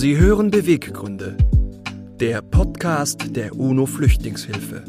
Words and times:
Sie 0.00 0.16
hören 0.16 0.52
Beweggründe, 0.52 1.36
der 2.20 2.40
Podcast 2.40 3.34
der 3.34 3.56
UNO-Flüchtlingshilfe. 3.56 4.84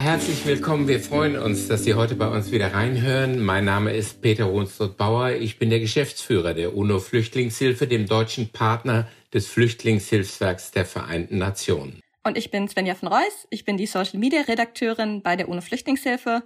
Herzlich 0.00 0.46
willkommen. 0.46 0.88
Wir 0.88 1.00
freuen 1.00 1.36
uns, 1.36 1.68
dass 1.68 1.84
Sie 1.84 1.92
heute 1.92 2.14
bei 2.14 2.26
uns 2.28 2.50
wieder 2.50 2.72
reinhören. 2.72 3.44
Mein 3.44 3.66
Name 3.66 3.92
ist 3.92 4.22
Peter 4.22 4.44
Ronsdorf-Bauer. 4.44 5.32
Ich 5.32 5.58
bin 5.58 5.68
der 5.68 5.80
Geschäftsführer 5.80 6.54
der 6.54 6.74
UNO-Flüchtlingshilfe, 6.74 7.86
dem 7.86 8.06
deutschen 8.06 8.48
Partner 8.48 9.06
des 9.34 9.46
Flüchtlingshilfswerks 9.48 10.70
der 10.70 10.86
Vereinten 10.86 11.36
Nationen. 11.36 12.00
Und 12.22 12.38
ich 12.38 12.50
bin 12.50 12.68
Svenja 12.68 12.94
von 12.94 13.08
Reuss. 13.08 13.46
Ich 13.50 13.66
bin 13.66 13.76
die 13.76 13.84
Social 13.84 14.18
Media 14.18 14.40
Redakteurin 14.40 15.20
bei 15.20 15.36
der 15.36 15.50
UNO-Flüchtlingshilfe 15.50 16.42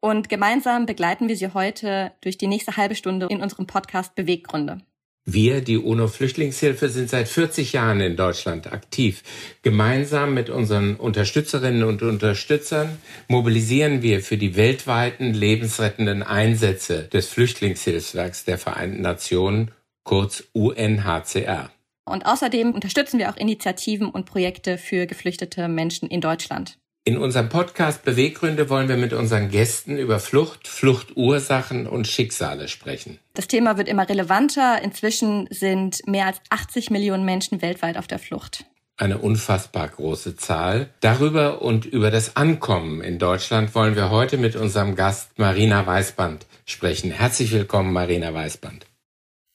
und 0.00 0.28
gemeinsam 0.28 0.84
begleiten 0.84 1.26
wir 1.28 1.38
Sie 1.38 1.54
heute 1.54 2.12
durch 2.20 2.36
die 2.36 2.48
nächste 2.48 2.76
halbe 2.76 2.96
Stunde 2.96 3.28
in 3.30 3.40
unserem 3.40 3.66
Podcast 3.66 4.14
Beweggründe. 4.14 4.82
Wir, 5.24 5.60
die 5.60 5.78
UNO-Flüchtlingshilfe, 5.78 6.88
sind 6.88 7.08
seit 7.08 7.28
40 7.28 7.72
Jahren 7.74 8.00
in 8.00 8.16
Deutschland 8.16 8.72
aktiv. 8.72 9.22
Gemeinsam 9.62 10.34
mit 10.34 10.50
unseren 10.50 10.96
Unterstützerinnen 10.96 11.84
und 11.84 12.02
Unterstützern 12.02 12.98
mobilisieren 13.28 14.02
wir 14.02 14.20
für 14.20 14.36
die 14.36 14.56
weltweiten 14.56 15.32
lebensrettenden 15.32 16.24
Einsätze 16.24 17.04
des 17.04 17.28
Flüchtlingshilfswerks 17.28 18.44
der 18.44 18.58
Vereinten 18.58 19.02
Nationen, 19.02 19.70
kurz 20.02 20.42
UNHCR. 20.54 21.70
Und 22.04 22.26
außerdem 22.26 22.72
unterstützen 22.72 23.20
wir 23.20 23.30
auch 23.30 23.36
Initiativen 23.36 24.08
und 24.08 24.26
Projekte 24.26 24.76
für 24.76 25.06
geflüchtete 25.06 25.68
Menschen 25.68 26.08
in 26.08 26.20
Deutschland. 26.20 26.78
In 27.04 27.18
unserem 27.18 27.48
Podcast 27.48 28.04
Beweggründe 28.04 28.70
wollen 28.70 28.88
wir 28.88 28.96
mit 28.96 29.12
unseren 29.12 29.50
Gästen 29.50 29.98
über 29.98 30.20
Flucht, 30.20 30.68
Fluchtursachen 30.68 31.88
und 31.88 32.06
Schicksale 32.06 32.68
sprechen. 32.68 33.18
Das 33.34 33.48
Thema 33.48 33.76
wird 33.76 33.88
immer 33.88 34.08
relevanter. 34.08 34.80
Inzwischen 34.84 35.48
sind 35.50 36.06
mehr 36.06 36.26
als 36.26 36.38
80 36.50 36.90
Millionen 36.90 37.24
Menschen 37.24 37.60
weltweit 37.60 37.96
auf 37.98 38.06
der 38.06 38.20
Flucht. 38.20 38.66
Eine 38.96 39.18
unfassbar 39.18 39.88
große 39.88 40.36
Zahl. 40.36 40.90
Darüber 41.00 41.60
und 41.60 41.86
über 41.86 42.12
das 42.12 42.36
Ankommen 42.36 43.00
in 43.00 43.18
Deutschland 43.18 43.74
wollen 43.74 43.96
wir 43.96 44.10
heute 44.10 44.38
mit 44.38 44.54
unserem 44.54 44.94
Gast 44.94 45.40
Marina 45.40 45.84
Weißband 45.84 46.46
sprechen. 46.66 47.10
Herzlich 47.10 47.50
willkommen, 47.50 47.92
Marina 47.92 48.32
Weißband. 48.32 48.86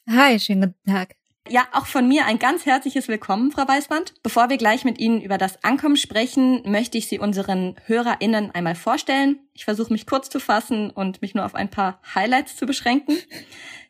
Hi, 0.09 0.38
schönen 0.38 0.73
guten 0.73 0.92
Tag. 0.92 1.16
Ja, 1.50 1.67
auch 1.72 1.86
von 1.86 2.08
mir 2.08 2.26
ein 2.26 2.40
ganz 2.40 2.66
herzliches 2.66 3.08
Willkommen, 3.08 3.52
Frau 3.52 3.66
Weißband. 3.67 4.16
Bevor 4.22 4.50
wir 4.50 4.58
gleich 4.58 4.84
mit 4.84 5.00
Ihnen 5.00 5.22
über 5.22 5.38
das 5.38 5.64
Ankommen 5.64 5.95
sprechen, 5.95 6.62
möchte 6.66 6.98
ich 6.98 7.08
Sie 7.08 7.20
unseren 7.20 7.76
HörerInnen 7.86 8.52
einmal 8.52 8.76
vorstellen. 8.76 9.40
Ich 9.53 9.64
versuche 9.64 9.94
mich 9.94 10.06
kurz 10.06 10.30
zu 10.30 10.40
fassen 10.40 10.90
und 10.90 11.22
mich 11.22 11.36
nur 11.36 11.45
auf 11.45 11.56
ein 11.56 11.70
paar 11.70 12.02
Highlights 12.16 12.58
zu 12.58 12.66
beschränken. 12.66 13.18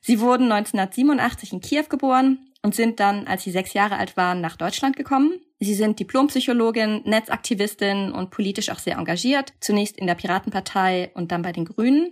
Sie 0.01 0.19
wurden 0.19 0.51
1987 0.51 1.53
in 1.53 1.61
Kiew 1.61 1.85
geboren 1.89 2.39
und 2.61 2.75
sind 2.75 2.99
dann, 2.99 3.25
als 3.27 3.43
Sie 3.43 3.51
sechs 3.51 3.73
Jahre 3.73 3.97
alt 3.97 4.17
waren, 4.17 4.39
nach 4.39 4.57
Deutschland 4.57 4.95
gekommen. 4.95 5.39
Sie 5.59 5.73
sind 5.73 5.99
Diplompsychologin, 5.99 7.01
Netzaktivistin 7.05 8.11
und 8.11 8.29
politisch 8.29 8.69
auch 8.69 8.79
sehr 8.79 8.97
engagiert, 8.97 9.53
zunächst 9.61 9.97
in 9.97 10.05
der 10.05 10.15
Piratenpartei 10.15 11.11
und 11.15 11.31
dann 11.31 11.41
bei 11.41 11.53
den 11.53 11.65
Grünen. 11.65 12.11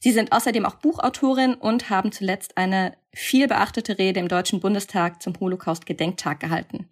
Sie 0.00 0.12
sind 0.12 0.32
außerdem 0.32 0.64
auch 0.64 0.76
Buchautorin 0.76 1.54
und 1.54 1.90
haben 1.90 2.12
zuletzt 2.12 2.56
eine 2.56 2.96
viel 3.18 3.48
beachtete 3.48 3.98
Rede 3.98 4.20
im 4.20 4.28
Deutschen 4.28 4.60
Bundestag 4.60 5.20
zum 5.22 5.38
Holocaust-Gedenktag 5.38 6.40
gehalten. 6.40 6.88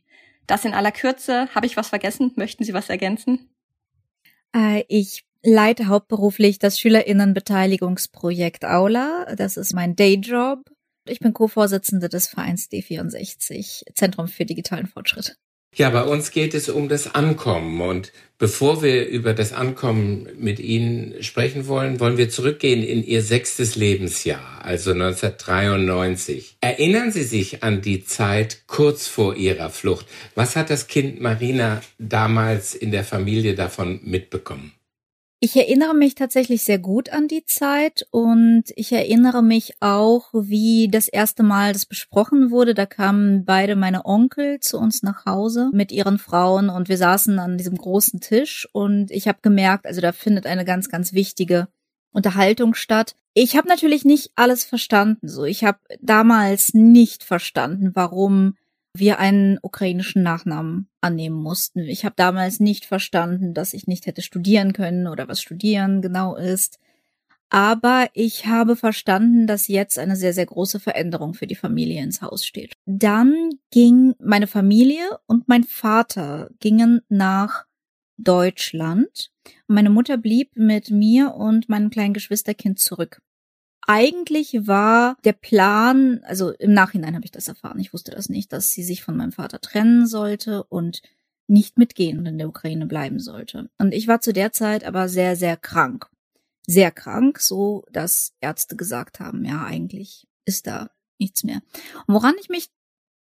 Das 0.47 0.65
in 0.65 0.75
aller 0.75 0.93
Kürze. 0.93 1.49
Habe 1.55 1.67
ich 1.67 1.77
was 1.77 1.89
vergessen? 1.89 2.33
Möchten 2.37 2.65
Sie 2.65 2.75
was 2.75 2.89
ergänzen? 2.89 3.49
Äh, 4.55 4.85
ich 4.89 5.25
leite 5.43 5.87
hauptberuflich 5.87 6.59
das 6.59 6.79
Schülerinnenbeteiligungsprojekt 6.81 8.65
Aula. 8.65 9.35
Das 9.37 9.57
ist 9.57 9.73
mein 9.73 9.95
Dayjob. 9.95 10.71
Ich 11.07 11.21
bin 11.21 11.33
Co-Vorsitzende 11.33 12.09
des 12.09 12.27
Vereins 12.27 12.69
D64, 12.71 13.95
Zentrum 13.95 14.27
für 14.27 14.45
digitalen 14.45 14.89
Fortschritt. 14.89 15.39
Ja, 15.79 15.91
bei 15.91 16.05
uns 16.05 16.31
geht 16.31 16.55
es 16.55 16.71
um 16.71 16.89
das 16.89 17.15
Ankommen. 17.15 17.83
Und 17.83 18.11
bevor 18.39 18.83
wir 18.83 19.07
über 19.09 19.35
das 19.35 19.53
Ankommen 19.53 20.27
mit 20.39 20.59
Ihnen 20.59 21.23
sprechen 21.23 21.67
wollen, 21.67 22.01
wollen 22.01 22.17
wir 22.17 22.31
zurückgehen 22.31 22.83
in 22.83 23.05
Ihr 23.05 23.21
sechstes 23.21 23.77
Lebensjahr, 23.77 24.63
also 24.63 24.93
1993. 24.93 26.57
Erinnern 26.63 27.13
Sie 27.13 27.25
sich 27.25 27.63
an 27.63 27.83
die 27.83 28.03
Zeit 28.07 28.63
kurz 28.67 29.07
vor 29.07 29.37
Ihrer 29.37 29.69
Flucht. 29.69 30.07
Was 30.35 30.57
hat 30.57 30.71
das 30.71 30.87
Kind 30.87 31.21
Marina 31.21 31.83
damals 31.99 32.75
in 32.75 32.91
der 32.91 33.05
Familie 33.05 33.55
davon 33.55 34.01
mitbekommen? 34.03 34.73
Ich 35.47 35.55
erinnere 35.55 35.95
mich 35.95 36.17
tatsächlich 36.17 36.65
sehr 36.65 36.81
gut 36.81 37.11
an 37.11 37.29
die 37.29 37.45
Zeit 37.45 38.05
und 38.11 38.65
ich 38.75 38.91
erinnere 38.91 39.45
mich 39.45 39.75
auch, 39.79 40.31
wie 40.35 40.89
das 40.91 41.07
erste 41.07 41.45
Mal 41.45 41.73
das 41.73 41.87
besprochen 41.87 42.51
wurde. 42.51 42.75
Da 42.75 42.85
kamen 42.85 43.45
beide 43.45 43.77
meine 43.77 44.07
Onkel 44.07 44.59
zu 44.59 44.77
uns 44.77 45.05
nach 45.05 45.25
Hause 45.25 45.71
mit 45.73 45.93
ihren 45.93 46.19
Frauen 46.19 46.69
und 46.69 46.89
wir 46.89 46.97
saßen 46.97 47.39
an 47.39 47.59
diesem 47.59 47.77
großen 47.79 48.19
Tisch 48.19 48.69
und 48.73 49.13
ich 49.13 49.29
habe 49.29 49.39
gemerkt, 49.41 49.87
also 49.87 50.01
da 50.01 50.11
findet 50.11 50.47
eine 50.47 50.65
ganz, 50.65 50.89
ganz 50.89 51.13
wichtige 51.13 51.69
Unterhaltung 52.11 52.75
statt. 52.75 53.15
Ich 53.33 53.57
habe 53.57 53.69
natürlich 53.69 54.05
nicht 54.05 54.33
alles 54.35 54.65
verstanden. 54.65 55.29
So, 55.29 55.45
ich 55.45 55.63
habe 55.63 55.79
damals 56.01 56.75
nicht 56.75 57.23
verstanden, 57.23 57.93
warum 57.95 58.57
wir 58.99 59.19
einen 59.19 59.59
ukrainischen 59.63 60.23
Nachnamen 60.23 60.89
annehmen 61.01 61.37
mussten. 61.37 61.81
Ich 61.81 62.05
habe 62.05 62.15
damals 62.17 62.61
nicht 62.61 62.85
verstanden, 62.85 63.55
dass 63.55 63.75
ich 63.75 63.87
nicht 63.87 64.07
hätte 64.07 64.23
studieren 64.23 64.73
können 64.73 65.07
oder 65.07 65.29
was 65.29 65.41
studieren 65.41 66.03
genau 66.03 66.37
ist. 66.37 66.79
Aber 67.49 68.09
ich 68.13 68.47
habe 68.47 68.75
verstanden, 68.75 69.47
dass 69.47 69.69
jetzt 69.69 69.99
eine 69.99 70.17
sehr, 70.17 70.33
sehr 70.33 70.47
große 70.47 70.81
Veränderung 70.81 71.35
für 71.35 71.47
die 71.47 71.55
Familie 71.55 72.03
ins 72.03 72.21
Haus 72.21 72.45
steht. 72.45 72.75
Dann 72.87 73.51
ging 73.71 74.15
meine 74.19 74.49
Familie 74.49 75.19
und 75.27 75.47
mein 75.49 75.63
Vater 75.63 76.51
gingen 76.59 77.03
nach 77.09 77.67
Deutschland. 78.19 79.31
Meine 79.69 79.91
Mutter 79.91 80.17
blieb 80.17 80.51
mit 80.57 80.91
mir 80.91 81.35
und 81.35 81.69
meinem 81.69 81.91
kleinen 81.91 82.15
Geschwisterkind 82.15 82.81
zurück 82.81 83.21
eigentlich 83.87 84.67
war 84.67 85.17
der 85.25 85.33
Plan, 85.33 86.21
also 86.25 86.51
im 86.53 86.73
Nachhinein 86.73 87.15
habe 87.15 87.25
ich 87.25 87.31
das 87.31 87.49
erfahren, 87.49 87.79
ich 87.79 87.93
wusste 87.93 88.11
das 88.11 88.29
nicht, 88.29 88.53
dass 88.53 88.73
sie 88.73 88.83
sich 88.83 89.03
von 89.03 89.17
meinem 89.17 89.33
Vater 89.33 89.61
trennen 89.61 90.07
sollte 90.07 90.65
und 90.65 91.03
nicht 91.49 91.79
mitgehen 91.79 92.19
und 92.19 92.27
in 92.27 92.39
der 92.39 92.49
Ukraine 92.49 92.87
bleiben 92.87 93.21
sollte. 93.21 93.71
Und 93.79 93.95
ich 93.95 94.09
war 94.09 94.21
zu 94.21 94.33
der 94.33 94.53
Zeit 94.53 94.85
aber 94.85 95.09
sehr, 95.09 95.37
sehr 95.37 95.57
krank. 95.57 96.09
Sehr 96.67 96.91
krank, 96.91 97.39
so 97.39 97.85
dass 97.93 98.33
Ärzte 98.41 98.75
gesagt 98.75 99.21
haben, 99.21 99.45
ja, 99.45 99.65
eigentlich 99.65 100.27
ist 100.45 100.67
da 100.67 100.91
nichts 101.19 101.45
mehr. 101.45 101.61
Und 102.07 102.15
woran 102.15 102.35
ich 102.41 102.49
mich 102.49 102.71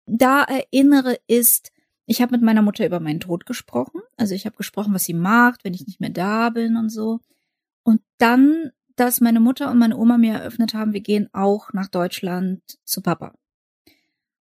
da 0.07 0.45
erinnere, 0.45 1.19
ist, 1.27 1.73
ich 2.07 2.23
habe 2.23 2.33
mit 2.33 2.43
meiner 2.43 2.63
Mutter 2.63 2.87
über 2.87 3.01
meinen 3.01 3.21
Tod 3.21 3.47
gesprochen. 3.47 4.01
Also 4.17 4.35
ich 4.35 4.47
habe 4.47 4.57
gesprochen, 4.57 4.95
was 4.95 5.05
sie 5.05 5.15
macht, 5.15 5.65
wenn 5.65 5.75
ich 5.75 5.87
nicht 5.87 6.01
mehr 6.01 6.11
da 6.11 6.51
bin 6.51 6.77
und 6.77 6.91
so. 6.91 7.21
Und 7.83 8.01
dann 8.19 8.71
dass 8.97 9.21
meine 9.21 9.41
Mutter 9.41 9.71
und 9.71 9.79
meine 9.79 9.97
Oma 9.97 10.19
mir 10.19 10.35
eröffnet 10.35 10.75
haben, 10.75 10.93
wir 10.93 11.01
gehen 11.01 11.29
auch 11.33 11.73
nach 11.73 11.89
Deutschland 11.89 12.63
zu 12.85 13.01
Papa. 13.03 13.33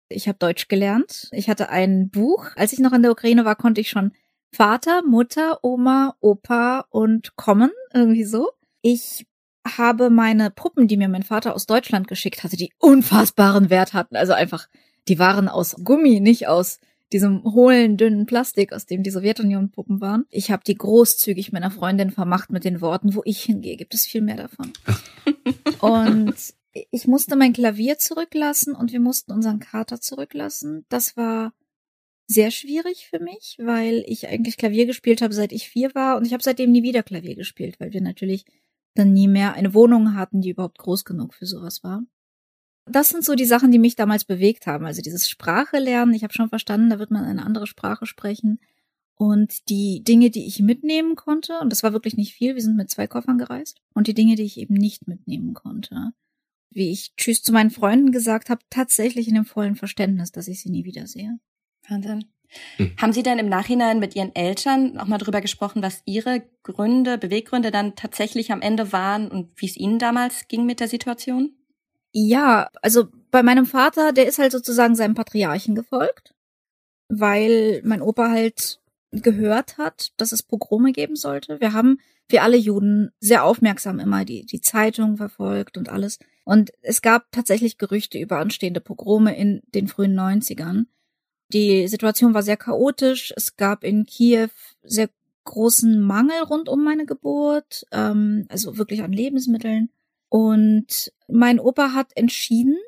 Ich 0.08 0.26
habe 0.26 0.38
Deutsch 0.38 0.68
gelernt. 0.68 1.28
Ich 1.32 1.48
hatte 1.48 1.68
ein 1.68 2.10
Buch. 2.10 2.46
Als 2.56 2.72
ich 2.72 2.80
noch 2.80 2.92
in 2.92 3.02
der 3.02 3.12
Ukraine 3.12 3.44
war, 3.44 3.54
konnte 3.54 3.80
ich 3.80 3.90
schon 3.90 4.12
Vater, 4.52 5.02
Mutter, 5.02 5.62
Oma, 5.62 6.16
Opa 6.20 6.86
und 6.90 7.36
kommen, 7.36 7.70
irgendwie 7.94 8.24
so. 8.24 8.50
Ich 8.82 9.26
habe 9.76 10.10
meine 10.10 10.50
Puppen, 10.50 10.88
die 10.88 10.96
mir 10.96 11.08
mein 11.08 11.22
Vater 11.22 11.54
aus 11.54 11.66
Deutschland 11.66 12.08
geschickt 12.08 12.42
hatte, 12.42 12.56
die 12.56 12.72
unfassbaren 12.78 13.70
Wert 13.70 13.94
hatten. 13.94 14.16
Also 14.16 14.32
einfach, 14.32 14.68
die 15.06 15.18
waren 15.18 15.48
aus 15.48 15.76
Gummi, 15.84 16.18
nicht 16.18 16.48
aus 16.48 16.80
diesem 17.12 17.42
hohlen, 17.44 17.96
dünnen 17.96 18.26
Plastik, 18.26 18.72
aus 18.72 18.86
dem 18.86 19.02
die 19.02 19.10
Sowjetunion-Puppen 19.10 20.00
waren. 20.00 20.26
Ich 20.30 20.50
habe 20.50 20.62
die 20.64 20.76
großzügig 20.76 21.52
meiner 21.52 21.70
Freundin 21.70 22.10
vermacht 22.10 22.50
mit 22.50 22.64
den 22.64 22.80
Worten, 22.80 23.14
wo 23.14 23.22
ich 23.24 23.42
hingehe, 23.42 23.76
gibt 23.76 23.94
es 23.94 24.06
viel 24.06 24.22
mehr 24.22 24.36
davon. 24.36 24.72
und 25.80 26.34
ich 26.90 27.06
musste 27.06 27.36
mein 27.36 27.52
Klavier 27.52 27.98
zurücklassen 27.98 28.74
und 28.74 28.92
wir 28.92 29.00
mussten 29.00 29.32
unseren 29.32 29.58
Kater 29.58 30.00
zurücklassen. 30.00 30.84
Das 30.88 31.16
war 31.16 31.52
sehr 32.28 32.52
schwierig 32.52 33.08
für 33.10 33.18
mich, 33.18 33.56
weil 33.58 34.04
ich 34.06 34.28
eigentlich 34.28 34.56
Klavier 34.56 34.86
gespielt 34.86 35.20
habe, 35.20 35.34
seit 35.34 35.50
ich 35.50 35.68
vier 35.68 35.92
war 35.96 36.16
und 36.16 36.26
ich 36.26 36.32
habe 36.32 36.44
seitdem 36.44 36.70
nie 36.70 36.84
wieder 36.84 37.02
Klavier 37.02 37.34
gespielt, 37.34 37.80
weil 37.80 37.92
wir 37.92 38.00
natürlich 38.00 38.44
dann 38.94 39.12
nie 39.12 39.26
mehr 39.26 39.54
eine 39.54 39.74
Wohnung 39.74 40.14
hatten, 40.14 40.40
die 40.40 40.50
überhaupt 40.50 40.78
groß 40.78 41.04
genug 41.04 41.34
für 41.34 41.46
sowas 41.46 41.82
war 41.82 42.04
das 42.90 43.08
sind 43.08 43.24
so 43.24 43.34
die 43.34 43.44
Sachen, 43.44 43.70
die 43.70 43.78
mich 43.78 43.96
damals 43.96 44.24
bewegt 44.24 44.66
haben. 44.66 44.84
Also 44.84 45.02
dieses 45.02 45.28
Sprache 45.28 45.78
lernen, 45.78 46.14
ich 46.14 46.22
habe 46.22 46.32
schon 46.32 46.48
verstanden, 46.48 46.90
da 46.90 46.98
wird 46.98 47.10
man 47.10 47.24
eine 47.24 47.44
andere 47.44 47.66
Sprache 47.66 48.06
sprechen. 48.06 48.60
Und 49.14 49.68
die 49.68 50.02
Dinge, 50.02 50.30
die 50.30 50.46
ich 50.46 50.60
mitnehmen 50.60 51.14
konnte, 51.14 51.58
und 51.60 51.70
das 51.70 51.82
war 51.82 51.92
wirklich 51.92 52.16
nicht 52.16 52.32
viel, 52.32 52.54
wir 52.54 52.62
sind 52.62 52.76
mit 52.76 52.88
zwei 52.88 53.06
Koffern 53.06 53.36
gereist, 53.36 53.80
und 53.92 54.06
die 54.06 54.14
Dinge, 54.14 54.34
die 54.34 54.44
ich 54.44 54.58
eben 54.58 54.74
nicht 54.74 55.08
mitnehmen 55.08 55.52
konnte. 55.52 56.12
Wie 56.70 56.90
ich 56.90 57.14
Tschüss 57.16 57.42
zu 57.42 57.52
meinen 57.52 57.70
Freunden 57.70 58.12
gesagt 58.12 58.48
habe, 58.48 58.62
tatsächlich 58.70 59.28
in 59.28 59.34
dem 59.34 59.44
vollen 59.44 59.76
Verständnis, 59.76 60.32
dass 60.32 60.48
ich 60.48 60.62
sie 60.62 60.70
nie 60.70 60.84
wiedersehe. 60.84 61.38
Wahnsinn. 61.88 62.24
Hm. 62.76 62.96
Haben 62.96 63.12
Sie 63.12 63.22
denn 63.22 63.38
im 63.38 63.48
Nachhinein 63.48 63.98
mit 63.98 64.16
Ihren 64.16 64.34
Eltern 64.34 64.98
auch 64.98 65.06
mal 65.06 65.18
drüber 65.18 65.40
gesprochen, 65.40 65.82
was 65.82 66.02
Ihre 66.04 66.42
Gründe, 66.62 67.18
Beweggründe 67.18 67.70
dann 67.70 67.96
tatsächlich 67.96 68.52
am 68.52 68.62
Ende 68.62 68.92
waren 68.92 69.28
und 69.28 69.50
wie 69.56 69.66
es 69.66 69.76
Ihnen 69.76 69.98
damals 69.98 70.48
ging 70.48 70.64
mit 70.64 70.80
der 70.80 70.88
Situation? 70.88 71.52
Ja, 72.12 72.70
also 72.82 73.08
bei 73.30 73.42
meinem 73.42 73.66
Vater, 73.66 74.12
der 74.12 74.26
ist 74.26 74.38
halt 74.38 74.52
sozusagen 74.52 74.96
seinem 74.96 75.14
Patriarchen 75.14 75.74
gefolgt, 75.74 76.34
weil 77.08 77.80
mein 77.84 78.02
Opa 78.02 78.30
halt 78.30 78.80
gehört 79.12 79.78
hat, 79.78 80.12
dass 80.16 80.32
es 80.32 80.42
Pogrome 80.42 80.92
geben 80.92 81.16
sollte. 81.16 81.60
Wir 81.60 81.72
haben, 81.72 81.98
wie 82.28 82.40
alle 82.40 82.56
Juden, 82.56 83.10
sehr 83.20 83.44
aufmerksam 83.44 84.00
immer 84.00 84.24
die, 84.24 84.44
die 84.44 84.60
Zeitung 84.60 85.16
verfolgt 85.16 85.76
und 85.76 85.88
alles. 85.88 86.18
Und 86.44 86.72
es 86.82 87.02
gab 87.02 87.30
tatsächlich 87.32 87.78
Gerüchte 87.78 88.18
über 88.18 88.38
anstehende 88.38 88.80
Pogrome 88.80 89.36
in 89.36 89.62
den 89.74 89.88
frühen 89.88 90.18
90ern. 90.18 90.86
Die 91.52 91.88
Situation 91.88 92.34
war 92.34 92.42
sehr 92.42 92.56
chaotisch. 92.56 93.32
Es 93.36 93.56
gab 93.56 93.84
in 93.84 94.06
Kiew 94.06 94.50
sehr 94.82 95.10
großen 95.44 96.00
Mangel 96.00 96.42
rund 96.42 96.68
um 96.68 96.84
meine 96.84 97.06
Geburt, 97.06 97.86
ähm, 97.92 98.46
also 98.48 98.78
wirklich 98.78 99.02
an 99.02 99.12
Lebensmitteln. 99.12 99.90
Und 100.30 101.12
mein 101.28 101.60
Opa 101.60 101.92
hat 101.92 102.12
entschieden, 102.14 102.78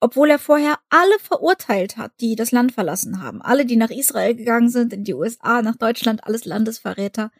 obwohl 0.00 0.30
er 0.30 0.38
vorher 0.38 0.78
alle 0.88 1.18
verurteilt 1.20 1.96
hat, 1.96 2.12
die 2.20 2.36
das 2.36 2.52
Land 2.52 2.72
verlassen 2.72 3.22
haben. 3.22 3.42
Alle, 3.42 3.66
die 3.66 3.76
nach 3.76 3.90
Israel 3.90 4.34
gegangen 4.34 4.68
sind, 4.68 4.92
in 4.92 5.04
die 5.04 5.14
USA, 5.14 5.62
nach 5.62 5.76
Deutschland, 5.76 6.24
alles 6.24 6.44
Landesverräter. 6.44 7.30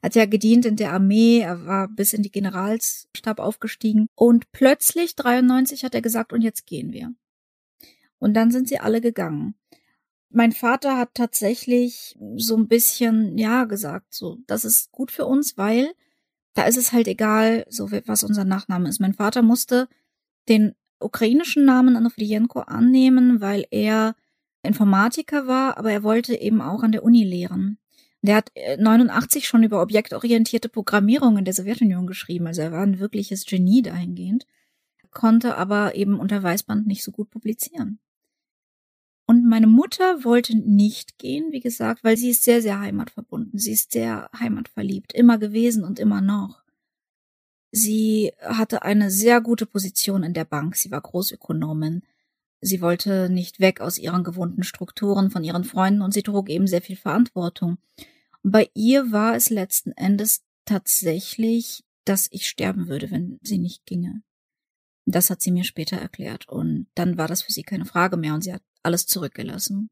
Er 0.00 0.06
hat 0.06 0.14
ja 0.14 0.26
gedient 0.26 0.64
in 0.66 0.76
der 0.76 0.92
Armee, 0.92 1.40
er 1.40 1.66
war 1.66 1.88
bis 1.88 2.12
in 2.12 2.22
die 2.22 2.30
Generalstab 2.30 3.40
aufgestiegen. 3.40 4.06
Und 4.14 4.52
plötzlich, 4.52 5.16
93, 5.16 5.82
hat 5.82 5.94
er 5.94 6.02
gesagt, 6.02 6.32
und 6.32 6.42
jetzt 6.42 6.66
gehen 6.66 6.92
wir. 6.92 7.12
Und 8.18 8.34
dann 8.34 8.50
sind 8.50 8.68
sie 8.68 8.78
alle 8.78 9.00
gegangen. 9.00 9.54
Mein 10.28 10.52
Vater 10.52 10.98
hat 10.98 11.14
tatsächlich 11.14 12.16
so 12.36 12.56
ein 12.56 12.68
bisschen, 12.68 13.38
ja, 13.38 13.64
gesagt, 13.64 14.14
so, 14.14 14.38
das 14.46 14.64
ist 14.66 14.92
gut 14.92 15.10
für 15.10 15.24
uns, 15.24 15.56
weil 15.56 15.92
da 16.56 16.64
ist 16.64 16.78
es 16.78 16.92
halt 16.92 17.06
egal, 17.06 17.66
so 17.68 17.92
was 18.06 18.24
unser 18.24 18.44
Nachname 18.44 18.88
ist. 18.88 18.98
Mein 18.98 19.12
Vater 19.12 19.42
musste 19.42 19.88
den 20.48 20.74
ukrainischen 20.98 21.66
Namen 21.66 21.96
Anofrienko 21.96 22.60
annehmen, 22.60 23.42
weil 23.42 23.66
er 23.70 24.16
Informatiker 24.62 25.46
war, 25.46 25.76
aber 25.76 25.92
er 25.92 26.02
wollte 26.02 26.34
eben 26.34 26.62
auch 26.62 26.82
an 26.82 26.92
der 26.92 27.04
Uni 27.04 27.24
lehren. 27.24 27.78
Der 28.22 28.36
hat 28.36 28.50
89 28.78 29.42
äh, 29.42 29.46
schon 29.46 29.62
über 29.64 29.82
objektorientierte 29.82 30.70
Programmierung 30.70 31.36
in 31.36 31.44
der 31.44 31.52
Sowjetunion 31.54 32.06
geschrieben, 32.06 32.46
also 32.46 32.62
er 32.62 32.72
war 32.72 32.82
ein 32.82 32.98
wirkliches 32.98 33.44
Genie 33.44 33.82
dahingehend, 33.82 34.46
konnte 35.10 35.56
aber 35.56 35.94
eben 35.94 36.18
unter 36.18 36.42
Weißband 36.42 36.86
nicht 36.86 37.04
so 37.04 37.12
gut 37.12 37.28
publizieren. 37.28 38.00
Und 39.26 39.44
meine 39.44 39.66
Mutter 39.66 40.24
wollte 40.24 40.56
nicht 40.56 41.18
gehen, 41.18 41.50
wie 41.50 41.60
gesagt, 41.60 42.04
weil 42.04 42.16
sie 42.16 42.30
ist 42.30 42.44
sehr, 42.44 42.62
sehr 42.62 42.78
heimatverbunden. 42.80 43.58
Sie 43.58 43.72
ist 43.72 43.90
sehr 43.90 44.30
heimatverliebt, 44.38 45.12
immer 45.12 45.38
gewesen 45.38 45.82
und 45.82 45.98
immer 45.98 46.20
noch. 46.20 46.62
Sie 47.72 48.32
hatte 48.40 48.82
eine 48.82 49.10
sehr 49.10 49.40
gute 49.40 49.66
Position 49.66 50.22
in 50.22 50.32
der 50.32 50.44
Bank. 50.44 50.76
Sie 50.76 50.92
war 50.92 51.00
Großökonomin. 51.00 52.02
Sie 52.60 52.80
wollte 52.80 53.28
nicht 53.28 53.60
weg 53.60 53.80
aus 53.80 53.98
ihren 53.98 54.24
gewohnten 54.24 54.62
Strukturen 54.62 55.30
von 55.30 55.44
ihren 55.44 55.64
Freunden 55.64 56.02
und 56.02 56.14
sie 56.14 56.22
trug 56.22 56.48
eben 56.48 56.66
sehr 56.68 56.80
viel 56.80 56.96
Verantwortung. 56.96 57.78
Und 58.42 58.52
bei 58.52 58.70
ihr 58.74 59.12
war 59.12 59.34
es 59.34 59.50
letzten 59.50 59.92
Endes 59.92 60.42
tatsächlich, 60.64 61.84
dass 62.04 62.28
ich 62.30 62.48
sterben 62.48 62.88
würde, 62.88 63.10
wenn 63.10 63.38
sie 63.42 63.58
nicht 63.58 63.84
ginge. 63.86 64.22
Das 65.04 65.30
hat 65.30 65.42
sie 65.42 65.50
mir 65.50 65.64
später 65.64 65.96
erklärt. 65.96 66.48
Und 66.48 66.86
dann 66.94 67.18
war 67.18 67.28
das 67.28 67.42
für 67.42 67.52
sie 67.52 67.62
keine 67.62 67.84
Frage 67.84 68.16
mehr 68.16 68.34
und 68.34 68.42
sie 68.42 68.52
hat 68.52 68.62
alles 68.86 69.06
zurückgelassen. 69.06 69.90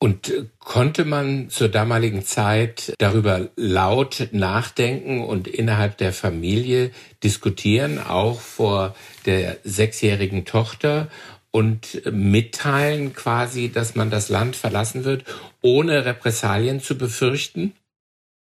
Und 0.00 0.28
äh, 0.28 0.46
konnte 0.58 1.04
man 1.04 1.50
zur 1.50 1.68
damaligen 1.68 2.24
Zeit 2.24 2.94
darüber 2.98 3.48
laut 3.56 4.28
nachdenken 4.32 5.24
und 5.24 5.48
innerhalb 5.48 5.98
der 5.98 6.12
Familie 6.12 6.92
diskutieren, 7.24 7.98
auch 7.98 8.40
vor 8.40 8.94
der 9.26 9.58
sechsjährigen 9.64 10.44
Tochter 10.44 11.08
und 11.50 12.02
mitteilen 12.12 13.14
quasi, 13.14 13.70
dass 13.70 13.94
man 13.94 14.10
das 14.10 14.28
Land 14.28 14.54
verlassen 14.54 15.04
wird, 15.04 15.24
ohne 15.62 16.04
Repressalien 16.04 16.80
zu 16.80 16.96
befürchten? 16.96 17.72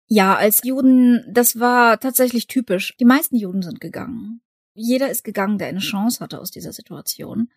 Ja, 0.07 0.35
als 0.35 0.61
Juden, 0.63 1.23
das 1.27 1.59
war 1.59 1.99
tatsächlich 1.99 2.47
typisch. 2.47 2.95
Die 2.99 3.05
meisten 3.05 3.35
Juden 3.35 3.61
sind 3.61 3.79
gegangen. 3.79 4.41
Jeder 4.73 5.09
ist 5.09 5.23
gegangen, 5.23 5.57
der 5.57 5.67
eine 5.67 5.79
Chance 5.79 6.19
hatte 6.19 6.39
aus 6.39 6.51
dieser 6.51 6.73
Situation. 6.73 7.49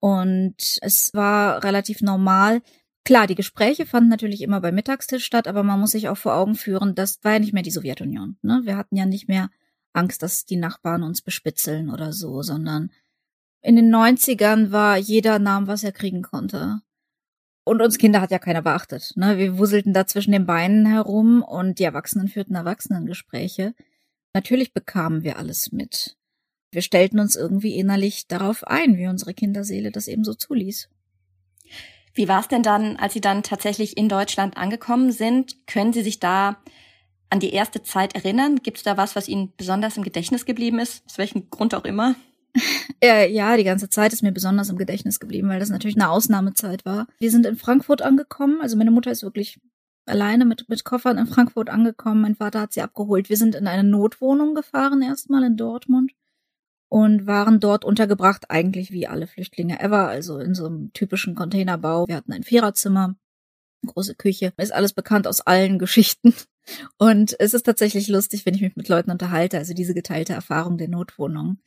Und 0.00 0.78
es 0.80 1.12
war 1.14 1.64
relativ 1.64 2.02
normal, 2.02 2.62
Klar, 3.08 3.26
die 3.26 3.36
Gespräche 3.36 3.86
fanden 3.86 4.10
natürlich 4.10 4.42
immer 4.42 4.60
beim 4.60 4.74
Mittagstisch 4.74 5.24
statt, 5.24 5.48
aber 5.48 5.62
man 5.62 5.80
muss 5.80 5.92
sich 5.92 6.10
auch 6.10 6.18
vor 6.18 6.34
Augen 6.34 6.56
führen, 6.56 6.94
das 6.94 7.24
war 7.24 7.32
ja 7.32 7.38
nicht 7.38 7.54
mehr 7.54 7.62
die 7.62 7.70
Sowjetunion. 7.70 8.36
Ne? 8.42 8.60
Wir 8.64 8.76
hatten 8.76 8.96
ja 8.96 9.06
nicht 9.06 9.28
mehr 9.28 9.48
Angst, 9.94 10.22
dass 10.22 10.44
die 10.44 10.58
Nachbarn 10.58 11.02
uns 11.02 11.22
bespitzeln 11.22 11.88
oder 11.88 12.12
so, 12.12 12.42
sondern 12.42 12.90
in 13.62 13.76
den 13.76 13.88
90ern 13.88 14.72
war 14.72 14.98
jeder 14.98 15.38
nahm, 15.38 15.68
was 15.68 15.84
er 15.84 15.92
kriegen 15.92 16.20
konnte. 16.20 16.82
Und 17.64 17.80
uns 17.80 17.96
Kinder 17.96 18.20
hat 18.20 18.30
ja 18.30 18.38
keiner 18.38 18.60
beachtet. 18.60 19.14
Ne? 19.16 19.38
Wir 19.38 19.56
wuselten 19.56 19.94
da 19.94 20.06
zwischen 20.06 20.32
den 20.32 20.44
Beinen 20.44 20.84
herum 20.84 21.42
und 21.42 21.78
die 21.78 21.84
Erwachsenen 21.84 22.28
führten 22.28 22.56
Erwachsenengespräche. 22.56 23.72
Natürlich 24.34 24.74
bekamen 24.74 25.22
wir 25.22 25.38
alles 25.38 25.72
mit. 25.72 26.17
Wir 26.70 26.82
stellten 26.82 27.18
uns 27.18 27.34
irgendwie 27.34 27.76
innerlich 27.76 28.28
darauf 28.28 28.66
ein, 28.66 28.96
wie 28.96 29.06
unsere 29.06 29.34
Kinderseele 29.34 29.90
das 29.90 30.08
eben 30.08 30.24
so 30.24 30.34
zuließ. 30.34 30.88
Wie 32.14 32.28
war 32.28 32.40
es 32.40 32.48
denn 32.48 32.62
dann, 32.62 32.96
als 32.96 33.14
Sie 33.14 33.20
dann 33.20 33.42
tatsächlich 33.42 33.96
in 33.96 34.08
Deutschland 34.08 34.56
angekommen 34.56 35.12
sind? 35.12 35.66
Können 35.66 35.92
Sie 35.92 36.02
sich 36.02 36.18
da 36.18 36.58
an 37.30 37.40
die 37.40 37.52
erste 37.52 37.82
Zeit 37.82 38.14
erinnern? 38.14 38.56
Gibt 38.56 38.78
es 38.78 38.82
da 38.82 38.96
was, 38.96 39.16
was 39.16 39.28
Ihnen 39.28 39.52
besonders 39.56 39.96
im 39.96 40.02
Gedächtnis 40.02 40.44
geblieben 40.44 40.78
ist? 40.78 41.04
Aus 41.06 41.18
welchem 41.18 41.48
Grund 41.50 41.74
auch 41.74 41.84
immer? 41.84 42.14
Äh, 43.00 43.32
ja, 43.32 43.56
die 43.56 43.62
ganze 43.62 43.88
Zeit 43.88 44.12
ist 44.12 44.24
mir 44.24 44.32
besonders 44.32 44.70
im 44.70 44.76
Gedächtnis 44.76 45.20
geblieben, 45.20 45.48
weil 45.48 45.60
das 45.60 45.68
natürlich 45.68 45.94
eine 45.94 46.10
Ausnahmezeit 46.10 46.84
war. 46.84 47.06
Wir 47.20 47.30
sind 47.30 47.46
in 47.46 47.54
Frankfurt 47.54 48.02
angekommen. 48.02 48.60
Also 48.60 48.76
meine 48.76 48.90
Mutter 48.90 49.12
ist 49.12 49.22
wirklich 49.22 49.60
alleine 50.04 50.44
mit, 50.44 50.68
mit 50.68 50.82
Koffern 50.82 51.16
in 51.16 51.28
Frankfurt 51.28 51.70
angekommen. 51.70 52.22
Mein 52.22 52.34
Vater 52.34 52.60
hat 52.60 52.72
sie 52.72 52.82
abgeholt. 52.82 53.28
Wir 53.28 53.36
sind 53.36 53.54
in 53.54 53.68
eine 53.68 53.84
Notwohnung 53.84 54.56
gefahren, 54.56 55.00
erstmal 55.00 55.44
in 55.44 55.56
Dortmund 55.56 56.10
und 56.88 57.26
waren 57.26 57.60
dort 57.60 57.84
untergebracht, 57.84 58.50
eigentlich 58.50 58.92
wie 58.92 59.06
alle 59.06 59.26
Flüchtlinge 59.26 59.80
ever, 59.80 60.08
also 60.08 60.38
in 60.38 60.54
so 60.54 60.66
einem 60.66 60.92
typischen 60.92 61.34
Containerbau. 61.34 62.06
Wir 62.06 62.16
hatten 62.16 62.32
ein 62.32 62.42
Viererzimmer, 62.42 63.16
große 63.86 64.14
Küche, 64.14 64.52
ist 64.56 64.72
alles 64.72 64.92
bekannt 64.92 65.26
aus 65.26 65.40
allen 65.40 65.78
Geschichten. 65.78 66.34
Und 66.98 67.38
es 67.38 67.54
ist 67.54 67.64
tatsächlich 67.64 68.08
lustig, 68.08 68.44
wenn 68.44 68.54
ich 68.54 68.60
mich 68.60 68.76
mit 68.76 68.88
Leuten 68.88 69.10
unterhalte, 69.10 69.58
also 69.58 69.74
diese 69.74 69.94
geteilte 69.94 70.34
Erfahrung 70.34 70.78
der 70.78 70.88
Notwohnung. 70.88 71.58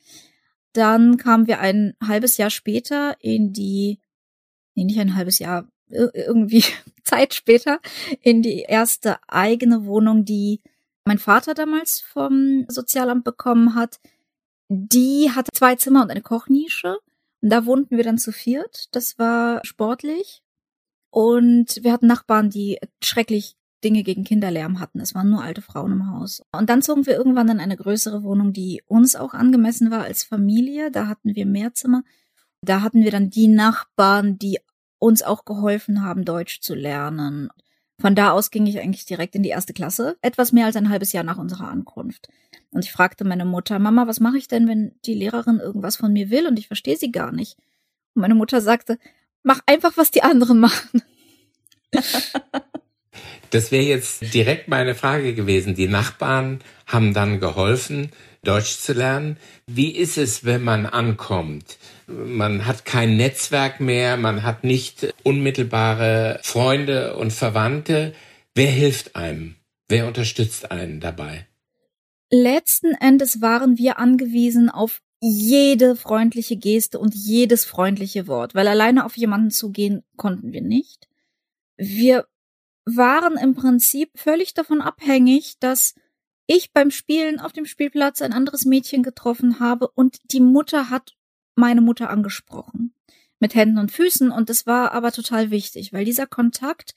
Dann 0.72 1.16
kamen 1.16 1.46
wir 1.46 1.60
ein 1.60 1.94
halbes 2.02 2.36
Jahr 2.36 2.50
später 2.50 3.16
in 3.20 3.52
die, 3.52 4.00
nee, 4.74 4.84
nicht 4.84 5.00
ein 5.00 5.16
halbes 5.16 5.38
Jahr, 5.38 5.68
irgendwie 5.88 6.64
Zeit 7.04 7.34
später, 7.34 7.80
in 8.20 8.42
die 8.42 8.60
erste 8.60 9.18
eigene 9.28 9.84
Wohnung, 9.84 10.24
die 10.24 10.62
mein 11.04 11.18
Vater 11.18 11.54
damals 11.54 12.00
vom 12.00 12.64
Sozialamt 12.68 13.24
bekommen 13.24 13.74
hat. 13.74 14.00
Die 14.74 15.30
hatte 15.30 15.50
zwei 15.52 15.76
Zimmer 15.76 16.02
und 16.02 16.10
eine 16.10 16.22
Kochnische. 16.22 16.96
Und 17.42 17.50
da 17.50 17.66
wohnten 17.66 17.98
wir 17.98 18.04
dann 18.04 18.16
zu 18.16 18.32
viert. 18.32 18.88
Das 18.92 19.18
war 19.18 19.60
sportlich. 19.66 20.42
Und 21.10 21.80
wir 21.82 21.92
hatten 21.92 22.06
Nachbarn, 22.06 22.48
die 22.48 22.78
schrecklich 23.04 23.56
Dinge 23.84 24.02
gegen 24.02 24.24
Kinderlärm 24.24 24.80
hatten. 24.80 25.00
Es 25.00 25.14
waren 25.14 25.28
nur 25.28 25.42
alte 25.42 25.60
Frauen 25.60 25.92
im 25.92 26.10
Haus. 26.10 26.42
Und 26.52 26.70
dann 26.70 26.80
zogen 26.80 27.04
wir 27.04 27.14
irgendwann 27.14 27.50
in 27.50 27.60
eine 27.60 27.76
größere 27.76 28.22
Wohnung, 28.22 28.54
die 28.54 28.82
uns 28.86 29.14
auch 29.14 29.34
angemessen 29.34 29.90
war 29.90 30.04
als 30.04 30.24
Familie. 30.24 30.90
Da 30.90 31.06
hatten 31.06 31.34
wir 31.34 31.44
mehr 31.44 31.74
Zimmer. 31.74 32.02
Da 32.62 32.80
hatten 32.80 33.04
wir 33.04 33.10
dann 33.10 33.28
die 33.28 33.48
Nachbarn, 33.48 34.38
die 34.38 34.58
uns 34.98 35.22
auch 35.22 35.44
geholfen 35.44 36.02
haben, 36.02 36.24
Deutsch 36.24 36.60
zu 36.60 36.74
lernen. 36.74 37.50
Von 38.00 38.14
da 38.14 38.30
aus 38.30 38.50
ging 38.50 38.66
ich 38.66 38.80
eigentlich 38.80 39.04
direkt 39.04 39.34
in 39.34 39.42
die 39.42 39.50
erste 39.50 39.74
Klasse, 39.74 40.16
etwas 40.22 40.52
mehr 40.52 40.64
als 40.64 40.76
ein 40.76 40.88
halbes 40.88 41.12
Jahr 41.12 41.24
nach 41.24 41.38
unserer 41.38 41.68
Ankunft. 41.68 42.28
Und 42.72 42.84
ich 42.84 42.92
fragte 42.92 43.24
meine 43.24 43.44
Mutter, 43.44 43.78
Mama, 43.78 44.06
was 44.06 44.20
mache 44.20 44.38
ich 44.38 44.48
denn, 44.48 44.66
wenn 44.66 44.92
die 45.04 45.14
Lehrerin 45.14 45.60
irgendwas 45.60 45.96
von 45.96 46.12
mir 46.12 46.30
will 46.30 46.46
und 46.46 46.58
ich 46.58 46.66
verstehe 46.66 46.96
sie 46.96 47.12
gar 47.12 47.30
nicht? 47.30 47.56
Und 48.14 48.22
meine 48.22 48.34
Mutter 48.34 48.60
sagte, 48.60 48.98
mach 49.42 49.60
einfach, 49.66 49.96
was 49.96 50.10
die 50.10 50.22
anderen 50.22 50.58
machen. 50.58 51.02
Das 53.50 53.70
wäre 53.70 53.84
jetzt 53.84 54.32
direkt 54.32 54.68
meine 54.68 54.94
Frage 54.94 55.34
gewesen. 55.34 55.74
Die 55.74 55.86
Nachbarn 55.86 56.60
haben 56.86 57.12
dann 57.12 57.38
geholfen, 57.38 58.10
Deutsch 58.42 58.78
zu 58.78 58.94
lernen. 58.94 59.36
Wie 59.66 59.90
ist 59.90 60.16
es, 60.16 60.46
wenn 60.46 60.64
man 60.64 60.86
ankommt? 60.86 61.76
Man 62.06 62.64
hat 62.64 62.86
kein 62.86 63.18
Netzwerk 63.18 63.78
mehr, 63.78 64.16
man 64.16 64.42
hat 64.42 64.64
nicht 64.64 65.12
unmittelbare 65.22 66.40
Freunde 66.42 67.14
und 67.16 67.30
Verwandte. 67.30 68.14
Wer 68.54 68.70
hilft 68.70 69.16
einem? 69.16 69.56
Wer 69.86 70.06
unterstützt 70.06 70.70
einen 70.70 71.00
dabei? 71.00 71.46
Letzten 72.34 72.94
Endes 72.94 73.42
waren 73.42 73.76
wir 73.76 73.98
angewiesen 73.98 74.70
auf 74.70 75.02
jede 75.20 75.96
freundliche 75.96 76.56
Geste 76.56 76.98
und 76.98 77.14
jedes 77.14 77.66
freundliche 77.66 78.26
Wort, 78.26 78.54
weil 78.54 78.68
alleine 78.68 79.04
auf 79.04 79.18
jemanden 79.18 79.50
zugehen 79.50 80.02
konnten 80.16 80.50
wir 80.50 80.62
nicht. 80.62 81.10
Wir 81.76 82.26
waren 82.86 83.36
im 83.36 83.54
Prinzip 83.54 84.12
völlig 84.14 84.54
davon 84.54 84.80
abhängig, 84.80 85.58
dass 85.60 85.94
ich 86.46 86.72
beim 86.72 86.90
Spielen 86.90 87.38
auf 87.38 87.52
dem 87.52 87.66
Spielplatz 87.66 88.22
ein 88.22 88.32
anderes 88.32 88.64
Mädchen 88.64 89.02
getroffen 89.02 89.60
habe 89.60 89.88
und 89.88 90.18
die 90.32 90.40
Mutter 90.40 90.88
hat 90.88 91.14
meine 91.54 91.82
Mutter 91.82 92.08
angesprochen. 92.08 92.94
Mit 93.40 93.54
Händen 93.54 93.76
und 93.76 93.92
Füßen. 93.92 94.30
Und 94.30 94.48
das 94.48 94.66
war 94.66 94.92
aber 94.92 95.12
total 95.12 95.50
wichtig, 95.50 95.92
weil 95.92 96.06
dieser 96.06 96.26
Kontakt, 96.26 96.94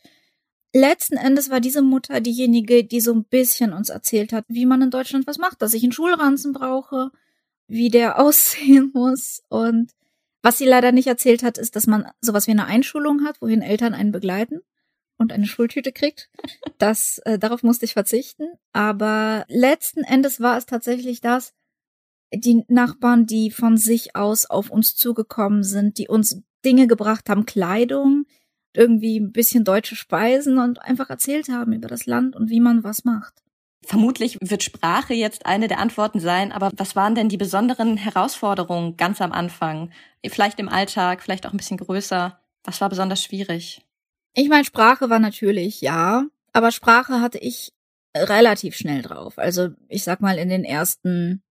letzten 0.76 1.16
Endes 1.16 1.50
war 1.50 1.62
diese 1.62 1.82
Mutter 1.82 2.20
diejenige, 2.20 2.84
die 2.84 3.00
so 3.00 3.14
ein 3.14 3.24
bisschen 3.24 3.74
uns 3.74 3.90
erzählt 3.90 4.34
hat, 4.34 4.44
wie 4.50 4.66
man 4.66 4.82
in 4.82 4.92
Deutschland 4.92 5.26
was 5.26 5.38
macht, 5.38 5.62
dass 5.62 5.74
ich 5.74 5.84
einen 5.84 5.94
Schulranzen 5.94 6.52
brauche, 6.52 7.12
wie 7.68 7.90
der 7.90 8.20
aussehen 8.20 8.92
muss. 8.94 9.42
Und 9.50 9.92
was 10.44 10.58
sie 10.58 10.66
leider 10.66 10.92
nicht 10.92 11.08
erzählt 11.08 11.44
hat, 11.44 11.58
ist, 11.58 11.76
dass 11.76 11.88
man 11.88 12.12
sowas 12.22 12.48
wie 12.48 12.52
eine 12.52 12.66
Einschulung 12.66 13.24
hat, 13.24 13.42
wohin 13.42 13.62
Eltern 13.62 13.94
einen 13.94 14.12
begleiten 14.12 14.62
und 15.18 15.32
eine 15.32 15.48
Schultüte 15.48 15.92
kriegt. 15.92 16.30
Das, 16.78 17.20
äh, 17.20 17.40
darauf 17.40 17.64
musste 17.64 17.86
ich 17.86 17.94
verzichten. 17.94 18.44
Aber 18.74 19.46
letzten 19.48 20.04
Endes 20.04 20.42
war 20.42 20.58
es 20.58 20.66
tatsächlich 20.66 21.22
das, 21.22 21.54
die 22.34 22.66
Nachbarn, 22.68 23.26
die 23.26 23.50
von 23.50 23.78
sich 23.78 24.18
aus 24.18 24.46
auf 24.46 24.70
uns 24.70 24.94
zugekommen 24.94 25.64
sind, 25.64 26.00
die 26.00 26.10
uns 26.10 26.42
Dinge 26.66 26.88
gebracht 26.88 27.30
haben, 27.30 27.46
Kleidung, 27.46 28.26
irgendwie 28.78 29.20
ein 29.20 29.32
bisschen 29.32 29.64
deutsche 29.64 29.96
Speisen 29.96 30.58
und 30.58 30.82
einfach 30.82 31.10
erzählt 31.10 31.50
haben 31.50 31.74
über 31.74 31.88
das 31.88 32.06
Land 32.06 32.36
und 32.36 32.50
wie 32.50 32.60
man 32.60 32.84
was 32.84 33.04
macht. 33.04 33.34
Vermutlich 33.84 34.40
wird 34.42 34.64
Sprache 34.64 35.14
jetzt 35.14 35.46
eine 35.46 35.68
der 35.68 35.80
Antworten 35.80 36.20
sein, 36.20 36.52
aber 36.52 36.72
was 36.76 36.96
waren 36.96 37.14
denn 37.14 37.30
die 37.30 37.38
besonderen 37.38 37.98
Herausforderungen 37.98 38.98
ganz 38.98 39.22
am 39.22 39.32
Anfang? 39.32 39.92
Vielleicht 40.26 40.60
im 40.60 40.70
Alltag, 40.70 41.22
vielleicht 41.22 41.46
auch 41.46 41.54
ein 41.54 41.58
bisschen 41.58 41.78
größer. 41.78 42.40
Was 42.64 42.82
war 42.82 42.90
besonders 42.90 43.24
schwierig? 43.24 43.86
Ich 44.34 44.50
meine, 44.50 44.66
Sprache 44.66 45.10
war 45.12 45.20
natürlich, 45.20 45.82
ja, 45.82 46.26
aber 46.52 46.72
Sprache 46.72 47.22
hatte 47.22 47.38
ich 47.38 47.74
relativ 48.16 48.76
schnell 48.76 49.04
drauf. 49.04 49.38
Also 49.38 49.70
ich 49.88 50.04
sag 50.04 50.20
mal, 50.20 50.38
in 50.38 50.50
den 50.50 50.64
ersten, 50.64 51.44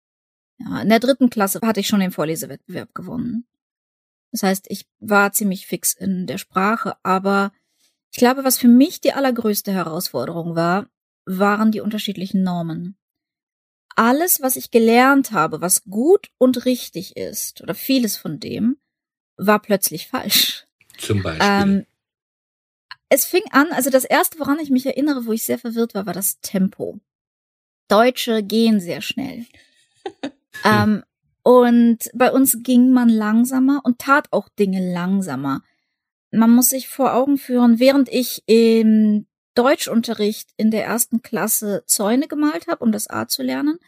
ja, 0.58 0.82
in 0.82 0.88
der 0.88 1.00
dritten 1.00 1.30
Klasse 1.30 1.60
hatte 1.62 1.80
ich 1.80 1.86
schon 1.86 2.00
den 2.00 2.10
Vorlesewettbewerb 2.10 2.94
gewonnen. 2.94 3.46
Das 4.34 4.42
heißt, 4.42 4.66
ich 4.68 4.88
war 4.98 5.32
ziemlich 5.32 5.68
fix 5.68 5.92
in 5.92 6.26
der 6.26 6.38
Sprache, 6.38 6.96
aber 7.04 7.52
ich 8.10 8.18
glaube, 8.18 8.42
was 8.42 8.58
für 8.58 8.66
mich 8.66 9.00
die 9.00 9.12
allergrößte 9.12 9.70
Herausforderung 9.70 10.56
war, 10.56 10.88
waren 11.24 11.70
die 11.70 11.80
unterschiedlichen 11.80 12.42
Normen. 12.42 12.98
Alles, 13.94 14.42
was 14.42 14.56
ich 14.56 14.72
gelernt 14.72 15.30
habe, 15.30 15.60
was 15.60 15.84
gut 15.84 16.32
und 16.36 16.64
richtig 16.64 17.16
ist, 17.16 17.62
oder 17.62 17.76
vieles 17.76 18.16
von 18.16 18.40
dem, 18.40 18.76
war 19.36 19.62
plötzlich 19.62 20.08
falsch. 20.08 20.66
Zum 20.98 21.22
Beispiel. 21.22 21.46
Ähm, 21.48 21.86
es 23.10 23.26
fing 23.26 23.44
an, 23.52 23.68
also 23.70 23.88
das 23.88 24.04
erste, 24.04 24.40
woran 24.40 24.58
ich 24.58 24.70
mich 24.70 24.84
erinnere, 24.84 25.26
wo 25.26 25.32
ich 25.32 25.44
sehr 25.44 25.60
verwirrt 25.60 25.94
war, 25.94 26.06
war 26.06 26.12
das 26.12 26.40
Tempo. 26.40 26.98
Deutsche 27.86 28.42
gehen 28.42 28.80
sehr 28.80 29.00
schnell. 29.00 29.46
ähm, 30.64 31.04
und 31.44 32.10
bei 32.14 32.32
uns 32.32 32.62
ging 32.62 32.90
man 32.90 33.10
langsamer 33.10 33.82
und 33.84 33.98
tat 33.98 34.28
auch 34.32 34.48
Dinge 34.48 34.92
langsamer. 34.92 35.62
Man 36.30 36.50
muss 36.50 36.70
sich 36.70 36.88
vor 36.88 37.14
Augen 37.14 37.36
führen, 37.36 37.78
während 37.78 38.08
ich 38.08 38.42
im 38.46 39.26
Deutschunterricht 39.54 40.50
in 40.56 40.70
der 40.70 40.86
ersten 40.86 41.20
Klasse 41.20 41.84
Zäune 41.86 42.28
gemalt 42.28 42.66
habe, 42.66 42.82
um 42.82 42.92
das 42.92 43.10
A 43.10 43.28
zu 43.28 43.42
lernen, 43.42 43.78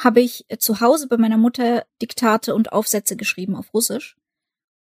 habe 0.00 0.20
ich 0.20 0.46
zu 0.60 0.80
Hause 0.80 1.08
bei 1.08 1.16
meiner 1.16 1.36
Mutter 1.36 1.84
Diktate 2.00 2.54
und 2.54 2.72
Aufsätze 2.72 3.16
geschrieben 3.16 3.56
auf 3.56 3.74
Russisch. 3.74 4.16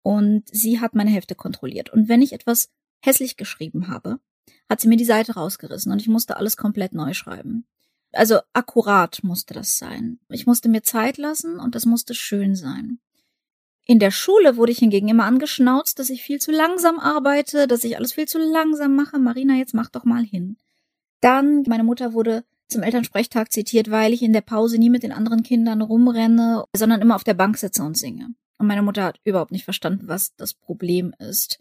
Und 0.03 0.45
sie 0.51 0.81
hat 0.81 0.95
meine 0.95 1.11
Hefte 1.11 1.35
kontrolliert. 1.35 1.93
Und 1.93 2.09
wenn 2.09 2.23
ich 2.23 2.33
etwas 2.33 2.71
hässlich 3.05 3.37
geschrieben 3.37 3.89
habe, 3.89 4.21
hat 4.71 4.81
sie 4.81 4.89
mir 4.89 4.97
die 4.97 5.05
Seite 5.05 5.35
rausgerissen 5.35 5.91
und 5.91 6.01
ich 6.01 6.09
musste 6.09 6.37
alles 6.37 6.57
komplett 6.57 6.93
neu 6.93 7.15
schreiben. 7.15 7.67
Also 8.13 8.41
akkurat 8.53 9.21
musste 9.23 9.55
das 9.55 9.79
sein. 9.79 10.19
Ich 10.29 10.47
musste 10.47 10.69
mir 10.69 10.83
Zeit 10.83 11.17
lassen 11.17 11.59
und 11.59 11.75
das 11.75 11.87
musste 11.87 12.15
schön 12.15 12.55
sein. 12.55 12.99
In 13.85 13.99
der 13.99 14.11
Schule 14.11 14.57
wurde 14.57 14.73
ich 14.73 14.79
hingegen 14.79 15.09
immer 15.09 15.25
angeschnauzt, 15.25 15.99
dass 15.99 16.11
ich 16.11 16.23
viel 16.23 16.39
zu 16.39 16.53
langsam 16.53 16.99
arbeite, 16.99 17.67
dass 17.67 17.85
ich 17.85 17.97
alles 17.97 18.13
viel 18.13 18.29
zu 18.29 18.39
langsam 18.39 18.95
mache. 18.95 19.19
Marina, 19.19 19.55
jetzt 19.55 19.75
mach 19.75 19.91
doch 19.91 20.05
mal 20.05 20.23
hin. 20.23 20.57
Dann, 21.21 21.65
meine 21.67 21.85
Mutter 21.85 22.13
wurde 22.13 22.45
zum 22.69 22.83
Elternsprechtag 22.83 23.53
zitiert, 23.53 23.91
weil 23.91 24.13
ich 24.13 24.23
in 24.23 24.33
der 24.33 24.41
Pause 24.41 24.79
nie 24.79 24.91
mit 24.91 25.03
den 25.03 25.13
anderen 25.13 25.43
Kindern 25.43 25.83
rumrenne, 25.83 26.65
sondern 26.75 27.01
immer 27.01 27.17
auf 27.17 27.25
der 27.25 27.35
Bank 27.35 27.59
sitze 27.59 27.83
und 27.83 27.97
singe. 27.97 28.29
Und 28.59 28.67
meine 28.67 28.83
Mutter 28.83 29.05
hat 29.05 29.21
überhaupt 29.25 29.53
nicht 29.53 29.65
verstanden, 29.65 30.07
was 30.07 30.35
das 30.37 30.55
Problem 30.55 31.15
ist. 31.19 31.59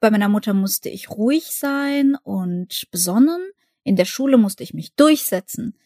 Bei 0.00 0.10
meiner 0.10 0.28
Mutter 0.28 0.54
musste 0.54 0.88
ich 0.88 1.10
ruhig 1.10 1.46
sein 1.46 2.16
und 2.22 2.86
besonnen. 2.90 3.40
In 3.82 3.96
der 3.96 4.04
Schule 4.04 4.38
musste 4.38 4.62
ich 4.62 4.74
mich 4.74 4.94
durchsetzen. 4.94 5.76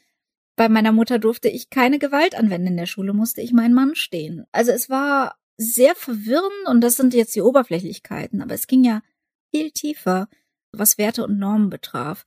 Bei 0.60 0.68
meiner 0.68 0.92
Mutter 0.92 1.18
durfte 1.18 1.48
ich 1.48 1.70
keine 1.70 1.98
Gewalt 1.98 2.34
anwenden. 2.34 2.66
In 2.66 2.76
der 2.76 2.84
Schule 2.84 3.14
musste 3.14 3.40
ich 3.40 3.54
meinen 3.54 3.72
Mann 3.72 3.94
stehen. 3.94 4.44
Also 4.52 4.72
es 4.72 4.90
war 4.90 5.38
sehr 5.56 5.94
verwirrend 5.94 6.66
und 6.66 6.82
das 6.82 6.96
sind 6.96 7.14
jetzt 7.14 7.34
die 7.34 7.40
Oberflächlichkeiten, 7.40 8.42
aber 8.42 8.52
es 8.52 8.66
ging 8.66 8.84
ja 8.84 9.00
viel 9.50 9.70
tiefer, 9.70 10.28
was 10.70 10.98
Werte 10.98 11.24
und 11.24 11.38
Normen 11.38 11.70
betraf. 11.70 12.26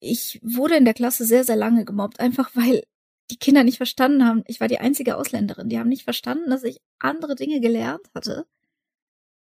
Ich 0.00 0.38
wurde 0.42 0.76
in 0.76 0.84
der 0.84 0.92
Klasse 0.92 1.24
sehr, 1.24 1.44
sehr 1.44 1.56
lange 1.56 1.86
gemobbt, 1.86 2.20
einfach 2.20 2.50
weil 2.54 2.82
die 3.30 3.38
Kinder 3.38 3.64
nicht 3.64 3.78
verstanden 3.78 4.26
haben. 4.26 4.44
Ich 4.48 4.60
war 4.60 4.68
die 4.68 4.78
einzige 4.78 5.16
Ausländerin. 5.16 5.70
Die 5.70 5.78
haben 5.78 5.88
nicht 5.88 6.04
verstanden, 6.04 6.50
dass 6.50 6.64
ich 6.64 6.82
andere 6.98 7.36
Dinge 7.36 7.60
gelernt 7.60 8.06
hatte 8.14 8.46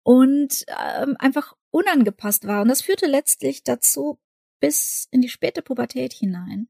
und 0.04 0.64
ähm, 0.96 1.16
einfach 1.18 1.56
unangepasst 1.72 2.46
war. 2.46 2.62
Und 2.62 2.68
das 2.68 2.84
führte 2.84 3.08
letztlich 3.08 3.64
dazu 3.64 4.20
bis 4.60 5.08
in 5.10 5.22
die 5.22 5.30
späte 5.30 5.64
Pubertät 5.64 6.14
hinein, 6.14 6.68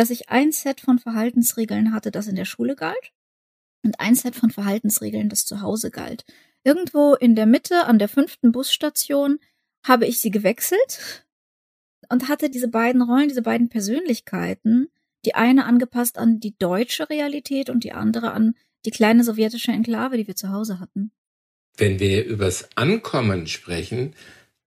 dass 0.00 0.08
ich 0.08 0.30
ein 0.30 0.50
Set 0.50 0.80
von 0.80 0.98
Verhaltensregeln 0.98 1.92
hatte, 1.92 2.10
das 2.10 2.26
in 2.26 2.34
der 2.34 2.46
Schule 2.46 2.74
galt, 2.74 3.12
und 3.84 4.00
ein 4.00 4.14
Set 4.14 4.34
von 4.34 4.50
Verhaltensregeln, 4.50 5.28
das 5.28 5.44
zu 5.44 5.60
Hause 5.60 5.90
galt. 5.90 6.24
Irgendwo 6.64 7.14
in 7.14 7.34
der 7.34 7.44
Mitte 7.44 7.84
an 7.84 7.98
der 7.98 8.08
fünften 8.08 8.50
Busstation 8.50 9.38
habe 9.86 10.06
ich 10.06 10.18
sie 10.18 10.30
gewechselt 10.30 11.26
und 12.08 12.28
hatte 12.30 12.48
diese 12.48 12.68
beiden 12.68 13.02
Rollen, 13.02 13.28
diese 13.28 13.42
beiden 13.42 13.68
Persönlichkeiten, 13.68 14.88
die 15.26 15.34
eine 15.34 15.66
angepasst 15.66 16.16
an 16.16 16.40
die 16.40 16.56
deutsche 16.56 17.10
Realität 17.10 17.68
und 17.68 17.84
die 17.84 17.92
andere 17.92 18.32
an 18.32 18.54
die 18.86 18.92
kleine 18.92 19.22
sowjetische 19.22 19.72
Enklave, 19.72 20.16
die 20.16 20.26
wir 20.26 20.34
zu 20.34 20.48
Hause 20.48 20.80
hatten. 20.80 21.12
Wenn 21.76 22.00
wir 22.00 22.24
übers 22.24 22.70
Ankommen 22.74 23.46
sprechen, 23.46 24.14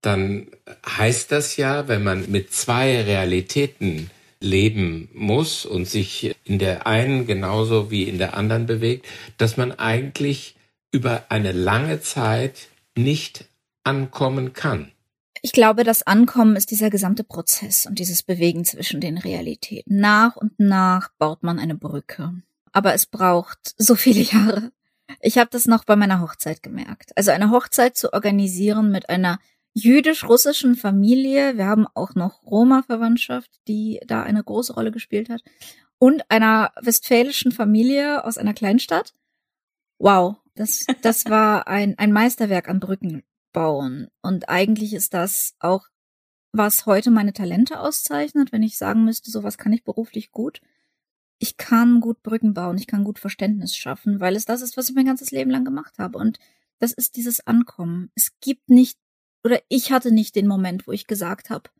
dann 0.00 0.46
heißt 0.86 1.32
das 1.32 1.56
ja, 1.56 1.88
wenn 1.88 2.04
man 2.04 2.30
mit 2.30 2.52
zwei 2.52 3.02
Realitäten 3.02 4.12
leben 4.44 5.08
muss 5.12 5.66
und 5.66 5.86
sich 5.86 6.34
in 6.44 6.58
der 6.58 6.86
einen 6.86 7.26
genauso 7.26 7.90
wie 7.90 8.04
in 8.04 8.18
der 8.18 8.36
anderen 8.36 8.66
bewegt, 8.66 9.06
dass 9.38 9.56
man 9.56 9.72
eigentlich 9.72 10.54
über 10.92 11.24
eine 11.28 11.52
lange 11.52 12.00
Zeit 12.00 12.68
nicht 12.96 13.46
ankommen 13.82 14.52
kann. 14.52 14.92
Ich 15.42 15.52
glaube, 15.52 15.84
das 15.84 16.06
Ankommen 16.06 16.56
ist 16.56 16.70
dieser 16.70 16.88
gesamte 16.88 17.24
Prozess 17.24 17.84
und 17.84 17.98
dieses 17.98 18.22
Bewegen 18.22 18.64
zwischen 18.64 19.00
den 19.00 19.18
Realitäten. 19.18 20.00
Nach 20.00 20.36
und 20.36 20.58
nach 20.58 21.10
baut 21.18 21.42
man 21.42 21.58
eine 21.58 21.74
Brücke. 21.74 22.32
Aber 22.72 22.94
es 22.94 23.06
braucht 23.06 23.74
so 23.76 23.94
viele 23.94 24.20
Jahre. 24.22 24.72
Ich 25.20 25.36
habe 25.36 25.50
das 25.50 25.66
noch 25.66 25.84
bei 25.84 25.96
meiner 25.96 26.20
Hochzeit 26.20 26.62
gemerkt. 26.62 27.12
Also 27.16 27.30
eine 27.30 27.50
Hochzeit 27.50 27.96
zu 27.96 28.14
organisieren 28.14 28.90
mit 28.90 29.10
einer 29.10 29.38
jüdisch-russischen 29.74 30.76
Familie. 30.76 31.56
Wir 31.56 31.66
haben 31.66 31.86
auch 31.94 32.14
noch 32.14 32.44
Roma-Verwandtschaft, 32.44 33.50
die 33.68 34.00
da 34.06 34.22
eine 34.22 34.42
große 34.42 34.74
Rolle 34.74 34.92
gespielt 34.92 35.28
hat. 35.28 35.42
Und 35.98 36.30
einer 36.30 36.72
westfälischen 36.80 37.52
Familie 37.52 38.24
aus 38.24 38.38
einer 38.38 38.54
Kleinstadt. 38.54 39.14
Wow, 39.98 40.36
das, 40.54 40.86
das 41.02 41.24
war 41.26 41.68
ein, 41.68 41.98
ein 41.98 42.12
Meisterwerk 42.12 42.68
an 42.68 42.80
Brücken 42.80 43.22
bauen. 43.52 44.08
Und 44.22 44.48
eigentlich 44.48 44.94
ist 44.94 45.14
das 45.14 45.54
auch, 45.58 45.86
was 46.52 46.86
heute 46.86 47.10
meine 47.10 47.32
Talente 47.32 47.80
auszeichnet, 47.80 48.52
wenn 48.52 48.62
ich 48.62 48.78
sagen 48.78 49.04
müsste, 49.04 49.30
sowas 49.30 49.58
kann 49.58 49.72
ich 49.72 49.84
beruflich 49.84 50.30
gut 50.30 50.60
ich 51.38 51.56
kann 51.56 52.00
gut 52.00 52.22
Brücken 52.22 52.54
bauen, 52.54 52.78
ich 52.78 52.86
kann 52.86 53.04
gut 53.04 53.18
Verständnis 53.18 53.76
schaffen, 53.76 54.20
weil 54.20 54.36
es 54.36 54.44
das 54.44 54.62
ist, 54.62 54.76
was 54.76 54.88
ich 54.88 54.94
mein 54.94 55.06
ganzes 55.06 55.30
Leben 55.30 55.50
lang 55.50 55.64
gemacht 55.64 55.98
habe. 55.98 56.18
Und 56.18 56.38
das 56.78 56.92
ist 56.92 57.16
dieses 57.16 57.46
Ankommen. 57.46 58.10
Es 58.14 58.32
gibt 58.40 58.70
nicht, 58.70 58.98
oder 59.44 59.60
ich 59.68 59.92
hatte 59.92 60.10
nicht 60.10 60.34
den 60.36 60.46
Moment, 60.46 60.86
wo 60.86 60.92
ich 60.92 61.06
gesagt 61.06 61.50
habe, 61.50 61.70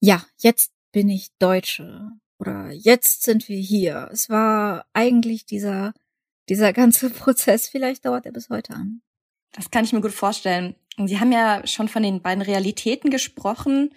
ja, 0.00 0.24
jetzt 0.38 0.72
bin 0.92 1.08
ich 1.08 1.28
Deutsche 1.38 2.12
oder 2.38 2.70
jetzt 2.70 3.22
sind 3.22 3.48
wir 3.48 3.58
hier. 3.58 4.08
Es 4.12 4.30
war 4.30 4.86
eigentlich 4.92 5.46
dieser, 5.46 5.92
dieser 6.48 6.72
ganze 6.72 7.10
Prozess, 7.10 7.68
vielleicht 7.68 8.04
dauert 8.04 8.26
er 8.26 8.32
bis 8.32 8.48
heute 8.48 8.74
an. 8.74 9.02
Das 9.52 9.70
kann 9.70 9.84
ich 9.84 9.92
mir 9.92 10.00
gut 10.00 10.12
vorstellen. 10.12 10.76
Sie 11.04 11.20
haben 11.20 11.32
ja 11.32 11.66
schon 11.66 11.88
von 11.88 12.02
den 12.02 12.22
beiden 12.22 12.42
Realitäten 12.42 13.10
gesprochen. 13.10 13.90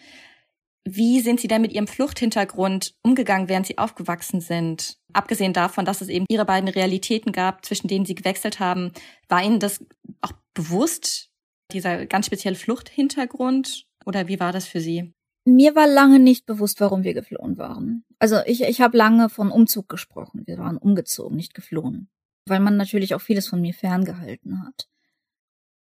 Wie 0.85 1.19
sind 1.21 1.39
Sie 1.39 1.47
denn 1.47 1.61
mit 1.61 1.73
Ihrem 1.73 1.87
Fluchthintergrund 1.87 2.95
umgegangen, 3.03 3.49
während 3.49 3.67
Sie 3.67 3.77
aufgewachsen 3.77 4.41
sind? 4.41 4.97
Abgesehen 5.13 5.53
davon, 5.53 5.85
dass 5.85 6.01
es 6.01 6.07
eben 6.09 6.25
Ihre 6.29 6.45
beiden 6.45 6.69
Realitäten 6.69 7.31
gab, 7.31 7.65
zwischen 7.65 7.87
denen 7.87 8.05
Sie 8.05 8.15
gewechselt 8.15 8.59
haben, 8.59 8.91
war 9.27 9.43
Ihnen 9.43 9.59
das 9.59 9.83
auch 10.21 10.33
bewusst, 10.53 11.28
dieser 11.71 12.05
ganz 12.05 12.25
spezielle 12.25 12.55
Fluchthintergrund? 12.55 13.85
Oder 14.05 14.27
wie 14.27 14.39
war 14.39 14.51
das 14.51 14.65
für 14.65 14.81
Sie? 14.81 15.13
Mir 15.45 15.75
war 15.75 15.87
lange 15.87 16.19
nicht 16.19 16.45
bewusst, 16.45 16.79
warum 16.81 17.03
wir 17.03 17.13
geflohen 17.13 17.57
waren. 17.57 18.03
Also 18.19 18.37
ich, 18.45 18.61
ich 18.61 18.81
habe 18.81 18.97
lange 18.97 19.29
von 19.29 19.51
Umzug 19.51 19.89
gesprochen. 19.89 20.43
Wir 20.45 20.57
waren 20.57 20.77
umgezogen, 20.77 21.35
nicht 21.37 21.53
geflohen. 21.53 22.09
weil 22.45 22.59
man 22.59 22.77
natürlich 22.77 23.15
auch 23.15 23.21
vieles 23.21 23.47
von 23.47 23.61
mir 23.61 23.73
ferngehalten 23.73 24.65
hat. 24.65 24.89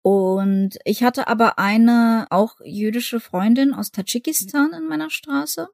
Und 0.02 0.78
ich 0.84 1.02
hatte 1.02 1.28
aber 1.28 1.58
eine 1.58 2.26
auch 2.30 2.56
jüdische 2.64 3.20
Freundin 3.20 3.74
aus 3.74 3.90
Tadschikistan 3.90 4.72
in 4.72 4.86
meiner 4.88 5.10
Straße, 5.10 5.68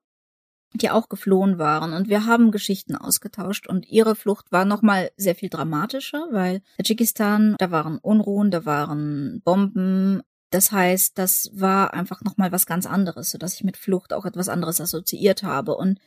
die 0.74 0.90
auch 0.90 1.08
geflohen 1.08 1.58
waren. 1.58 1.92
Und 1.92 2.08
wir 2.08 2.26
haben 2.26 2.50
Geschichten 2.50 2.96
ausgetauscht. 2.96 3.68
Und 3.68 3.86
ihre 3.86 4.16
Flucht 4.16 4.50
war 4.50 4.64
nochmal 4.64 5.10
sehr 5.16 5.34
viel 5.34 5.48
dramatischer, 5.48 6.28
weil 6.30 6.62
Tadschikistan, 6.76 7.56
da 7.58 7.70
waren 7.70 7.98
Unruhen, 7.98 8.50
da 8.50 8.64
waren 8.64 9.40
Bomben. 9.44 10.22
Das 10.50 10.72
heißt, 10.72 11.16
das 11.16 11.50
war 11.52 11.94
einfach 11.94 12.22
nochmal 12.22 12.52
was 12.52 12.66
ganz 12.66 12.86
anderes, 12.86 13.30
sodass 13.30 13.54
ich 13.54 13.64
mit 13.64 13.76
Flucht 13.76 14.12
auch 14.12 14.24
etwas 14.24 14.48
anderes 14.48 14.80
assoziiert 14.80 15.42
habe. 15.42 15.76
Und 15.76 16.00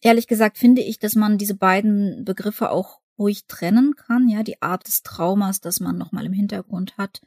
ehrlich 0.00 0.26
gesagt 0.26 0.58
finde 0.58 0.82
ich, 0.82 0.98
dass 0.98 1.14
man 1.14 1.38
diese 1.38 1.54
beiden 1.54 2.24
Begriffe 2.24 2.70
auch 2.70 3.00
ruhig 3.18 3.46
trennen 3.46 3.94
kann, 3.94 4.28
ja, 4.28 4.42
die 4.42 4.60
Art 4.60 4.86
des 4.86 5.02
Traumas, 5.02 5.60
das 5.60 5.80
man 5.80 5.96
nochmal 5.96 6.26
im 6.26 6.32
Hintergrund 6.32 6.96
hat, 6.98 7.20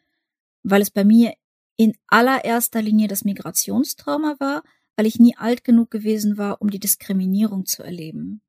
weil 0.64 0.82
es 0.82 0.92
bei 0.92 1.06
mir 1.06 1.34
in 1.78 1.96
allererster 2.08 2.82
Linie 2.82 3.08
das 3.08 3.24
Migrationstrauma 3.24 4.36
war, 4.40 4.64
weil 4.98 5.06
ich 5.06 5.20
nie 5.20 5.38
alt 5.38 5.64
genug 5.64 5.92
gewesen 5.92 6.38
war, 6.38 6.62
um 6.62 6.70
die 6.70 6.80
Diskriminierung 6.80 7.66
zu 7.66 7.84
erleben. 7.84 8.42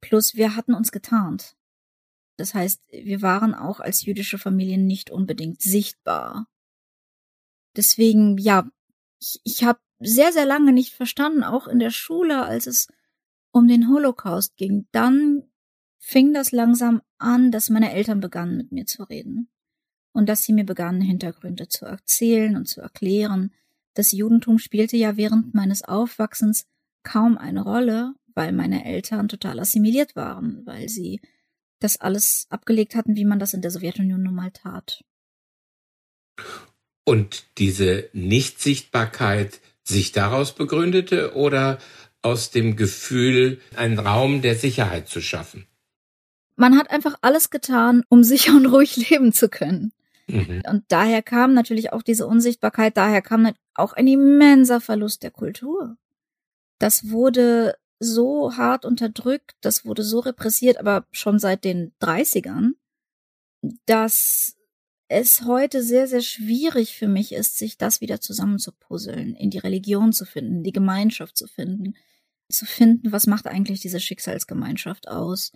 Plus 0.00 0.36
wir 0.36 0.54
hatten 0.54 0.74
uns 0.74 0.92
getarnt. 0.92 1.56
Das 2.36 2.54
heißt, 2.54 2.80
wir 2.92 3.22
waren 3.22 3.54
auch 3.54 3.80
als 3.80 4.04
jüdische 4.04 4.38
Familien 4.38 4.86
nicht 4.86 5.10
unbedingt 5.10 5.60
sichtbar. 5.60 6.46
Deswegen, 7.74 8.38
ja, 8.38 8.70
ich, 9.18 9.40
ich 9.42 9.64
habe 9.64 9.80
sehr, 9.98 10.32
sehr 10.32 10.46
lange 10.46 10.72
nicht 10.72 10.94
verstanden, 10.94 11.42
auch 11.42 11.66
in 11.66 11.80
der 11.80 11.90
Schule, 11.90 12.44
als 12.44 12.68
es 12.68 12.88
um 13.50 13.66
den 13.66 13.88
Holocaust 13.88 14.56
ging. 14.56 14.86
Dann 14.92 15.42
fing 15.98 16.32
das 16.32 16.52
langsam 16.52 17.02
an, 17.18 17.50
dass 17.50 17.70
meine 17.70 17.92
Eltern 17.92 18.20
begannen 18.20 18.56
mit 18.56 18.72
mir 18.72 18.86
zu 18.86 19.02
reden 19.02 19.48
und 20.12 20.28
dass 20.28 20.44
sie 20.44 20.52
mir 20.52 20.64
begannen, 20.64 21.00
Hintergründe 21.00 21.68
zu 21.68 21.86
erzählen 21.86 22.56
und 22.56 22.66
zu 22.66 22.80
erklären. 22.80 23.52
Das 23.98 24.12
Judentum 24.12 24.60
spielte 24.60 24.96
ja 24.96 25.16
während 25.16 25.54
meines 25.54 25.82
Aufwachsens 25.82 26.66
kaum 27.02 27.36
eine 27.36 27.62
Rolle, 27.62 28.14
weil 28.32 28.52
meine 28.52 28.84
Eltern 28.84 29.28
total 29.28 29.58
assimiliert 29.58 30.14
waren, 30.14 30.64
weil 30.66 30.88
sie 30.88 31.20
das 31.80 32.00
alles 32.00 32.46
abgelegt 32.48 32.94
hatten, 32.94 33.16
wie 33.16 33.24
man 33.24 33.40
das 33.40 33.54
in 33.54 33.60
der 33.60 33.72
Sowjetunion 33.72 34.22
nun 34.22 34.36
mal 34.36 34.52
tat. 34.52 35.02
Und 37.02 37.46
diese 37.58 38.08
Nichtsichtbarkeit 38.12 39.58
sich 39.82 40.12
daraus 40.12 40.54
begründete 40.54 41.34
oder 41.34 41.78
aus 42.22 42.52
dem 42.52 42.76
Gefühl, 42.76 43.60
einen 43.74 43.98
Raum 43.98 44.42
der 44.42 44.54
Sicherheit 44.54 45.08
zu 45.08 45.20
schaffen? 45.20 45.66
Man 46.54 46.78
hat 46.78 46.92
einfach 46.92 47.16
alles 47.20 47.50
getan, 47.50 48.04
um 48.08 48.22
sicher 48.22 48.52
und 48.52 48.66
ruhig 48.66 49.10
leben 49.10 49.32
zu 49.32 49.48
können. 49.48 49.92
Mhm. 50.28 50.62
Und 50.68 50.84
daher 50.88 51.22
kam 51.22 51.52
natürlich 51.52 51.92
auch 51.92 52.02
diese 52.02 52.28
Unsichtbarkeit, 52.28 52.96
daher 52.96 53.22
kam 53.22 53.42
auch 53.78 53.92
ein 53.92 54.06
immenser 54.06 54.80
Verlust 54.80 55.22
der 55.22 55.30
Kultur. 55.30 55.96
Das 56.78 57.10
wurde 57.10 57.76
so 57.98 58.56
hart 58.56 58.84
unterdrückt, 58.84 59.56
das 59.60 59.84
wurde 59.84 60.02
so 60.02 60.20
repressiert, 60.20 60.78
aber 60.78 61.06
schon 61.10 61.38
seit 61.38 61.64
den 61.64 61.92
30ern, 62.00 62.72
dass 63.86 64.56
es 65.08 65.42
heute 65.42 65.82
sehr, 65.82 66.06
sehr 66.06 66.20
schwierig 66.20 66.96
für 66.96 67.08
mich 67.08 67.32
ist, 67.32 67.58
sich 67.58 67.78
das 67.78 68.00
wieder 68.00 68.20
zusammenzupuzzeln, 68.20 69.34
in 69.34 69.50
die 69.50 69.58
Religion 69.58 70.12
zu 70.12 70.26
finden, 70.26 70.62
die 70.62 70.72
Gemeinschaft 70.72 71.36
zu 71.36 71.46
finden, 71.46 71.94
zu 72.48 72.66
finden, 72.66 73.10
was 73.10 73.26
macht 73.26 73.46
eigentlich 73.46 73.80
diese 73.80 74.00
Schicksalsgemeinschaft 74.00 75.08
aus. 75.08 75.52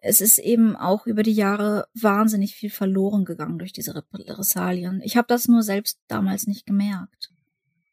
Es 0.00 0.20
ist 0.20 0.38
eben 0.38 0.76
auch 0.76 1.06
über 1.06 1.22
die 1.22 1.32
Jahre 1.32 1.86
wahnsinnig 1.94 2.54
viel 2.54 2.70
verloren 2.70 3.24
gegangen 3.24 3.58
durch 3.58 3.72
diese 3.72 3.94
Repressalien. 3.94 5.00
Ich 5.04 5.16
habe 5.16 5.26
das 5.28 5.48
nur 5.48 5.62
selbst 5.62 5.98
damals 6.06 6.46
nicht 6.46 6.66
gemerkt. 6.66 7.30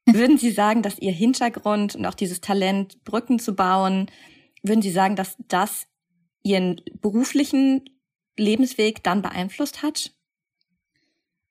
Würden 0.06 0.38
Sie 0.38 0.52
sagen, 0.52 0.84
dass 0.84 1.00
Ihr 1.00 1.12
Hintergrund 1.12 1.96
und 1.96 2.06
auch 2.06 2.14
dieses 2.14 2.42
Talent, 2.42 3.04
Brücken 3.04 3.40
zu 3.40 3.56
bauen, 3.56 4.12
würden 4.62 4.84
Sie 4.84 4.92
sagen, 4.92 5.16
dass 5.16 5.36
das 5.48 5.88
Ihren 6.44 6.82
beruflichen 7.02 7.90
Lebensweg 8.38 9.02
dann 9.04 9.24
beeinflusst 9.24 9.82
hat? 9.82 10.14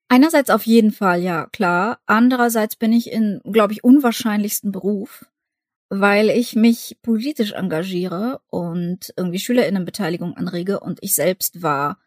Einerseits 0.08 0.50
auf 0.50 0.66
jeden 0.66 0.92
Fall, 0.92 1.20
ja, 1.20 1.46
klar. 1.46 1.98
Andererseits 2.06 2.76
bin 2.76 2.92
ich 2.92 3.10
in, 3.10 3.40
glaube 3.44 3.72
ich, 3.72 3.82
unwahrscheinlichsten 3.82 4.70
Beruf 4.70 5.26
weil 5.88 6.30
ich 6.30 6.56
mich 6.56 6.98
politisch 7.02 7.52
engagiere 7.52 8.40
und 8.48 9.12
irgendwie 9.16 9.38
Schülerinnenbeteiligung 9.38 10.36
anrege 10.36 10.80
und 10.80 10.98
ich 11.02 11.14
selbst 11.14 11.62
war 11.62 11.98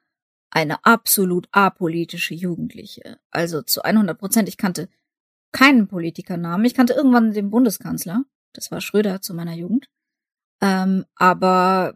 eine 0.50 0.84
absolut 0.86 1.48
apolitische 1.52 2.34
Jugendliche. 2.34 3.20
Also 3.32 3.62
zu 3.62 3.84
100 3.84 4.18
Prozent. 4.18 4.50
Ich 4.50 4.58
kannte 4.58 4.90
keinen 5.52 5.88
Politikernamen. 5.88 6.66
Ich 6.66 6.74
kannte 6.74 6.94
irgendwann 6.94 7.34
den 7.34 7.50
Bundeskanzler. 7.50 8.24
Das 8.54 8.72
war 8.72 8.82
Schröder 8.82 9.22
zu 9.22 9.34
meiner 9.34 9.54
Jugend. 9.54 9.90
Ähm, 10.62 11.06
aber 11.16 11.96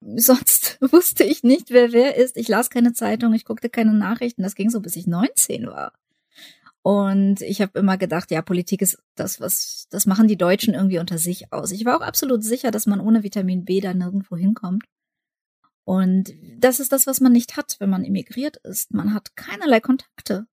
sonst 0.00 0.78
wusste 0.92 1.24
ich 1.24 1.42
nicht, 1.42 1.70
wer 1.70 1.92
wer 1.92 2.16
ist. 2.16 2.36
Ich 2.36 2.48
las 2.48 2.70
keine 2.70 2.92
Zeitung, 2.92 3.34
ich 3.34 3.44
guckte 3.44 3.68
keine 3.68 3.92
Nachrichten. 3.92 4.42
Das 4.42 4.54
ging 4.54 4.70
so, 4.70 4.80
bis 4.80 4.96
ich 4.96 5.06
19 5.06 5.66
war. 5.66 5.92
Und 6.82 7.42
ich 7.42 7.62
habe 7.62 7.78
immer 7.78 7.96
gedacht, 7.96 8.32
ja, 8.32 8.42
Politik 8.42 8.82
ist 8.82 8.98
das, 9.14 9.40
was, 9.40 9.86
das 9.90 10.06
machen 10.06 10.26
die 10.26 10.36
Deutschen 10.36 10.74
irgendwie 10.74 10.98
unter 10.98 11.16
sich 11.16 11.52
aus. 11.52 11.70
Ich 11.70 11.84
war 11.84 11.96
auch 11.96 12.04
absolut 12.04 12.42
sicher, 12.42 12.72
dass 12.72 12.86
man 12.86 13.00
ohne 13.00 13.22
Vitamin 13.22 13.64
B 13.64 13.80
da 13.80 13.94
nirgendwo 13.94 14.36
hinkommt. 14.36 14.84
Und 15.84 16.32
das 16.58 16.80
ist 16.80 16.92
das, 16.92 17.06
was 17.06 17.20
man 17.20 17.32
nicht 17.32 17.56
hat, 17.56 17.76
wenn 17.78 17.90
man 17.90 18.04
emigriert 18.04 18.56
ist. 18.58 18.92
Man 18.92 19.14
hat 19.14 19.36
keinerlei 19.36 19.80
Kontakte. 19.80 20.46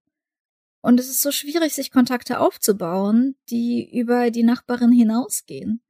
Und 0.81 0.99
es 0.99 1.09
ist 1.09 1.21
so 1.21 1.31
schwierig, 1.31 1.73
sich 1.73 1.91
Kontakte 1.91 2.39
aufzubauen, 2.39 3.35
die 3.49 3.89
über 3.91 4.31
die 4.31 4.43
Nachbarin 4.43 4.91
hinausgehen. 4.91 5.81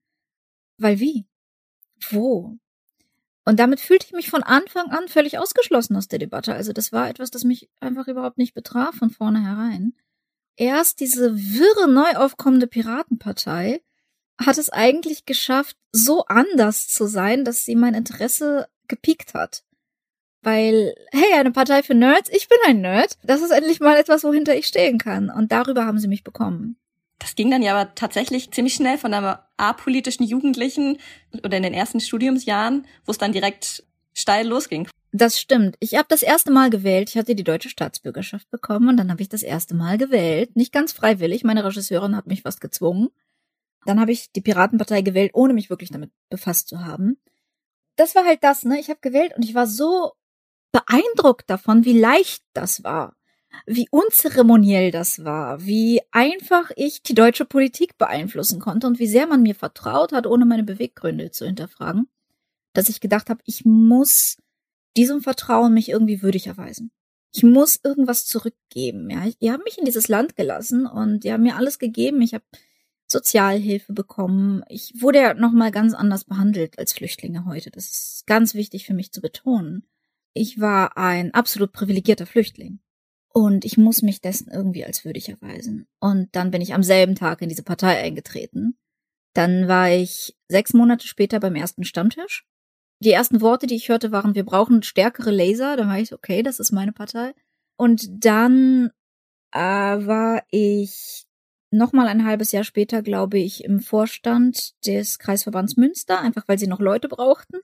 Weil 0.77 0.99
wie? 0.99 1.25
Wo? 2.09 2.57
Und 3.45 3.59
damit 3.59 3.81
fühlte 3.81 4.05
ich 4.05 4.13
mich 4.13 4.29
von 4.29 4.43
Anfang 4.43 4.89
an 4.89 5.09
völlig 5.09 5.37
ausgeschlossen 5.37 5.95
aus 5.97 6.07
der 6.07 6.19
Debatte. 6.19 6.53
Also 6.53 6.71
das 6.71 6.91
war 6.93 7.09
etwas, 7.09 7.29
das 7.29 7.43
mich 7.43 7.69
einfach 7.81 8.07
überhaupt 8.07 8.37
nicht 8.37 8.53
betraf 8.53 8.95
von 8.95 9.09
vornherein 9.09 9.93
erst 10.59 10.99
diese 10.99 11.35
wirre 11.35 11.89
neu 11.89 12.15
aufkommende 12.15 12.67
Piratenpartei 12.67 13.81
hat 14.39 14.57
es 14.57 14.69
eigentlich 14.69 15.25
geschafft, 15.25 15.75
so 15.91 16.25
anders 16.25 16.87
zu 16.87 17.07
sein, 17.07 17.43
dass 17.43 17.65
sie 17.65 17.75
mein 17.75 17.93
Interesse 17.93 18.67
gepiekt 18.87 19.33
hat. 19.33 19.63
Weil, 20.41 20.95
hey, 21.11 21.33
eine 21.33 21.51
Partei 21.51 21.83
für 21.83 21.95
Nerds, 21.95 22.29
ich 22.31 22.47
bin 22.47 22.57
ein 22.65 22.81
Nerd. 22.81 23.17
Das 23.23 23.41
ist 23.41 23.51
endlich 23.51 23.81
mal 23.81 23.97
etwas, 23.97 24.23
wohinter 24.23 24.55
ich 24.55 24.67
stehen 24.67 24.97
kann. 24.97 25.29
Und 25.29 25.51
darüber 25.51 25.85
haben 25.85 25.99
sie 25.99 26.07
mich 26.07 26.23
bekommen. 26.23 26.77
Das 27.17 27.35
ging 27.35 27.51
dann 27.51 27.61
ja 27.61 27.75
aber 27.75 27.93
tatsächlich 27.95 28.51
ziemlich 28.51 28.73
schnell 28.73 28.97
von 28.97 29.13
einem 29.13 29.35
apolitischen 29.57 30.25
Jugendlichen 30.25 30.97
oder 31.43 31.57
in 31.57 31.63
den 31.63 31.73
ersten 31.73 31.99
Studiumsjahren, 31.99 32.87
wo 33.05 33.11
es 33.11 33.17
dann 33.17 33.33
direkt 33.33 33.83
steil 34.13 34.47
losging. 34.47 34.87
Das 35.11 35.39
stimmt. 35.39 35.75
Ich 35.79 35.95
habe 35.95 36.05
das 36.07 36.21
erste 36.21 36.51
Mal 36.51 36.69
gewählt. 36.69 37.09
Ich 37.09 37.17
hatte 37.17 37.33
die 37.33 37.43
deutsche 37.43 37.69
Staatsbürgerschaft 37.69 38.49
bekommen 38.51 38.89
und 38.89 38.97
dann 38.97 39.09
habe 39.11 39.21
ich 39.21 39.29
das 39.29 39.41
erste 39.41 39.75
Mal 39.75 39.97
gewählt. 39.97 40.55
Nicht 40.55 40.71
ganz 40.71 40.93
freiwillig. 40.93 41.43
Meine 41.43 41.63
Regisseurin 41.65 42.15
hat 42.15 42.27
mich 42.27 42.43
fast 42.43 42.61
gezwungen. 42.61 43.09
Dann 43.85 43.99
habe 43.99 44.11
ich 44.11 44.31
die 44.31 44.41
Piratenpartei 44.41 45.01
gewählt, 45.01 45.31
ohne 45.33 45.53
mich 45.53 45.69
wirklich 45.69 45.89
damit 45.89 46.11
befasst 46.29 46.67
zu 46.67 46.85
haben. 46.85 47.17
Das 47.95 48.13
war 48.13 48.25
halt 48.25 48.43
das, 48.43 48.63
ne? 48.63 48.79
Ich 48.79 48.89
habe 48.89 48.99
gewählt 49.01 49.33
und 49.35 49.43
ich 49.43 49.55
war 49.55 49.65
so 49.67 50.13
beeindruckt 50.71 51.49
davon, 51.49 51.85
wie 51.85 51.97
leicht 51.97 52.43
das 52.53 52.83
war, 52.83 53.15
wie 53.65 53.87
unzeremoniell 53.89 54.91
das 54.91 55.23
war, 55.25 55.65
wie 55.65 56.01
einfach 56.11 56.71
ich 56.75 57.01
die 57.01 57.15
deutsche 57.15 57.45
Politik 57.45 57.97
beeinflussen 57.97 58.59
konnte 58.59 58.85
und 58.85 58.99
wie 58.99 59.07
sehr 59.07 59.27
man 59.27 59.41
mir 59.41 59.55
vertraut 59.55 60.11
hat, 60.11 60.27
ohne 60.27 60.45
meine 60.45 60.63
Beweggründe 60.63 61.31
zu 61.31 61.45
hinterfragen, 61.45 62.07
dass 62.73 62.89
ich 62.89 63.01
gedacht 63.01 63.29
habe, 63.29 63.41
ich 63.45 63.65
muss 63.65 64.37
diesem 64.99 65.21
Vertrauen 65.21 65.73
mich 65.73 65.87
irgendwie 65.87 66.21
würdig 66.21 66.47
erweisen. 66.47 66.91
Ich 67.33 67.43
muss 67.43 67.79
irgendwas 67.81 68.25
zurückgeben. 68.25 69.09
Ja, 69.09 69.25
ihr 69.39 69.53
habt 69.53 69.63
mich 69.63 69.77
in 69.77 69.85
dieses 69.85 70.09
Land 70.09 70.35
gelassen 70.35 70.85
und 70.85 71.23
ihr 71.23 71.33
habt 71.33 71.43
mir 71.43 71.55
alles 71.55 71.79
gegeben. 71.79 72.21
Ich 72.21 72.33
habe 72.33 72.43
Sozialhilfe 73.07 73.93
bekommen. 73.93 74.63
Ich 74.67 74.93
wurde 74.99 75.19
ja 75.19 75.33
noch 75.33 75.53
mal 75.53 75.71
ganz 75.71 75.93
anders 75.93 76.25
behandelt 76.25 76.77
als 76.77 76.91
Flüchtlinge 76.91 77.45
heute. 77.45 77.71
Das 77.71 77.85
ist 77.85 78.27
ganz 78.27 78.55
wichtig 78.55 78.85
für 78.85 78.93
mich 78.93 79.13
zu 79.13 79.21
betonen. 79.21 79.87
Ich 80.33 80.59
war 80.59 80.97
ein 80.97 81.33
absolut 81.33 81.71
privilegierter 81.71 82.25
Flüchtling. 82.25 82.79
Und 83.31 83.63
ich 83.63 83.77
muss 83.77 84.01
mich 84.01 84.19
dessen 84.19 84.49
irgendwie 84.51 84.83
als 84.83 85.05
würdig 85.05 85.29
erweisen. 85.29 85.87
Und 85.99 86.35
dann 86.35 86.51
bin 86.51 86.61
ich 86.61 86.73
am 86.73 86.83
selben 86.83 87.15
Tag 87.15 87.41
in 87.41 87.49
diese 87.49 87.63
Partei 87.63 87.99
eingetreten. 87.99 88.75
Dann 89.33 89.67
war 89.69 89.91
ich 89.91 90.35
sechs 90.49 90.73
Monate 90.73 91.07
später 91.07 91.39
beim 91.39 91.55
ersten 91.55 91.85
Stammtisch 91.85 92.47
die 92.99 93.11
ersten 93.11 93.41
Worte, 93.41 93.67
die 93.67 93.75
ich 93.75 93.89
hörte, 93.89 94.11
waren, 94.11 94.35
wir 94.35 94.45
brauchen 94.45 94.83
stärkere 94.83 95.31
Laser. 95.31 95.77
Dann 95.77 95.87
war 95.87 95.99
ich, 95.99 96.13
okay, 96.13 96.43
das 96.43 96.59
ist 96.59 96.71
meine 96.71 96.91
Partei. 96.91 97.33
Und 97.77 98.25
dann 98.25 98.91
äh, 99.51 99.59
war 99.59 100.43
ich 100.51 101.25
noch 101.71 101.93
mal 101.93 102.07
ein 102.07 102.25
halbes 102.25 102.51
Jahr 102.51 102.63
später, 102.63 103.01
glaube 103.01 103.39
ich, 103.39 103.63
im 103.63 103.79
Vorstand 103.79 104.73
des 104.85 105.19
Kreisverbands 105.19 105.77
Münster, 105.77 106.19
einfach 106.19 106.47
weil 106.47 106.59
sie 106.59 106.67
noch 106.67 106.79
Leute 106.79 107.07
brauchten. 107.07 107.59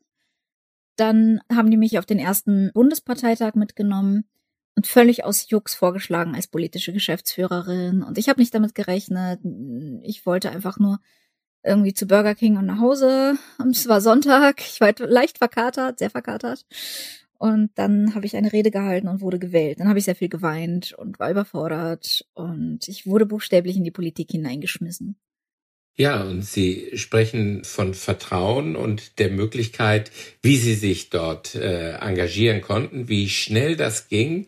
dann 0.97 1.41
haben 1.53 1.71
die 1.71 1.77
mich 1.77 1.99
auf 1.99 2.05
den 2.05 2.19
ersten 2.19 2.71
Bundesparteitag 2.73 3.55
mitgenommen 3.55 4.25
und 4.75 4.87
völlig 4.87 5.23
aus 5.25 5.49
Jux 5.49 5.75
vorgeschlagen 5.75 6.35
als 6.35 6.47
politische 6.47 6.93
Geschäftsführerin. 6.93 8.03
Und 8.03 8.17
ich 8.17 8.29
habe 8.29 8.39
nicht 8.39 8.53
damit 8.53 8.75
gerechnet. 8.75 9.39
Ich 10.03 10.25
wollte 10.25 10.51
einfach 10.51 10.79
nur 10.79 10.99
irgendwie 11.65 11.93
zu 11.93 12.05
Burger 12.05 12.35
King 12.35 12.57
und 12.57 12.65
nach 12.65 12.79
Hause. 12.79 13.37
Und 13.57 13.75
es 13.75 13.87
war 13.87 14.01
Sonntag. 14.01 14.61
Ich 14.61 14.79
war 14.81 14.93
leicht 14.99 15.39
verkatert, 15.39 15.99
sehr 15.99 16.09
verkatert. 16.09 16.65
Und 17.37 17.71
dann 17.75 18.15
habe 18.15 18.25
ich 18.25 18.37
eine 18.37 18.53
Rede 18.53 18.71
gehalten 18.71 19.07
und 19.07 19.21
wurde 19.21 19.39
gewählt. 19.39 19.79
Dann 19.79 19.89
habe 19.89 19.99
ich 19.99 20.05
sehr 20.05 20.15
viel 20.15 20.29
geweint 20.29 20.93
und 20.93 21.19
war 21.19 21.29
überfordert. 21.29 22.25
Und 22.33 22.87
ich 22.87 23.05
wurde 23.05 23.25
buchstäblich 23.25 23.75
in 23.75 23.83
die 23.83 23.91
Politik 23.91 24.31
hineingeschmissen. 24.31 25.17
Ja, 25.97 26.23
und 26.23 26.43
Sie 26.43 26.91
sprechen 26.95 27.63
von 27.63 27.93
Vertrauen 27.93 28.75
und 28.75 29.17
der 29.17 29.29
Möglichkeit, 29.29 30.11
wie 30.41 30.57
Sie 30.57 30.73
sich 30.73 31.09
dort 31.09 31.55
äh, 31.55 31.93
engagieren 31.93 32.59
konnten, 32.59 33.07
wie 33.07 33.29
schnell 33.29 33.77
das 33.77 34.09
ging. 34.09 34.47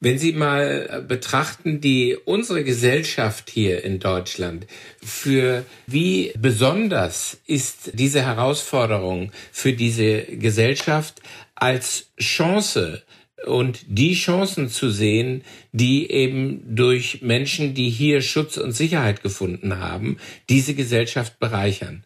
Wenn 0.00 0.18
Sie 0.18 0.32
mal 0.32 1.04
betrachten, 1.06 1.80
die 1.80 2.16
unsere 2.24 2.64
Gesellschaft 2.64 3.50
hier 3.50 3.84
in 3.84 4.00
Deutschland, 4.00 4.66
für 5.00 5.64
wie 5.86 6.32
besonders 6.36 7.38
ist 7.46 7.92
diese 7.94 8.22
Herausforderung 8.22 9.30
für 9.52 9.74
diese 9.74 10.22
Gesellschaft 10.22 11.20
als 11.54 12.10
Chance 12.18 13.02
und 13.46 13.80
die 13.86 14.14
Chancen 14.14 14.68
zu 14.68 14.90
sehen, 14.90 15.42
die 15.72 16.10
eben 16.10 16.74
durch 16.74 17.22
Menschen, 17.22 17.74
die 17.74 17.90
hier 17.90 18.20
Schutz 18.20 18.56
und 18.56 18.72
Sicherheit 18.72 19.22
gefunden 19.22 19.78
haben, 19.78 20.18
diese 20.48 20.74
Gesellschaft 20.74 21.38
bereichern. 21.38 22.04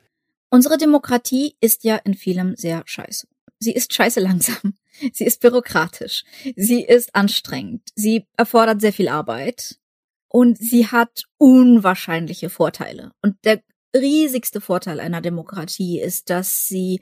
Unsere 0.51 0.79
Demokratie 0.79 1.57
ist 1.61 1.85
ja 1.85 1.97
in 1.97 2.15
vielem 2.15 2.55
sehr 2.57 2.83
scheiße. 2.87 3.27
Sie 3.59 3.73
ist 3.73 3.93
scheiße 3.93 4.21
langsam. 4.21 4.75
Sie 5.13 5.25
ist 5.25 5.41
bürokratisch. 5.41 6.23
Sie 6.55 6.83
ist 6.83 7.17
anstrengend. 7.17 7.83
Sie 7.97 8.27
erfordert 8.37 8.81
sehr 8.81 8.93
viel 8.93 9.09
Arbeit. 9.09 9.81
Und 10.29 10.59
sie 10.59 10.87
hat 10.89 11.25
unwahrscheinliche 11.39 12.51
Vorteile. 12.51 13.13
Und 13.23 13.37
der 13.45 13.63
riesigste 13.95 14.61
Vorteil 14.61 15.01
einer 15.01 15.21
Demokratie 15.21 16.01
ist, 16.01 16.31
dass 16.31 16.67
sie 16.67 17.01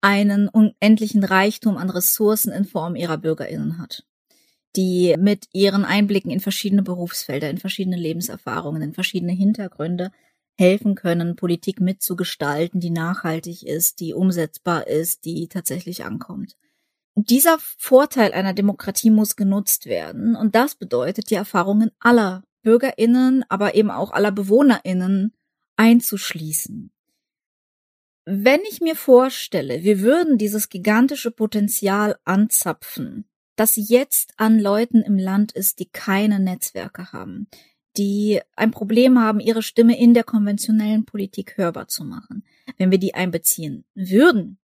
einen 0.00 0.48
unendlichen 0.48 1.24
Reichtum 1.24 1.76
an 1.76 1.90
Ressourcen 1.90 2.52
in 2.52 2.64
Form 2.64 2.96
ihrer 2.96 3.18
Bürgerinnen 3.18 3.78
hat, 3.78 4.04
die 4.76 5.16
mit 5.18 5.46
ihren 5.52 5.84
Einblicken 5.84 6.30
in 6.30 6.40
verschiedene 6.40 6.82
Berufsfelder, 6.82 7.50
in 7.50 7.58
verschiedene 7.58 7.96
Lebenserfahrungen, 7.96 8.82
in 8.82 8.94
verschiedene 8.94 9.32
Hintergründe 9.32 10.10
helfen 10.58 10.94
können, 10.94 11.36
Politik 11.36 11.80
mitzugestalten, 11.80 12.80
die 12.80 12.90
nachhaltig 12.90 13.66
ist, 13.66 14.00
die 14.00 14.12
umsetzbar 14.12 14.86
ist, 14.86 15.24
die 15.24 15.48
tatsächlich 15.48 16.04
ankommt. 16.04 16.56
dieser 17.14 17.58
Vorteil 17.58 18.32
einer 18.32 18.54
Demokratie 18.54 19.10
muss 19.10 19.36
genutzt 19.36 19.86
werden 19.86 20.36
und 20.36 20.54
das 20.54 20.74
bedeutet, 20.74 21.30
die 21.30 21.34
Erfahrungen 21.34 21.90
aller 21.98 22.42
Bürgerinnen, 22.62 23.44
aber 23.48 23.74
eben 23.74 23.90
auch 23.90 24.12
aller 24.12 24.32
Bewohnerinnen 24.32 25.34
einzuschließen. 25.76 26.92
Wenn 28.32 28.60
ich 28.70 28.80
mir 28.80 28.94
vorstelle, 28.94 29.82
wir 29.82 30.02
würden 30.02 30.38
dieses 30.38 30.68
gigantische 30.68 31.32
Potenzial 31.32 32.16
anzapfen, 32.24 33.24
das 33.56 33.74
jetzt 33.74 34.34
an 34.36 34.60
Leuten 34.60 35.02
im 35.02 35.18
Land 35.18 35.50
ist, 35.50 35.80
die 35.80 35.86
keine 35.86 36.38
Netzwerke 36.38 37.12
haben, 37.12 37.48
die 37.96 38.40
ein 38.54 38.70
Problem 38.70 39.18
haben, 39.18 39.40
ihre 39.40 39.64
Stimme 39.64 39.98
in 39.98 40.14
der 40.14 40.22
konventionellen 40.22 41.06
Politik 41.06 41.56
hörbar 41.56 41.88
zu 41.88 42.04
machen, 42.04 42.44
wenn 42.76 42.92
wir 42.92 42.98
die 42.98 43.14
einbeziehen 43.14 43.84
würden, 43.96 44.60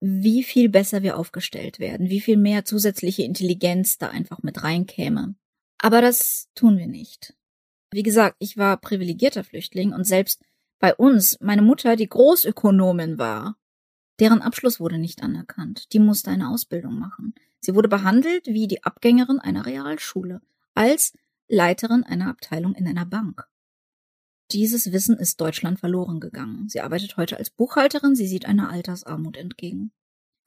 wie 0.00 0.42
viel 0.42 0.70
besser 0.70 1.02
wir 1.02 1.18
aufgestellt 1.18 1.78
werden, 1.80 2.08
wie 2.08 2.22
viel 2.22 2.38
mehr 2.38 2.64
zusätzliche 2.64 3.24
Intelligenz 3.24 3.98
da 3.98 4.08
einfach 4.08 4.42
mit 4.42 4.62
reinkäme. 4.62 5.34
Aber 5.76 6.00
das 6.00 6.48
tun 6.54 6.78
wir 6.78 6.86
nicht. 6.86 7.34
Wie 7.90 8.02
gesagt, 8.02 8.36
ich 8.38 8.56
war 8.56 8.78
privilegierter 8.78 9.44
Flüchtling 9.44 9.92
und 9.92 10.04
selbst 10.04 10.40
bei 10.78 10.94
uns, 10.94 11.38
meine 11.40 11.62
Mutter, 11.62 11.96
die 11.96 12.08
Großökonomin 12.08 13.18
war, 13.18 13.56
deren 14.20 14.42
Abschluss 14.42 14.78
wurde 14.78 14.98
nicht 14.98 15.22
anerkannt. 15.22 15.92
Die 15.92 15.98
musste 15.98 16.30
eine 16.30 16.50
Ausbildung 16.50 16.98
machen. 16.98 17.34
Sie 17.60 17.74
wurde 17.74 17.88
behandelt 17.88 18.46
wie 18.46 18.68
die 18.68 18.84
Abgängerin 18.84 19.40
einer 19.40 19.66
Realschule, 19.66 20.40
als 20.74 21.12
Leiterin 21.48 22.04
einer 22.04 22.28
Abteilung 22.28 22.74
in 22.74 22.86
einer 22.86 23.06
Bank. 23.06 23.48
Dieses 24.52 24.92
Wissen 24.92 25.18
ist 25.18 25.40
Deutschland 25.40 25.80
verloren 25.80 26.20
gegangen. 26.20 26.68
Sie 26.68 26.80
arbeitet 26.80 27.16
heute 27.16 27.36
als 27.36 27.50
Buchhalterin, 27.50 28.14
sie 28.14 28.26
sieht 28.26 28.46
einer 28.46 28.70
Altersarmut 28.70 29.36
entgegen. 29.36 29.92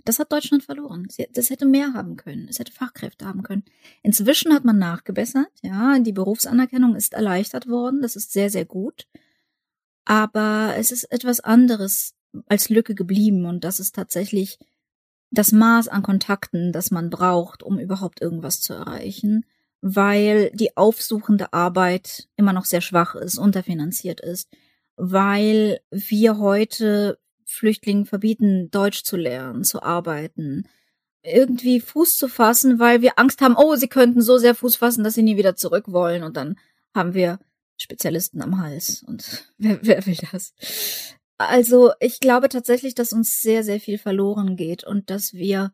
Das 0.05 0.17
hat 0.17 0.31
Deutschland 0.31 0.63
verloren. 0.63 1.07
Das 1.33 1.51
hätte 1.51 1.67
mehr 1.67 1.93
haben 1.93 2.15
können. 2.15 2.47
Es 2.49 2.57
hätte 2.57 2.71
Fachkräfte 2.71 3.27
haben 3.27 3.43
können. 3.43 3.63
Inzwischen 4.01 4.51
hat 4.51 4.65
man 4.65 4.79
nachgebessert. 4.79 5.51
Ja, 5.61 5.99
die 5.99 6.11
Berufsanerkennung 6.11 6.95
ist 6.95 7.13
erleichtert 7.13 7.67
worden. 7.67 8.01
Das 8.01 8.15
ist 8.15 8.31
sehr, 8.31 8.49
sehr 8.49 8.65
gut 8.65 9.05
aber 10.05 10.73
es 10.77 10.91
ist 10.91 11.05
etwas 11.11 11.39
anderes 11.39 12.13
als 12.47 12.69
Lücke 12.69 12.95
geblieben 12.95 13.45
und 13.45 13.63
das 13.63 13.79
ist 13.79 13.95
tatsächlich 13.95 14.57
das 15.31 15.51
Maß 15.51 15.87
an 15.87 16.03
Kontakten, 16.03 16.71
das 16.71 16.91
man 16.91 17.09
braucht, 17.09 17.63
um 17.63 17.79
überhaupt 17.79 18.21
irgendwas 18.21 18.61
zu 18.61 18.73
erreichen, 18.73 19.45
weil 19.81 20.51
die 20.53 20.75
aufsuchende 20.77 21.53
Arbeit 21.53 22.27
immer 22.35 22.53
noch 22.53 22.65
sehr 22.65 22.81
schwach 22.81 23.15
ist, 23.15 23.37
unterfinanziert 23.37 24.19
ist, 24.21 24.49
weil 24.95 25.79
wir 25.89 26.37
heute 26.37 27.17
Flüchtlingen 27.45 28.05
verbieten, 28.05 28.69
Deutsch 28.71 29.03
zu 29.03 29.17
lernen, 29.17 29.63
zu 29.63 29.81
arbeiten, 29.81 30.67
irgendwie 31.23 31.79
Fuß 31.79 32.17
zu 32.17 32.27
fassen, 32.27 32.79
weil 32.79 33.01
wir 33.01 33.17
Angst 33.17 33.41
haben, 33.41 33.55
oh, 33.57 33.75
sie 33.75 33.87
könnten 33.87 34.21
so 34.21 34.37
sehr 34.37 34.55
Fuß 34.55 34.75
fassen, 34.77 35.03
dass 35.03 35.13
sie 35.13 35.23
nie 35.23 35.37
wieder 35.37 35.55
zurück 35.55 35.91
wollen 35.91 36.23
und 36.23 36.37
dann 36.37 36.57
haben 36.93 37.13
wir 37.13 37.39
Spezialisten 37.81 38.41
am 38.41 38.59
Hals. 38.59 39.03
Und 39.03 39.45
wer, 39.57 39.79
wer 39.81 40.05
will 40.05 40.17
das? 40.31 40.53
Also 41.37 41.91
ich 41.99 42.19
glaube 42.19 42.49
tatsächlich, 42.49 42.93
dass 42.95 43.13
uns 43.13 43.41
sehr, 43.41 43.63
sehr 43.63 43.79
viel 43.79 43.97
verloren 43.97 44.55
geht 44.55 44.83
und 44.83 45.09
dass 45.09 45.33
wir 45.33 45.71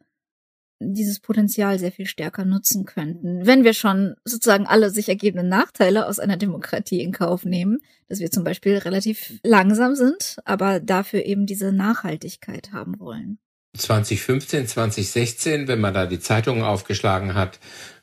dieses 0.79 1.19
Potenzial 1.19 1.79
sehr 1.79 1.91
viel 1.91 2.05
stärker 2.05 2.45
nutzen 2.45 2.85
könnten, 2.85 3.45
wenn 3.45 3.63
wir 3.63 3.73
schon 3.73 4.15
sozusagen 4.23 4.67
alle 4.67 4.91
sich 4.91 5.09
ergebenden 5.09 5.49
Nachteile 5.49 6.07
aus 6.07 6.19
einer 6.19 6.37
Demokratie 6.37 7.01
in 7.01 7.11
Kauf 7.11 7.45
nehmen, 7.45 7.79
dass 8.07 8.19
wir 8.19 8.29
zum 8.29 8.43
Beispiel 8.43 8.77
relativ 8.77 9.33
langsam 9.43 9.95
sind, 9.95 10.37
aber 10.45 10.79
dafür 10.79 11.25
eben 11.25 11.47
diese 11.47 11.71
Nachhaltigkeit 11.71 12.71
haben 12.73 12.99
wollen. 12.99 13.39
2015, 13.75 14.67
2016, 14.67 15.67
wenn 15.67 15.79
man 15.79 15.93
da 15.93 16.05
die 16.05 16.19
Zeitungen 16.19 16.63
aufgeschlagen 16.63 17.33
hat, 17.33 17.59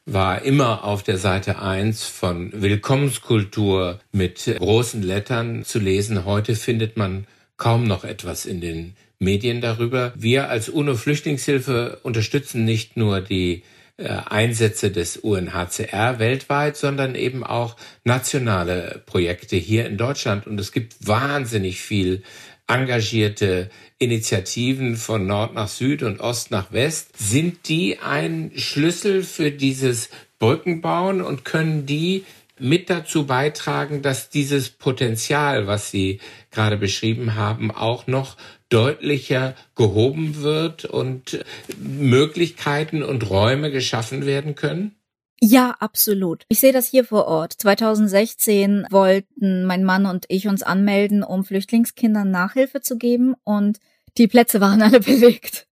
war 0.06 0.42
immer 0.42 0.84
auf 0.84 1.02
der 1.02 1.16
Seite 1.16 1.60
1 1.60 2.04
von 2.04 2.50
Willkommenskultur 2.52 4.00
mit 4.12 4.54
großen 4.58 5.02
Lettern 5.02 5.64
zu 5.64 5.78
lesen. 5.78 6.24
Heute 6.24 6.56
findet 6.56 6.96
man 6.96 7.26
kaum 7.56 7.86
noch 7.86 8.04
etwas 8.04 8.44
in 8.44 8.60
den 8.60 8.96
Medien 9.18 9.60
darüber. 9.60 10.12
Wir 10.16 10.50
als 10.50 10.68
UNO-Flüchtlingshilfe 10.68 12.00
unterstützen 12.02 12.64
nicht 12.64 12.96
nur 12.96 13.20
die 13.20 13.62
äh, 13.96 14.08
Einsätze 14.08 14.90
des 14.90 15.16
UNHCR 15.16 16.18
weltweit, 16.18 16.76
sondern 16.76 17.14
eben 17.14 17.44
auch 17.44 17.76
nationale 18.02 19.02
Projekte 19.06 19.56
hier 19.56 19.86
in 19.86 19.96
Deutschland. 19.96 20.46
Und 20.46 20.58
es 20.60 20.72
gibt 20.72 21.06
wahnsinnig 21.06 21.80
viel 21.80 22.22
engagierte 22.66 23.70
Initiativen 23.98 24.96
von 24.96 25.26
Nord 25.26 25.54
nach 25.54 25.68
Süd 25.68 26.02
und 26.02 26.20
Ost 26.20 26.50
nach 26.50 26.72
West. 26.72 27.10
Sind 27.16 27.68
die 27.68 27.98
ein 27.98 28.52
Schlüssel 28.56 29.22
für 29.22 29.50
dieses 29.50 30.10
Brückenbauen 30.38 31.20
und 31.20 31.44
können 31.44 31.86
die 31.86 32.24
mit 32.58 32.88
dazu 32.88 33.26
beitragen, 33.26 34.02
dass 34.02 34.30
dieses 34.30 34.70
Potenzial, 34.70 35.66
was 35.66 35.90
Sie 35.90 36.20
gerade 36.50 36.76
beschrieben 36.76 37.34
haben, 37.34 37.70
auch 37.70 38.06
noch 38.06 38.36
deutlicher 38.68 39.54
gehoben 39.74 40.42
wird 40.42 40.84
und 40.84 41.44
Möglichkeiten 41.78 43.02
und 43.02 43.28
Räume 43.28 43.70
geschaffen 43.70 44.24
werden 44.24 44.54
können? 44.54 44.94
Ja, 45.40 45.74
absolut. 45.80 46.44
Ich 46.48 46.60
sehe 46.60 46.72
das 46.72 46.86
hier 46.86 47.04
vor 47.04 47.26
Ort. 47.26 47.52
2016 47.52 48.86
wollten 48.90 49.64
mein 49.64 49.84
Mann 49.84 50.06
und 50.06 50.24
ich 50.28 50.48
uns 50.48 50.62
anmelden, 50.62 51.22
um 51.22 51.44
Flüchtlingskindern 51.44 52.30
Nachhilfe 52.30 52.80
zu 52.80 52.96
geben 52.96 53.34
und 53.44 53.78
die 54.16 54.28
Plätze 54.28 54.60
waren 54.60 54.82
alle 54.82 55.00
belegt. 55.00 55.66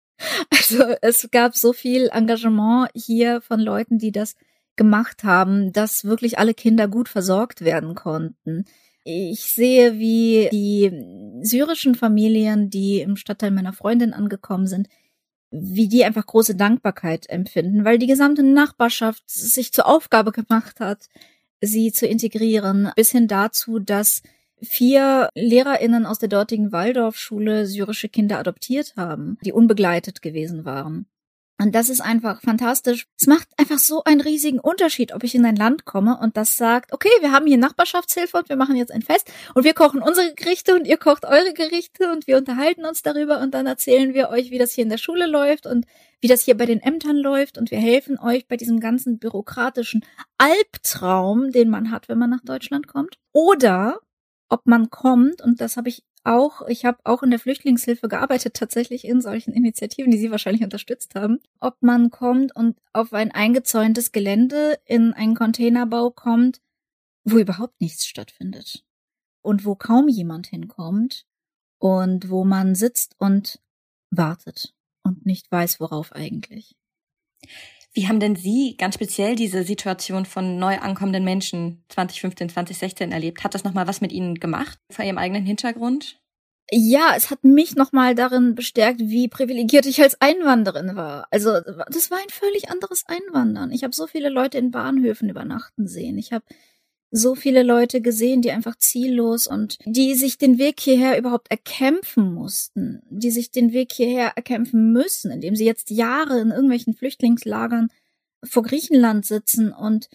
Also 0.50 0.84
es 1.02 1.30
gab 1.32 1.56
so 1.56 1.74
viel 1.74 2.10
Engagement 2.12 2.90
hier 2.94 3.42
von 3.42 3.60
Leuten, 3.60 3.98
die 3.98 4.12
das 4.12 4.36
gemacht 4.76 5.24
haben, 5.24 5.72
dass 5.74 6.06
wirklich 6.06 6.38
alle 6.40 6.54
Kinder 6.54 6.88
gut 6.88 7.10
versorgt 7.10 7.62
werden 7.62 7.96
konnten. 7.96 8.66
Ich 9.04 9.42
sehe, 9.42 9.98
wie 9.98 10.50
die 10.52 10.92
syrischen 11.42 11.96
Familien, 11.96 12.70
die 12.70 13.02
im 13.02 13.16
Stadtteil 13.16 13.52
meiner 13.52 13.74
Freundin 13.74 14.14
angekommen 14.14 14.68
sind, 14.68 14.88
wie 15.52 15.90
die 15.90 16.06
einfach 16.06 16.26
große 16.26 16.56
Dankbarkeit 16.56 17.30
empfinden, 17.30 17.84
weil 17.86 18.00
die 18.00 18.08
gesamte 18.08 18.42
Nachbarschaft 18.42 19.30
sich 19.30 19.74
zur 19.74 19.86
Aufgabe 19.86 20.32
gemacht 20.32 20.80
hat, 20.80 21.10
sie 21.60 21.92
zu 21.92 22.08
integrieren, 22.08 22.92
bis 22.96 23.12
hin 23.12 23.28
dazu, 23.28 23.80
dass 23.80 24.24
vier 24.62 25.30
LehrerInnen 25.36 26.06
aus 26.06 26.20
der 26.20 26.30
dortigen 26.30 26.72
Waldorfschule 26.72 27.66
syrische 27.66 28.10
Kinder 28.10 28.40
adoptiert 28.40 28.94
haben, 28.96 29.38
die 29.44 29.52
unbegleitet 29.52 30.22
gewesen 30.22 30.66
waren. 30.66 31.06
Und 31.62 31.76
das 31.76 31.90
ist 31.90 32.02
einfach 32.02 32.42
fantastisch. 32.42 33.06
Es 33.20 33.28
macht 33.28 33.48
einfach 33.56 33.78
so 33.78 34.04
einen 34.04 34.22
riesigen 34.22 34.60
Unterschied, 34.60 35.14
ob 35.14 35.24
ich 35.24 35.36
in 35.36 35.46
ein 35.46 35.56
Land 35.56 35.86
komme 35.86 36.18
und 36.20 36.36
das 36.36 36.58
sagt, 36.58 36.92
okay, 36.92 37.12
wir 37.20 37.32
haben 37.32 37.46
hier 37.46 37.60
Nachbarschaftshilfe 37.60 38.36
und 38.38 38.50
wir 38.50 38.56
machen 38.56 38.76
jetzt 38.76 38.92
ein 38.92 39.04
Fest 39.04 39.32
und 39.54 39.64
wir 39.64 39.76
kochen 39.76 40.02
unsere 40.02 40.34
Gerichte 40.34 40.74
und 40.74 40.88
ihr 40.88 40.98
kocht 40.98 41.24
eure 41.24 41.54
Gerichte 41.54 42.12
und 42.12 42.26
wir 42.26 42.38
unterhalten 42.38 42.84
uns 42.84 43.04
darüber 43.04 43.42
und 43.42 43.54
dann 43.54 43.68
erzählen 43.68 44.16
wir 44.16 44.30
euch, 44.30 44.50
wie 44.50 44.58
das 44.58 44.74
hier 44.74 44.84
in 44.84 44.90
der 44.90 44.98
Schule 44.98 45.28
läuft 45.28 45.68
und 45.68 45.86
wie 46.20 46.28
das 46.28 46.42
hier 46.42 46.58
bei 46.58 46.66
den 46.66 46.82
Ämtern 46.82 47.18
läuft 47.18 47.60
und 47.60 47.70
wir 47.70 47.80
helfen 47.80 48.18
euch 48.20 48.48
bei 48.48 48.58
diesem 48.58 48.80
ganzen 48.80 49.20
bürokratischen 49.20 50.04
Albtraum, 50.40 51.52
den 51.52 51.70
man 51.70 51.92
hat, 51.92 52.10
wenn 52.10 52.18
man 52.18 52.32
nach 52.32 52.44
Deutschland 52.44 52.88
kommt. 52.88 53.18
Oder 53.34 54.00
ob 54.50 54.66
man 54.66 54.90
kommt, 54.90 55.44
und 55.44 55.62
das 55.62 55.78
habe 55.78 55.90
ich 55.90 56.04
auch, 56.24 56.68
ich 56.68 56.86
habe 56.86 57.00
auch 57.04 57.24
in 57.24 57.32
der 57.32 57.40
Flüchtlingshilfe 57.40 58.08
gearbeitet, 58.08 58.54
tatsächlich 58.54 59.06
in 59.06 59.22
solchen 59.22 59.54
Initiativen, 59.54 60.12
die 60.12 60.18
Sie 60.18 60.32
wahrscheinlich 60.32 60.64
unterstützt 60.64 61.16
haben, 61.16 61.40
ob 61.60 61.82
man 61.82 62.12
kommt 62.12 62.56
und 62.56 62.78
auf 62.94 63.14
ein 63.14 63.32
eingezäuntes 63.32 64.12
Gelände 64.12 64.80
in 64.86 65.14
einen 65.14 65.36
Containerbau 65.36 66.12
kommt, 66.12 66.62
wo 67.24 67.38
überhaupt 67.38 67.80
nichts 67.82 68.06
stattfindet 68.06 68.86
und 69.42 69.66
wo 69.66 69.76
kaum 69.76 70.08
jemand 70.08 70.48
hinkommt 70.48 71.26
und 71.80 72.30
wo 72.30 72.44
man 72.44 72.76
sitzt 72.76 73.16
und 73.18 73.60
wartet 74.12 74.74
und 75.04 75.26
nicht 75.26 75.52
weiß, 75.52 75.80
worauf 75.80 76.12
eigentlich. 76.14 76.76
Wie 77.94 78.08
haben 78.08 78.22
denn 78.22 78.38
Sie 78.38 78.78
ganz 78.78 78.96
speziell 78.96 79.36
diese 79.36 79.64
Situation 79.64 80.26
von 80.26 80.58
neu 80.58 80.78
ankommenden 80.78 81.26
Menschen 81.26 81.84
2015, 81.90 82.50
2016 82.50 83.12
erlebt? 83.12 83.44
Hat 83.44 83.54
das 83.54 83.66
nochmal 83.66 83.88
was 83.88 84.00
mit 84.00 84.14
Ihnen 84.14 84.36
gemacht 84.36 84.80
vor 84.90 85.04
Ihrem 85.04 85.18
eigenen 85.18 85.46
Hintergrund? 85.46 86.22
Ja, 86.74 87.14
es 87.18 87.30
hat 87.30 87.44
mich 87.44 87.76
nochmal 87.76 88.16
darin 88.16 88.56
bestärkt, 88.56 89.02
wie 89.02 89.28
privilegiert 89.28 89.86
ich 89.86 90.02
als 90.02 90.22
Einwanderin 90.22 90.96
war. 90.96 91.28
Also 91.30 91.60
das 91.60 92.10
war 92.12 92.18
ein 92.18 92.30
völlig 92.30 92.70
anderes 92.70 93.04
Einwandern. 93.08 93.74
Ich 93.74 93.84
habe 93.84 93.94
so 93.94 94.08
viele 94.08 94.30
Leute 94.30 94.58
in 94.58 94.72
Bahnhöfen 94.72 95.30
übernachten 95.30 95.86
sehen. 95.86 96.18
Ich 96.18 96.32
habe 96.32 96.46
so 97.12 97.36
viele 97.36 97.62
Leute 97.62 98.02
gesehen, 98.02 98.42
die 98.42 98.52
einfach 98.52 98.78
ziellos 98.78 99.46
und 99.46 99.78
die 99.86 100.16
sich 100.16 100.38
den 100.38 100.58
Weg 100.58 100.80
hierher 100.80 101.18
überhaupt 101.18 101.52
erkämpfen 101.52 102.34
mussten, 102.34 103.02
die 103.10 103.32
sich 103.32 103.52
den 103.52 103.74
Weg 103.74 103.92
hierher 103.92 104.32
erkämpfen 104.38 104.94
müssen, 104.94 105.30
indem 105.30 105.56
sie 105.56 105.66
jetzt 105.66 105.90
Jahre 105.90 106.40
in 106.40 106.52
irgendwelchen 106.52 106.94
Flüchtlingslagern 106.94 107.90
vor 108.44 108.64
Griechenland 108.64 109.26
sitzen 109.26 109.74
und 109.74 110.10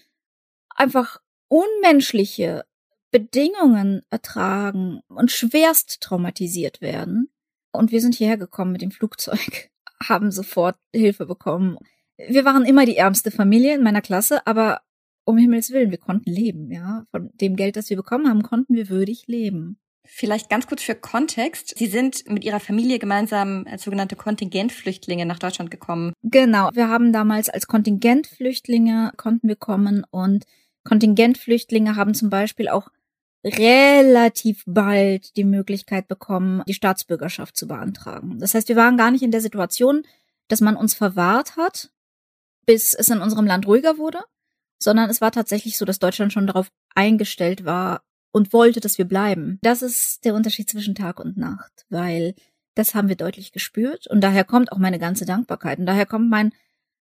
einfach 0.71 1.21
unmenschliche 1.49 2.65
Bedingungen 3.11 4.03
ertragen 4.11 5.01
und 5.09 5.31
schwerst 5.31 6.01
traumatisiert 6.01 6.81
werden. 6.81 7.29
Und 7.73 7.93
wir 7.93 8.01
sind 8.01 8.15
hierher 8.15 8.39
gekommen 8.39 8.73
mit 8.73 8.83
dem 8.83 8.91
Flugzeug, 8.91 9.71
haben 10.03 10.31
sofort 10.31 10.77
Hilfe 10.95 11.27
bekommen. 11.27 11.79
Wir 12.17 12.47
waren 12.47 12.65
immer 12.65 12.87
die 12.87 12.97
ärmste 12.97 13.31
Familie 13.31 13.75
in 13.75 13.83
meiner 13.83 14.01
Klasse, 14.01 14.47
aber 14.47 14.81
um 15.27 15.37
Himmels 15.37 15.71
Willen, 15.73 15.91
wir 15.91 15.99
konnten 15.99 16.31
leben, 16.31 16.71
ja. 16.71 17.05
Von 17.11 17.31
dem 17.35 17.57
Geld, 17.57 17.77
das 17.77 17.91
wir 17.91 17.97
bekommen 17.97 18.29
haben, 18.29 18.43
konnten 18.43 18.75
wir 18.75 18.89
würdig 18.89 19.27
leben. 19.27 19.79
Vielleicht 20.05 20.49
ganz 20.49 20.69
kurz 20.69 20.83
für 20.83 20.95
Kontext. 20.95 21.77
Sie 21.77 21.89
sind 21.89 22.31
mit 22.31 22.45
Ihrer 22.45 22.61
Familie 22.61 23.01
gemeinsam 23.01 23.67
als 23.69 23.83
sogenannte 23.83 24.15
Kontingentflüchtlinge 24.15 25.27
nach 25.27 25.41
Deutschland 25.41 25.71
gekommen. 25.73 26.13
Genau. 26.23 26.71
Wir 26.75 26.89
haben 26.89 27.13
damals 27.13 27.49
als 27.49 27.67
Kontingentflüchtlinge 27.67 29.13
konnten 29.17 29.49
wir 29.49 29.57
kommen 29.57 30.05
und 30.09 30.45
Kontingentflüchtlinge 30.85 31.97
haben 31.97 32.15
zum 32.15 32.31
Beispiel 32.31 32.69
auch 32.69 32.89
relativ 33.45 34.63
bald 34.67 35.37
die 35.37 35.45
Möglichkeit 35.45 36.07
bekommen, 36.07 36.63
die 36.69 36.75
Staatsbürgerschaft 36.75 37.57
zu 37.57 37.67
beantragen. 37.67 38.39
Das 38.39 38.55
heißt, 38.55 38.69
wir 38.69 38.77
waren 38.77 38.97
gar 38.97 39.11
nicht 39.11 39.23
in 39.23 39.33
der 39.33 39.41
Situation, 39.41 40.05
dass 40.47 40.61
man 40.61 40.77
uns 40.77 40.95
verwahrt 40.95 41.57
hat, 41.57 41.91
bis 42.65 42.95
es 42.95 43.09
in 43.09 43.19
unserem 43.19 43.47
Land 43.47 43.67
ruhiger 43.67 43.99
wurde, 43.99 44.23
sondern 44.87 45.11
es 45.11 45.21
war 45.21 45.33
tatsächlich 45.33 45.77
so, 45.77 45.85
dass 45.85 45.99
Deutschland 45.99 46.33
schon 46.33 46.47
darauf 46.47 46.69
eingestellt 46.95 47.65
war 47.65 48.03
und 48.31 48.53
wollte, 48.53 48.79
dass 48.79 48.99
wir 48.99 49.05
bleiben. 49.05 49.59
Das 49.61 49.83
ist 49.83 50.25
der 50.25 50.35
Unterschied 50.35 50.71
zwischen 50.71 50.95
Tag 50.95 51.19
und 51.19 51.37
Nacht, 51.37 51.85
weil 51.91 52.37
das 52.77 52.95
haben 52.95 53.09
wir 53.09 53.17
deutlich 53.17 53.51
gespürt 53.51 54.07
und 54.07 54.21
daher 54.21 54.45
kommt 54.45 54.71
auch 54.71 54.79
meine 54.79 55.01
ganze 55.01 55.25
Dankbarkeit 55.25 55.81
und 55.81 55.87
daher 55.87 56.07
kommt 56.07 56.31
mein 56.31 56.53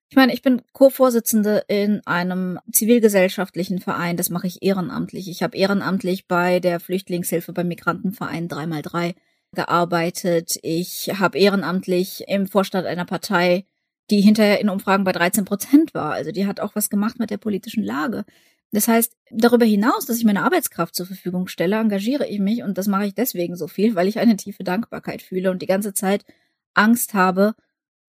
ich 0.09 0.15
meine, 0.15 0.33
ich 0.33 0.41
bin 0.43 0.61
Co-Vorsitzende 0.71 1.63
in 1.67 2.01
einem 2.05 2.59
zivilgesellschaftlichen 2.71 3.79
Verein, 3.79 4.17
das 4.17 4.29
mache 4.29 4.45
ich 4.45 4.61
ehrenamtlich. 4.61 5.27
Ich 5.27 5.41
habe 5.41 5.57
ehrenamtlich 5.57 6.27
bei 6.27 6.59
der 6.59 6.79
Flüchtlingshilfe 6.79 7.53
beim 7.53 7.67
Migrantenverein 7.67 8.47
3x3 8.47 9.15
gearbeitet. 9.53 10.59
Ich 10.61 11.11
habe 11.19 11.39
ehrenamtlich 11.39 12.23
im 12.27 12.47
Vorstand 12.47 12.85
einer 12.85 13.05
Partei 13.05 13.65
die 14.09 14.21
hinterher 14.21 14.59
in 14.59 14.69
Umfragen 14.69 15.03
bei 15.03 15.11
13 15.11 15.45
Prozent 15.45 15.93
war. 15.93 16.13
Also 16.13 16.31
die 16.31 16.45
hat 16.45 16.59
auch 16.59 16.75
was 16.75 16.89
gemacht 16.89 17.19
mit 17.19 17.29
der 17.29 17.37
politischen 17.37 17.83
Lage. 17.83 18.25
Das 18.71 18.87
heißt, 18.87 19.15
darüber 19.31 19.65
hinaus, 19.65 20.05
dass 20.05 20.17
ich 20.17 20.25
meine 20.25 20.43
Arbeitskraft 20.43 20.95
zur 20.95 21.05
Verfügung 21.05 21.47
stelle, 21.47 21.77
engagiere 21.77 22.27
ich 22.27 22.39
mich 22.39 22.61
und 22.63 22.77
das 22.77 22.87
mache 22.87 23.05
ich 23.05 23.13
deswegen 23.13 23.55
so 23.55 23.67
viel, 23.67 23.95
weil 23.95 24.07
ich 24.07 24.19
eine 24.19 24.35
tiefe 24.35 24.63
Dankbarkeit 24.63 25.21
fühle 25.21 25.51
und 25.51 25.61
die 25.61 25.67
ganze 25.67 25.93
Zeit 25.93 26.25
Angst 26.73 27.13
habe, 27.13 27.55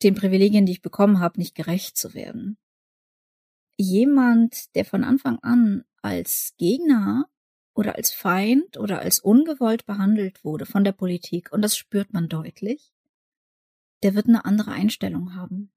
den 0.03 0.15
Privilegien, 0.15 0.67
die 0.67 0.73
ich 0.73 0.83
bekommen 0.83 1.21
habe, 1.21 1.39
nicht 1.39 1.55
gerecht 1.55 1.97
zu 1.97 2.15
werden. 2.15 2.59
Jemand, 3.79 4.75
der 4.75 4.85
von 4.85 5.05
Anfang 5.05 5.39
an 5.41 5.85
als 6.03 6.55
Gegner 6.59 7.27
oder 7.75 7.97
als 7.97 8.13
Feind 8.13 8.79
oder 8.79 9.01
als 9.01 9.21
ungewollt 9.21 9.87
behandelt 9.87 10.45
wurde 10.45 10.67
von 10.67 10.83
der 10.83 10.93
Politik, 10.93 11.53
und 11.53 11.63
das 11.63 11.77
spürt 11.77 12.13
man 12.13 12.29
deutlich, 12.29 12.93
der 14.03 14.15
wird 14.15 14.27
eine 14.27 14.45
andere 14.45 14.73
Einstellung 14.73 15.35
haben. 15.35 15.71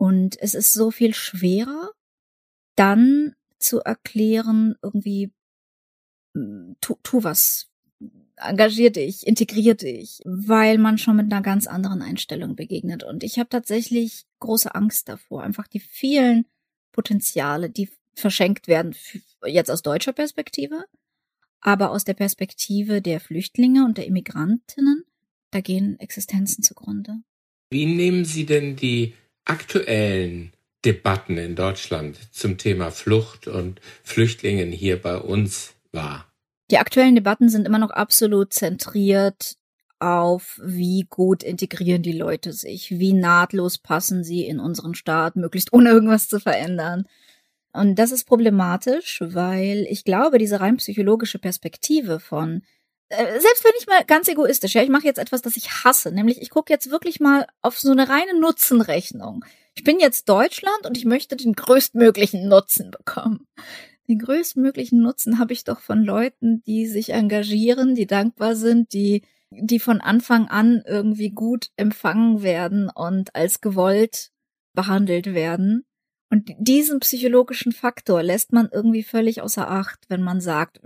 Und 0.00 0.40
es 0.40 0.54
ist 0.54 0.72
so 0.72 0.90
viel 0.90 1.12
schwerer, 1.12 1.90
dann 2.74 3.34
zu 3.58 3.80
erklären, 3.80 4.74
irgendwie, 4.80 5.30
hm, 6.34 6.76
tu, 6.80 6.96
tu 7.02 7.22
was, 7.22 7.68
engagier 8.36 8.90
dich, 8.90 9.26
integrier 9.26 9.74
dich, 9.74 10.22
weil 10.24 10.78
man 10.78 10.96
schon 10.96 11.16
mit 11.16 11.30
einer 11.30 11.42
ganz 11.42 11.66
anderen 11.66 12.00
Einstellung 12.00 12.56
begegnet. 12.56 13.04
Und 13.04 13.22
ich 13.22 13.38
habe 13.38 13.50
tatsächlich 13.50 14.24
große 14.38 14.74
Angst 14.74 15.10
davor, 15.10 15.42
einfach 15.42 15.68
die 15.68 15.80
vielen 15.80 16.46
Potenziale, 16.92 17.68
die 17.68 17.90
verschenkt 18.14 18.68
werden, 18.68 18.94
jetzt 19.44 19.70
aus 19.70 19.82
deutscher 19.82 20.14
Perspektive, 20.14 20.86
aber 21.60 21.90
aus 21.90 22.04
der 22.04 22.14
Perspektive 22.14 23.02
der 23.02 23.20
Flüchtlinge 23.20 23.84
und 23.84 23.98
der 23.98 24.06
Immigrantinnen, 24.06 25.04
da 25.50 25.60
gehen 25.60 26.00
Existenzen 26.00 26.64
zugrunde. 26.64 27.20
Wie 27.68 27.84
nehmen 27.84 28.24
Sie 28.24 28.46
denn 28.46 28.76
die 28.76 29.12
aktuellen 29.44 30.52
Debatten 30.84 31.36
in 31.36 31.56
Deutschland 31.56 32.16
zum 32.32 32.56
Thema 32.58 32.90
Flucht 32.90 33.46
und 33.46 33.80
Flüchtlingen 34.02 34.72
hier 34.72 35.00
bei 35.00 35.16
uns 35.16 35.74
wahr? 35.92 36.26
Die 36.70 36.78
aktuellen 36.78 37.14
Debatten 37.14 37.48
sind 37.48 37.66
immer 37.66 37.78
noch 37.78 37.90
absolut 37.90 38.52
zentriert 38.52 39.56
auf, 39.98 40.58
wie 40.62 41.06
gut 41.10 41.42
integrieren 41.42 42.02
die 42.02 42.16
Leute 42.16 42.52
sich, 42.52 42.98
wie 42.98 43.12
nahtlos 43.12 43.76
passen 43.76 44.24
sie 44.24 44.46
in 44.46 44.58
unseren 44.58 44.94
Staat, 44.94 45.36
möglichst 45.36 45.72
ohne 45.72 45.90
irgendwas 45.90 46.28
zu 46.28 46.40
verändern. 46.40 47.04
Und 47.72 47.98
das 47.98 48.10
ist 48.10 48.24
problematisch, 48.24 49.22
weil 49.24 49.86
ich 49.88 50.04
glaube, 50.04 50.38
diese 50.38 50.60
rein 50.60 50.78
psychologische 50.78 51.38
Perspektive 51.38 52.18
von 52.18 52.62
selbst 53.10 53.64
wenn 53.64 53.72
ich 53.78 53.86
mal 53.86 54.04
ganz 54.04 54.28
egoistisch, 54.28 54.74
ja, 54.74 54.82
ich 54.82 54.88
mache 54.88 55.04
jetzt 55.04 55.18
etwas, 55.18 55.42
das 55.42 55.56
ich 55.56 55.84
hasse, 55.84 56.12
nämlich 56.12 56.40
ich 56.40 56.50
gucke 56.50 56.72
jetzt 56.72 56.90
wirklich 56.90 57.20
mal 57.20 57.46
auf 57.60 57.78
so 57.78 57.90
eine 57.90 58.08
reine 58.08 58.38
Nutzenrechnung. 58.38 59.44
Ich 59.74 59.84
bin 59.84 59.98
jetzt 59.98 60.28
Deutschland 60.28 60.86
und 60.86 60.96
ich 60.96 61.04
möchte 61.04 61.36
den 61.36 61.54
größtmöglichen 61.54 62.48
Nutzen 62.48 62.90
bekommen. 62.90 63.46
Den 64.08 64.18
größtmöglichen 64.18 65.00
Nutzen 65.00 65.38
habe 65.38 65.52
ich 65.52 65.64
doch 65.64 65.80
von 65.80 66.04
Leuten, 66.04 66.62
die 66.64 66.86
sich 66.86 67.10
engagieren, 67.10 67.94
die 67.94 68.06
dankbar 68.06 68.56
sind, 68.56 68.92
die 68.92 69.22
die 69.50 69.80
von 69.80 70.00
Anfang 70.00 70.48
an 70.48 70.82
irgendwie 70.86 71.30
gut 71.30 71.70
empfangen 71.76 72.42
werden 72.42 72.88
und 72.88 73.34
als 73.34 73.60
gewollt 73.60 74.30
behandelt 74.74 75.34
werden. 75.34 75.84
Und 76.30 76.52
diesen 76.58 77.00
psychologischen 77.00 77.72
Faktor 77.72 78.22
lässt 78.22 78.52
man 78.52 78.68
irgendwie 78.72 79.02
völlig 79.02 79.42
außer 79.42 79.68
Acht, 79.68 79.98
wenn 80.08 80.22
man 80.22 80.40
sagt, 80.40 80.80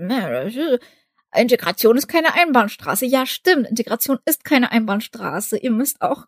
Integration 1.36 1.96
ist 1.96 2.08
keine 2.08 2.34
Einbahnstraße. 2.34 3.06
Ja, 3.06 3.26
stimmt, 3.26 3.68
Integration 3.68 4.18
ist 4.24 4.44
keine 4.44 4.72
Einbahnstraße. 4.72 5.58
Ihr 5.58 5.70
müsst 5.70 6.00
auch 6.02 6.26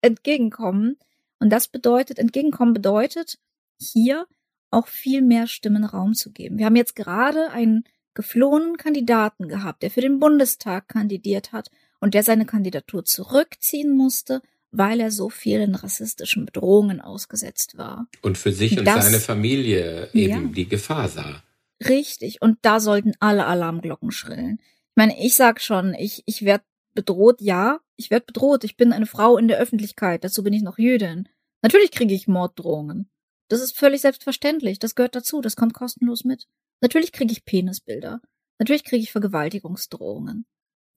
entgegenkommen. 0.00 0.96
Und 1.40 1.50
das 1.50 1.68
bedeutet, 1.68 2.18
entgegenkommen 2.18 2.74
bedeutet, 2.74 3.38
hier 3.78 4.26
auch 4.70 4.86
viel 4.86 5.22
mehr 5.22 5.46
Stimmen 5.46 5.84
Raum 5.84 6.14
zu 6.14 6.32
geben. 6.32 6.58
Wir 6.58 6.66
haben 6.66 6.76
jetzt 6.76 6.96
gerade 6.96 7.50
einen 7.50 7.84
geflohenen 8.14 8.76
Kandidaten 8.76 9.48
gehabt, 9.48 9.82
der 9.82 9.90
für 9.90 10.00
den 10.00 10.20
Bundestag 10.20 10.88
kandidiert 10.88 11.52
hat 11.52 11.70
und 12.00 12.14
der 12.14 12.22
seine 12.22 12.46
Kandidatur 12.46 13.04
zurückziehen 13.04 13.96
musste, 13.96 14.40
weil 14.70 15.00
er 15.00 15.10
so 15.10 15.30
vielen 15.30 15.74
rassistischen 15.74 16.46
Bedrohungen 16.46 17.00
ausgesetzt 17.00 17.76
war. 17.76 18.08
Und 18.22 18.38
für 18.38 18.52
sich 18.52 18.78
und 18.78 18.84
das, 18.84 19.04
seine 19.04 19.20
Familie 19.20 20.10
eben 20.12 20.48
ja. 20.48 20.52
die 20.52 20.68
Gefahr 20.68 21.08
sah. 21.08 21.42
Richtig. 21.82 22.42
Und 22.42 22.58
da 22.62 22.80
sollten 22.80 23.14
alle 23.20 23.46
Alarmglocken 23.46 24.10
schrillen. 24.10 24.58
Ich 24.60 24.96
meine, 24.96 25.24
ich 25.24 25.34
sag 25.34 25.60
schon, 25.60 25.94
ich, 25.94 26.22
ich 26.26 26.44
werde 26.44 26.64
bedroht, 26.94 27.40
ja, 27.40 27.80
ich 27.96 28.10
werde 28.10 28.26
bedroht. 28.26 28.64
Ich 28.64 28.76
bin 28.76 28.92
eine 28.92 29.06
Frau 29.06 29.36
in 29.36 29.48
der 29.48 29.58
Öffentlichkeit, 29.58 30.24
dazu 30.24 30.42
bin 30.42 30.52
ich 30.52 30.62
noch 30.62 30.78
Jüdin. 30.78 31.28
Natürlich 31.62 31.90
kriege 31.90 32.14
ich 32.14 32.28
Morddrohungen. 32.28 33.10
Das 33.48 33.60
ist 33.60 33.76
völlig 33.76 34.00
selbstverständlich, 34.00 34.78
das 34.78 34.94
gehört 34.94 35.14
dazu, 35.14 35.40
das 35.40 35.56
kommt 35.56 35.74
kostenlos 35.74 36.24
mit. 36.24 36.46
Natürlich 36.80 37.12
kriege 37.12 37.32
ich 37.32 37.44
Penisbilder. 37.44 38.20
Natürlich 38.58 38.84
kriege 38.84 39.02
ich 39.02 39.12
Vergewaltigungsdrohungen. 39.12 40.46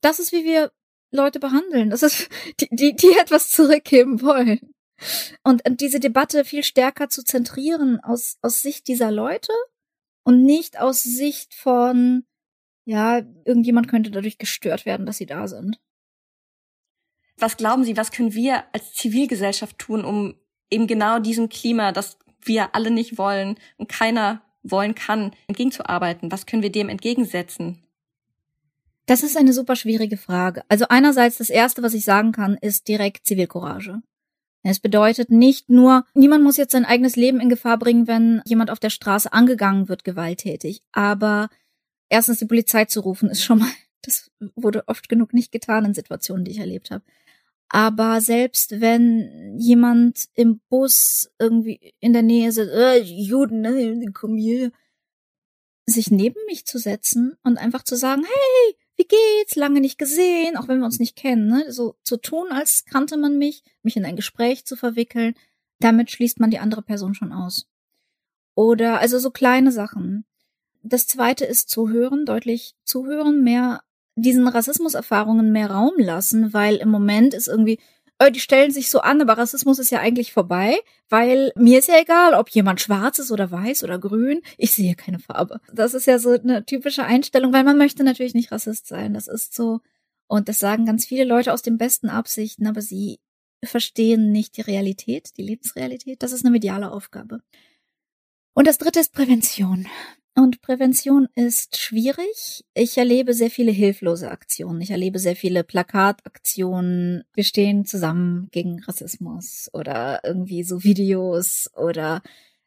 Das 0.01 0.19
ist, 0.19 0.31
wie 0.31 0.45
wir 0.45 0.71
Leute 1.11 1.39
behandeln. 1.39 1.89
Das 1.89 2.03
ist, 2.03 2.29
die, 2.59 2.69
die, 2.71 2.95
die 2.95 3.17
etwas 3.19 3.49
zurückgeben 3.49 4.21
wollen. 4.21 4.59
Und 5.43 5.61
diese 5.79 5.99
Debatte 5.99 6.43
viel 6.45 6.63
stärker 6.63 7.09
zu 7.09 7.23
zentrieren 7.23 7.99
aus, 7.99 8.37
aus 8.41 8.61
Sicht 8.61 8.87
dieser 8.87 9.11
Leute 9.11 9.53
und 10.27 10.43
nicht 10.43 10.77
aus 10.77 11.03
Sicht 11.03 11.53
von, 11.53 12.25
ja, 12.83 13.21
irgendjemand 13.45 13.87
könnte 13.87 14.11
dadurch 14.11 14.37
gestört 14.37 14.85
werden, 14.85 15.05
dass 15.05 15.15
sie 15.15 15.25
da 15.25 15.47
sind. 15.47 15.79
Was 17.37 17.55
glauben 17.55 17.85
Sie, 17.85 17.95
was 17.95 18.11
können 18.11 18.33
wir 18.33 18.65
als 18.73 18.93
Zivilgesellschaft 18.93 19.79
tun, 19.79 20.03
um 20.03 20.35
eben 20.69 20.85
genau 20.85 21.19
diesem 21.19 21.47
Klima, 21.47 21.93
das 21.93 22.17
wir 22.41 22.75
alle 22.75 22.91
nicht 22.91 23.17
wollen 23.17 23.55
und 23.77 23.87
keiner 23.87 24.41
wollen 24.63 24.95
kann, 24.95 25.31
entgegenzuarbeiten? 25.47 26.29
Was 26.29 26.45
können 26.45 26.61
wir 26.61 26.73
dem 26.73 26.89
entgegensetzen? 26.89 27.87
Das 29.05 29.23
ist 29.23 29.37
eine 29.37 29.53
super 29.53 29.77
schwierige 29.77 30.17
Frage. 30.17 30.63
Also 30.67 30.87
einerseits 30.89 31.37
das 31.37 31.49
erste, 31.49 31.83
was 31.83 31.93
ich 31.93 32.03
sagen 32.03 32.33
kann, 32.33 32.57
ist 32.59 32.89
direkt 32.89 33.25
Zivilcourage. 33.25 34.01
Es 34.63 34.79
bedeutet 34.79 35.29
nicht 35.29 35.69
nur, 35.69 36.05
niemand 36.13 36.43
muss 36.43 36.57
jetzt 36.57 36.71
sein 36.71 36.85
eigenes 36.85 37.15
Leben 37.15 37.39
in 37.39 37.49
Gefahr 37.49 37.77
bringen, 37.77 38.07
wenn 38.07 38.41
jemand 38.45 38.69
auf 38.71 38.79
der 38.79 38.89
Straße 38.89 39.31
angegangen 39.31 39.87
wird, 39.87 40.03
gewalttätig. 40.03 40.81
Aber 40.91 41.49
erstens 42.09 42.39
die 42.39 42.45
Polizei 42.45 42.85
zu 42.85 43.01
rufen, 43.01 43.29
ist 43.29 43.43
schon 43.43 43.59
mal, 43.59 43.71
das 44.01 44.31
wurde 44.55 44.87
oft 44.87 45.09
genug 45.09 45.33
nicht 45.33 45.51
getan 45.51 45.85
in 45.85 45.93
Situationen, 45.93 46.45
die 46.45 46.51
ich 46.51 46.59
erlebt 46.59 46.91
habe. 46.91 47.03
Aber 47.69 48.21
selbst 48.21 48.79
wenn 48.79 49.57
jemand 49.57 50.29
im 50.35 50.61
Bus 50.69 51.29
irgendwie 51.37 51.93
in 51.99 52.13
der 52.13 52.21
Nähe 52.21 52.51
sitzt, 52.51 52.71
äh, 52.71 52.99
Juden, 52.99 53.61
ne, 53.61 54.05
komm 54.13 54.37
hier, 54.37 54.71
sich 55.85 56.11
neben 56.11 56.39
mich 56.47 56.65
zu 56.65 56.77
setzen 56.77 57.37
und 57.43 57.57
einfach 57.57 57.83
zu 57.83 57.95
sagen, 57.95 58.23
hey, 58.23 58.75
wie 58.97 59.07
geht's? 59.07 59.55
Lange 59.55 59.79
nicht 59.79 59.97
gesehen, 59.97 60.57
auch 60.57 60.67
wenn 60.67 60.79
wir 60.79 60.86
uns 60.86 60.99
nicht 60.99 61.15
kennen, 61.15 61.47
ne? 61.47 61.71
So 61.71 61.95
zu 62.03 62.17
tun, 62.17 62.51
als 62.51 62.86
kannte 62.86 63.15
man 63.17 63.38
mich, 63.38 63.63
mich 63.83 63.95
in 63.95 64.05
ein 64.05 64.15
Gespräch 64.15 64.65
zu 64.65 64.75
verwickeln, 64.75 65.36
damit 65.79 66.12
schließt 66.12 66.39
man 66.39 66.49
die 66.49 66.60
andere 66.60 66.81
Person 66.81 67.13
schon 67.13 67.31
aus. 67.31 67.67
Oder 68.55 68.99
also 68.99 69.19
so 69.19 69.29
kleine 69.29 69.71
Sachen. 69.71 70.25
Das 70.81 71.05
zweite 71.07 71.45
ist 71.45 71.69
zuhören, 71.69 72.25
deutlich 72.25 72.75
zuhören, 72.83 73.43
mehr 73.43 73.83
diesen 74.15 74.47
Rassismuserfahrungen 74.47 75.51
mehr 75.51 75.69
Raum 75.69 75.93
lassen, 75.97 76.53
weil 76.53 76.77
im 76.77 76.89
Moment 76.89 77.36
ist 77.36 77.47
irgendwie, 77.47 77.79
die 78.34 78.39
stellen 78.39 78.71
sich 78.71 78.89
so 78.89 78.99
an, 78.99 79.21
aber 79.21 79.38
Rassismus 79.38 79.80
ist 79.80 79.91
ja 79.91 79.99
eigentlich 79.99 80.32
vorbei, 80.32 80.77
weil 81.10 81.51
mir 81.56 81.80
ist 81.80 81.88
ja 81.88 81.99
egal, 81.99 82.34
ob 82.34 82.49
jemand 82.49 82.82
schwarz 82.82 83.19
ist 83.19 83.32
oder 83.32 83.51
weiß 83.51 83.84
oder 83.84 83.99
grün, 83.99 84.41
ich 84.58 84.71
sehe 84.71 84.95
keine 84.95 85.19
Farbe. 85.19 85.60
Das 85.71 85.93
ist 85.93 86.08
ja 86.08 86.17
so 86.17 86.32
eine 86.32 86.65
typische 86.65 87.03
Einstellung, 87.03 87.53
weil 87.53 87.63
man 87.63 87.77
möchte 87.77 88.03
natürlich 88.03 88.34
nicht 88.34 88.51
Rassist 88.51 88.88
sein. 88.88 89.13
Das 89.13 89.27
ist 89.27 89.53
so, 89.53 89.82
und 90.27 90.49
das 90.49 90.60
sagen 90.60 90.86
ganz 90.86 91.06
viele 91.06 91.25
Leute 91.25 91.53
aus 91.53 91.62
den 91.62 91.77
besten 91.77 92.10
Absichten, 92.10 92.65
aber 92.65 92.82
sie 92.82 93.19
verstehen 93.63 94.32
nicht 94.32 94.58
die 94.58 94.62
Realität, 94.62 95.38
die 95.38 95.43
Lebensrealität. 95.43 96.23
Das 96.23 96.32
ist 96.32 96.43
eine 96.43 96.51
mediale 96.51 96.91
Aufgabe. 96.91 97.41
Und 98.53 98.65
das 98.65 98.80
dritte 98.80 98.99
ist 98.99 99.13
Prävention. 99.13 99.88
Und 100.39 100.62
Prävention 100.62 101.28
ist 101.34 101.78
schwierig. 101.78 102.63
Ich 102.76 102.95
erlebe 103.00 103.34
sehr 103.34 103.50
viele 103.50 103.71
hilflose 103.71 104.30
Aktionen. 104.30 104.82
Ich 104.82 104.91
erlebe 104.91 105.17
sehr 105.17 105.36
viele 105.36 105.63
Plakataktionen. 105.63 107.23
Wir 107.34 107.43
stehen 107.43 107.86
zusammen 107.86 108.47
gegen 108.52 108.84
Rassismus 108.84 109.67
oder 109.73 110.19
irgendwie 110.23 110.62
so 110.62 110.84
Videos 110.84 111.71
oder 111.76 112.21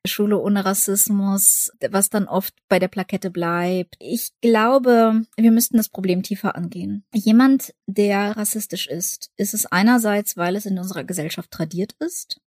Schule 0.04 0.40
ohne 0.40 0.64
Rassismus, 0.64 1.70
was 1.90 2.10
dann 2.10 2.26
oft 2.26 2.54
bei 2.68 2.80
der 2.80 2.88
Plakette 2.88 3.30
bleibt. 3.30 3.94
Ich 4.00 4.30
glaube, 4.40 5.22
wir 5.36 5.52
müssten 5.52 5.76
das 5.76 5.90
Problem 5.90 6.24
tiefer 6.24 6.56
angehen. 6.56 7.04
Jemand, 7.14 7.72
der 7.86 8.36
rassistisch 8.36 8.88
ist, 8.88 9.30
ist 9.36 9.54
es 9.54 9.66
einerseits, 9.66 10.36
weil 10.36 10.56
es 10.56 10.66
in 10.66 10.76
unserer 10.76 11.04
Gesellschaft 11.04 11.52
tradiert 11.52 11.94
ist, 12.00 12.40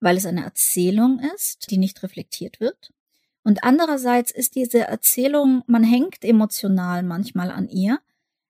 weil 0.00 0.16
es 0.16 0.26
eine 0.26 0.42
Erzählung 0.42 1.20
ist, 1.36 1.70
die 1.70 1.78
nicht 1.78 2.02
reflektiert 2.02 2.58
wird 2.58 2.90
und 3.48 3.64
andererseits 3.64 4.30
ist 4.30 4.56
diese 4.56 4.80
Erzählung, 4.80 5.62
man 5.66 5.82
hängt 5.82 6.22
emotional 6.22 7.02
manchmal 7.02 7.50
an 7.50 7.66
ihr, 7.66 7.98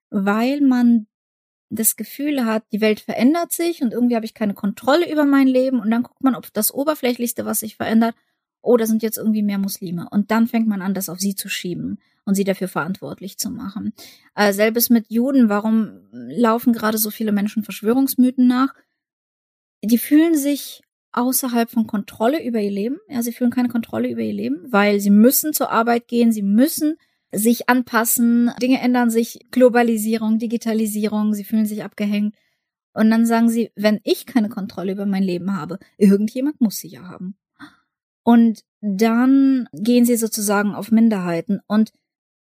weil 0.09 0.59
man 0.59 1.07
das 1.69 1.95
Gefühl 1.95 2.43
hat, 2.43 2.65
die 2.73 2.81
Welt 2.81 2.99
verändert 2.99 3.53
sich 3.53 3.81
und 3.81 3.93
irgendwie 3.93 4.17
habe 4.17 4.25
ich 4.25 4.33
keine 4.33 4.53
Kontrolle 4.53 5.09
über 5.09 5.23
mein 5.23 5.47
Leben 5.47 5.79
und 5.79 5.89
dann 5.89 6.03
guckt 6.03 6.21
man, 6.21 6.35
ob 6.35 6.51
das 6.51 6.73
Oberflächlichste, 6.73 7.45
was 7.45 7.61
sich 7.61 7.77
verändert, 7.77 8.13
oh, 8.61 8.77
sind 8.77 9.01
jetzt 9.01 9.17
irgendwie 9.17 9.41
mehr 9.41 9.57
Muslime. 9.57 10.05
Und 10.11 10.31
dann 10.31 10.47
fängt 10.47 10.67
man 10.67 10.81
an, 10.81 10.93
das 10.93 11.07
auf 11.07 11.21
sie 11.21 11.33
zu 11.33 11.47
schieben 11.47 11.99
und 12.25 12.35
sie 12.35 12.43
dafür 12.43 12.67
verantwortlich 12.67 13.37
zu 13.37 13.49
machen. 13.49 13.93
Äh, 14.35 14.51
selbes 14.51 14.89
mit 14.89 15.09
Juden, 15.09 15.47
warum 15.47 16.09
laufen 16.11 16.73
gerade 16.73 16.97
so 16.97 17.09
viele 17.09 17.31
Menschen 17.31 17.63
Verschwörungsmythen 17.63 18.47
nach? 18.47 18.75
Die 19.81 19.97
fühlen 19.97 20.35
sich 20.35 20.81
außerhalb 21.11 21.69
von 21.69 21.87
Kontrolle 21.87 22.43
über 22.43 22.59
ihr 22.59 22.71
Leben. 22.71 22.97
Ja, 23.07 23.21
sie 23.21 23.31
fühlen 23.31 23.51
keine 23.51 23.69
Kontrolle 23.69 24.09
über 24.09 24.21
ihr 24.21 24.33
Leben, 24.33 24.65
weil 24.69 24.99
sie 24.99 25.09
müssen 25.09 25.53
zur 25.53 25.71
Arbeit 25.71 26.07
gehen, 26.07 26.31
sie 26.31 26.41
müssen 26.41 26.95
sich 27.31 27.69
anpassen, 27.69 28.51
Dinge 28.61 28.79
ändern 28.81 29.09
sich, 29.09 29.39
Globalisierung, 29.51 30.39
Digitalisierung, 30.39 31.33
sie 31.33 31.43
fühlen 31.43 31.65
sich 31.65 31.83
abgehängt. 31.83 32.35
Und 32.93 33.11
dann 33.11 33.25
sagen 33.25 33.49
sie, 33.49 33.71
wenn 33.75 33.99
ich 34.03 34.25
keine 34.25 34.49
Kontrolle 34.49 34.93
über 34.93 35.05
mein 35.05 35.23
Leben 35.23 35.55
habe, 35.55 35.79
irgendjemand 35.97 36.59
muss 36.59 36.77
sie 36.77 36.87
ja 36.87 37.03
haben. 37.03 37.35
Und 38.23 38.63
dann 38.81 39.69
gehen 39.73 40.05
sie 40.05 40.15
sozusagen 40.15 40.73
auf 40.73 40.91
Minderheiten. 40.91 41.59
Und 41.67 41.93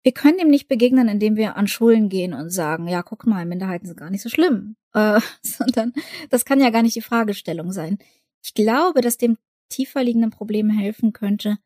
wir 0.03 0.13
können 0.13 0.37
dem 0.37 0.49
nicht 0.49 0.67
begegnen, 0.67 1.07
indem 1.07 1.35
wir 1.35 1.57
an 1.57 1.67
Schulen 1.67 2.09
gehen 2.09 2.33
und 2.33 2.49
sagen, 2.49 2.87
ja, 2.87 3.03
guck 3.03 3.27
mal, 3.27 3.45
Minderheiten 3.45 3.85
sind 3.85 3.99
gar 3.99 4.09
nicht 4.09 4.21
so 4.21 4.29
schlimm. 4.29 4.75
Äh, 4.93 5.19
sondern 5.41 5.93
das 6.29 6.45
kann 6.45 6.61
ja 6.61 6.69
gar 6.69 6.83
nicht 6.83 6.95
die 6.95 7.01
Fragestellung 7.01 7.71
sein. 7.71 7.97
Ich 8.43 8.53
glaube, 8.53 9.01
dass 9.01 9.17
dem 9.17 9.37
tiefer 9.69 10.03
liegenden 10.03 10.31
Problem 10.31 10.69
helfen 10.69 11.13
könnte, 11.13 11.57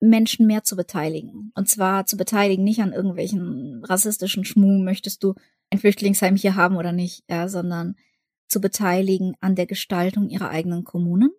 Menschen 0.00 0.46
mehr 0.46 0.64
zu 0.64 0.76
beteiligen. 0.76 1.52
Und 1.54 1.68
zwar 1.68 2.06
zu 2.06 2.16
beteiligen 2.16 2.64
nicht 2.64 2.80
an 2.80 2.92
irgendwelchen 2.92 3.84
rassistischen 3.84 4.44
Schmuh, 4.44 4.78
möchtest 4.78 5.24
du 5.24 5.34
ein 5.70 5.78
Flüchtlingsheim 5.78 6.36
hier 6.36 6.54
haben 6.54 6.76
oder 6.76 6.92
nicht, 6.92 7.24
ja, 7.28 7.48
sondern 7.48 7.96
zu 8.48 8.60
beteiligen 8.60 9.34
an 9.40 9.54
der 9.54 9.66
Gestaltung 9.66 10.28
ihrer 10.28 10.48
eigenen 10.48 10.84
Kommunen, 10.84 11.30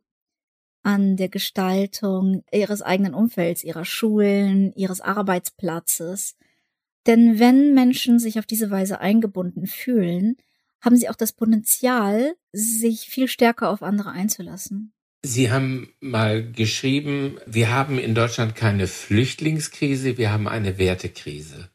an 0.84 1.18
der 1.18 1.30
Gestaltung 1.30 2.44
ihres 2.52 2.82
eigenen 2.82 3.14
Umfelds, 3.14 3.64
ihrer 3.64 3.86
Schulen, 3.86 4.74
ihres 4.76 5.02
Arbeitsplatzes. 5.02 6.38
Denn 7.08 7.40
wenn 7.40 7.74
Menschen 7.74 8.20
sich 8.20 8.38
auf 8.40 8.46
diese 8.46 8.70
Weise 8.70 9.00
eingebunden 9.00 9.66
fühlen, 9.66 10.38
haben 10.82 10.96
sie 10.96 11.10
auch 11.10 11.16
das 11.16 11.34
Potenzial, 11.34 12.36
sich 12.52 13.10
viel 13.10 13.28
stärker 13.28 13.70
auf 13.70 13.84
andere 13.84 14.12
einzulassen. 14.12 14.94
Sie 15.24 15.52
haben 15.52 15.94
mal 16.00 16.50
geschrieben, 16.50 17.38
wir 17.46 17.72
haben 17.74 18.00
in 18.00 18.16
Deutschland 18.16 18.56
keine 18.56 18.88
Flüchtlingskrise, 18.88 20.18
wir 20.18 20.32
haben 20.32 20.48
eine 20.48 20.78
Wertekrise. 20.78 21.70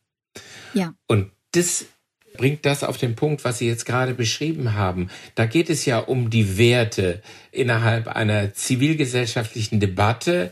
Ja. 0.73 0.95
Und 1.07 1.31
das 1.53 1.87
bringt 2.37 2.65
das 2.67 2.83
auf 2.83 2.97
den 2.97 3.15
Punkt, 3.15 3.45
was 3.45 3.59
Sie 3.59 3.67
jetzt 3.67 3.85
gerade 3.85 4.15
beschrieben 4.15 4.75
haben. 4.75 5.09
Da 5.35 5.47
geht 5.47 5.71
es 5.71 5.85
ja 5.85 5.99
um 5.99 6.31
die 6.31 6.59
Werte 6.59 7.23
innerhalb 7.53 8.09
einer 8.09 8.55
zivilgesellschaftlichen 8.55 9.79
Debatte, 9.79 10.51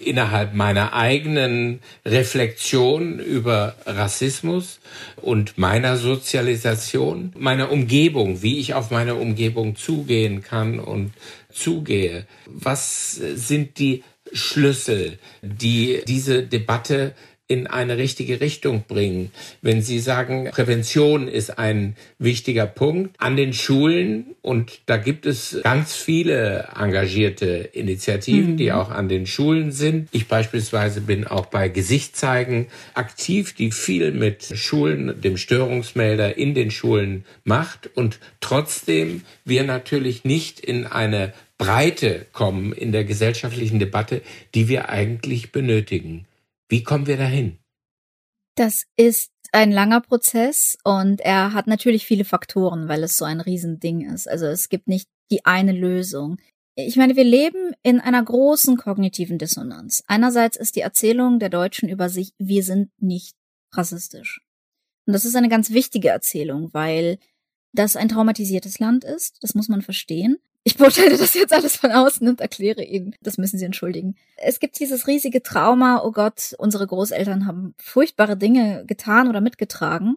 innerhalb 0.00 0.54
meiner 0.54 0.92
eigenen 0.92 1.80
Reflexion 2.04 3.18
über 3.18 3.76
Rassismus 3.86 4.80
und 5.16 5.58
meiner 5.58 5.96
Sozialisation, 5.96 7.32
meiner 7.38 7.70
Umgebung, 7.70 8.42
wie 8.42 8.58
ich 8.58 8.74
auf 8.74 8.90
meine 8.90 9.14
Umgebung 9.14 9.76
zugehen 9.76 10.42
kann 10.42 10.80
und 10.80 11.12
zugehe. 11.52 12.26
Was 12.46 13.14
sind 13.14 13.78
die 13.78 14.02
Schlüssel, 14.32 15.18
die 15.42 16.02
diese 16.06 16.42
Debatte 16.42 17.14
in 17.52 17.66
eine 17.66 17.98
richtige 17.98 18.40
Richtung 18.40 18.84
bringen. 18.88 19.30
Wenn 19.60 19.82
Sie 19.82 19.98
sagen, 19.98 20.48
Prävention 20.50 21.28
ist 21.28 21.58
ein 21.58 21.96
wichtiger 22.18 22.66
Punkt 22.66 23.14
an 23.18 23.36
den 23.36 23.52
Schulen 23.52 24.34
und 24.40 24.80
da 24.86 24.96
gibt 24.96 25.26
es 25.26 25.60
ganz 25.62 25.94
viele 25.94 26.70
engagierte 26.74 27.68
Initiativen, 27.74 28.52
mhm. 28.52 28.56
die 28.56 28.72
auch 28.72 28.90
an 28.90 29.10
den 29.10 29.26
Schulen 29.26 29.70
sind. 29.70 30.08
Ich 30.12 30.28
beispielsweise 30.28 31.02
bin 31.02 31.26
auch 31.26 31.44
bei 31.44 31.68
Gesichtszeigen 31.68 32.68
aktiv, 32.94 33.54
die 33.54 33.70
viel 33.70 34.12
mit 34.12 34.44
Schulen, 34.56 35.20
dem 35.20 35.36
Störungsmelder 35.36 36.38
in 36.38 36.54
den 36.54 36.70
Schulen 36.70 37.26
macht 37.44 37.90
und 37.94 38.18
trotzdem 38.40 39.24
wir 39.44 39.64
natürlich 39.64 40.24
nicht 40.24 40.58
in 40.58 40.86
eine 40.86 41.34
Breite 41.58 42.26
kommen 42.32 42.72
in 42.72 42.92
der 42.92 43.04
gesellschaftlichen 43.04 43.78
Debatte, 43.78 44.22
die 44.54 44.68
wir 44.68 44.88
eigentlich 44.88 45.52
benötigen. 45.52 46.24
Wie 46.72 46.82
kommen 46.82 47.06
wir 47.06 47.18
dahin? 47.18 47.58
Das 48.56 48.86
ist 48.96 49.30
ein 49.52 49.72
langer 49.72 50.00
Prozess 50.00 50.78
und 50.84 51.20
er 51.20 51.52
hat 51.52 51.66
natürlich 51.66 52.06
viele 52.06 52.24
Faktoren, 52.24 52.88
weil 52.88 53.02
es 53.02 53.18
so 53.18 53.26
ein 53.26 53.42
Riesending 53.42 54.08
ist. 54.10 54.26
Also 54.26 54.46
es 54.46 54.70
gibt 54.70 54.88
nicht 54.88 55.06
die 55.30 55.44
eine 55.44 55.72
Lösung. 55.72 56.38
Ich 56.74 56.96
meine, 56.96 57.14
wir 57.14 57.24
leben 57.24 57.74
in 57.82 58.00
einer 58.00 58.24
großen 58.24 58.78
kognitiven 58.78 59.36
Dissonanz. 59.36 60.02
Einerseits 60.06 60.56
ist 60.56 60.74
die 60.74 60.80
Erzählung 60.80 61.38
der 61.38 61.50
Deutschen 61.50 61.90
über 61.90 62.08
sich, 62.08 62.32
wir 62.38 62.62
sind 62.62 62.90
nicht 63.02 63.36
rassistisch. 63.74 64.40
Und 65.06 65.12
das 65.12 65.26
ist 65.26 65.36
eine 65.36 65.50
ganz 65.50 65.72
wichtige 65.72 66.08
Erzählung, 66.08 66.72
weil 66.72 67.18
das 67.74 67.96
ein 67.96 68.08
traumatisiertes 68.08 68.78
Land 68.78 69.04
ist. 69.04 69.36
Das 69.42 69.54
muss 69.54 69.68
man 69.68 69.82
verstehen. 69.82 70.38
Ich 70.64 70.76
beurteile 70.76 71.16
das 71.16 71.34
jetzt 71.34 71.52
alles 71.52 71.76
von 71.76 71.90
außen 71.90 72.28
und 72.28 72.40
erkläre 72.40 72.84
Ihnen, 72.84 73.16
das 73.20 73.36
müssen 73.36 73.58
Sie 73.58 73.64
entschuldigen. 73.64 74.14
Es 74.36 74.60
gibt 74.60 74.78
dieses 74.78 75.08
riesige 75.08 75.42
Trauma, 75.42 76.02
oh 76.04 76.12
Gott, 76.12 76.54
unsere 76.58 76.86
Großeltern 76.86 77.46
haben 77.46 77.74
furchtbare 77.78 78.36
Dinge 78.36 78.84
getan 78.86 79.28
oder 79.28 79.40
mitgetragen. 79.40 80.16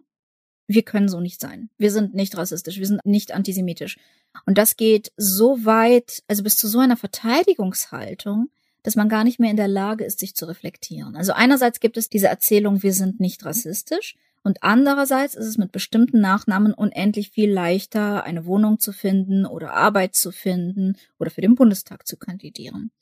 Wir 0.68 0.82
können 0.82 1.08
so 1.08 1.20
nicht 1.20 1.40
sein. 1.40 1.70
Wir 1.78 1.90
sind 1.90 2.14
nicht 2.14 2.36
rassistisch, 2.36 2.78
wir 2.78 2.86
sind 2.86 3.04
nicht 3.04 3.32
antisemitisch. 3.32 3.98
Und 4.46 4.58
das 4.58 4.76
geht 4.76 5.12
so 5.16 5.64
weit, 5.64 6.22
also 6.28 6.42
bis 6.42 6.56
zu 6.56 6.68
so 6.68 6.78
einer 6.78 6.96
Verteidigungshaltung, 6.96 8.50
dass 8.82 8.94
man 8.94 9.08
gar 9.08 9.24
nicht 9.24 9.40
mehr 9.40 9.50
in 9.50 9.56
der 9.56 9.68
Lage 9.68 10.04
ist, 10.04 10.20
sich 10.20 10.36
zu 10.36 10.46
reflektieren. 10.46 11.16
Also 11.16 11.32
einerseits 11.32 11.80
gibt 11.80 11.96
es 11.96 12.08
diese 12.08 12.28
Erzählung, 12.28 12.84
wir 12.84 12.92
sind 12.92 13.18
nicht 13.18 13.44
rassistisch. 13.44 14.14
Und 14.46 14.62
andererseits 14.62 15.34
ist 15.34 15.46
es 15.46 15.58
mit 15.58 15.72
bestimmten 15.72 16.20
Nachnamen 16.20 16.72
unendlich 16.72 17.32
viel 17.32 17.50
leichter, 17.50 18.22
eine 18.22 18.46
Wohnung 18.46 18.78
zu 18.78 18.92
finden 18.92 19.44
oder 19.44 19.72
Arbeit 19.72 20.14
zu 20.14 20.30
finden 20.30 20.96
oder 21.18 21.32
für 21.32 21.40
den 21.40 21.56
Bundestag 21.56 22.06
zu 22.06 22.16
kandidieren. 22.16 22.92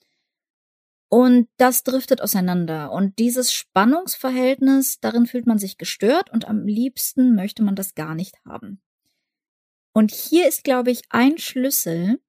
Und 1.11 1.51
das 1.59 1.83
driftet 1.83 2.23
auseinander. 2.23 2.93
Und 2.93 3.19
dieses 3.19 3.53
Spannungsverhältnis, 3.53 5.01
darin 5.01 5.27
fühlt 5.27 5.47
man 5.47 5.59
sich 5.59 5.77
gestört 5.77 6.31
und 6.31 6.49
am 6.49 6.67
liebsten 6.67 7.35
möchte 7.35 7.63
man 7.63 7.77
das 7.77 7.95
gar 7.95 8.15
nicht 8.15 8.43
haben. 8.47 8.81
Und 9.93 10.13
hier 10.13 10.49
ist, 10.49 10.65
glaube 10.65 10.93
ich, 10.93 11.03
ein 11.11 11.37
Schlüssel 11.37 12.23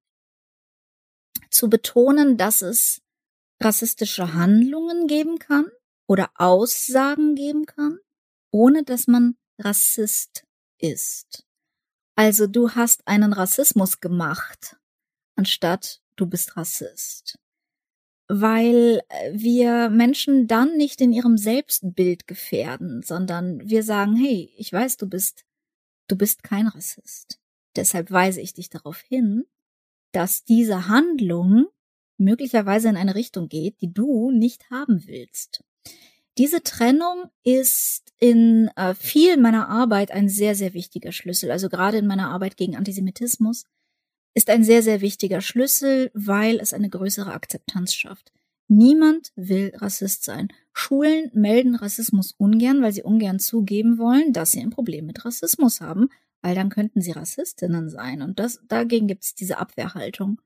zu 1.48 1.70
betonen, 1.70 2.36
dass 2.36 2.60
es 2.60 3.00
rassistische 3.62 4.34
Handlungen 4.34 5.06
geben 5.06 5.38
kann 5.38 5.64
oder 6.06 6.28
Aussagen 6.34 7.34
geben 7.34 7.64
kann, 7.64 7.98
ohne 8.56 8.84
dass 8.84 9.06
man 9.06 9.36
Rassist 9.58 10.46
ist. 10.78 11.44
Also 12.14 12.46
du 12.46 12.70
hast 12.70 13.06
einen 13.06 13.34
Rassismus 13.34 14.00
gemacht, 14.00 14.76
anstatt 15.36 16.00
du 16.16 16.26
bist 16.26 16.56
Rassist. 16.56 17.38
Weil 18.28 19.02
äh, 19.10 19.32
wir 19.34 19.90
Menschen 19.90 20.48
dann 20.48 20.76
nicht 20.78 21.02
in 21.02 21.12
ihrem 21.12 21.36
Selbstbild 21.36 22.26
gefährden, 22.26 23.02
sondern 23.02 23.60
wir 23.68 23.82
sagen, 23.82 24.16
hey, 24.16 24.50
ich 24.56 24.72
weiß, 24.72 24.96
du 24.96 25.06
bist, 25.06 25.44
du 26.08 26.16
bist 26.16 26.42
kein 26.42 26.66
Rassist. 26.66 27.38
Deshalb 27.76 28.10
weise 28.10 28.40
ich 28.40 28.54
dich 28.54 28.70
darauf 28.70 28.98
hin, 29.00 29.44
dass 30.12 30.44
diese 30.44 30.88
Handlung 30.88 31.66
möglicherweise 32.16 32.88
in 32.88 32.96
eine 32.96 33.14
Richtung 33.14 33.48
geht, 33.50 33.82
die 33.82 33.92
du 33.92 34.30
nicht 34.30 34.70
haben 34.70 35.06
willst. 35.06 35.62
Diese 36.38 36.62
Trennung 36.62 37.30
ist 37.44 38.05
in 38.18 38.70
äh, 38.76 38.94
viel 38.94 39.36
meiner 39.36 39.68
Arbeit 39.68 40.10
ein 40.10 40.28
sehr, 40.28 40.54
sehr 40.54 40.74
wichtiger 40.74 41.12
Schlüssel. 41.12 41.50
Also 41.50 41.68
gerade 41.68 41.98
in 41.98 42.06
meiner 42.06 42.30
Arbeit 42.30 42.56
gegen 42.56 42.76
Antisemitismus 42.76 43.64
ist 44.34 44.50
ein 44.50 44.64
sehr, 44.64 44.82
sehr 44.82 45.00
wichtiger 45.00 45.40
Schlüssel, 45.40 46.10
weil 46.14 46.58
es 46.60 46.72
eine 46.72 46.90
größere 46.90 47.32
Akzeptanz 47.32 47.94
schafft. 47.94 48.32
Niemand 48.68 49.32
will 49.36 49.72
Rassist 49.76 50.24
sein. 50.24 50.48
Schulen 50.72 51.30
melden 51.32 51.76
Rassismus 51.76 52.34
ungern, 52.36 52.82
weil 52.82 52.92
sie 52.92 53.02
ungern 53.02 53.38
zugeben 53.38 53.98
wollen, 53.98 54.32
dass 54.32 54.52
sie 54.52 54.60
ein 54.60 54.70
Problem 54.70 55.06
mit 55.06 55.24
Rassismus 55.24 55.80
haben, 55.80 56.08
weil 56.42 56.54
dann 56.54 56.68
könnten 56.68 57.00
sie 57.00 57.12
Rassistinnen 57.12 57.88
sein. 57.88 58.22
Und 58.22 58.38
das, 58.38 58.60
dagegen 58.66 59.06
gibt 59.06 59.24
es 59.24 59.34
diese 59.34 59.58
Abwehrhaltung. 59.58 60.40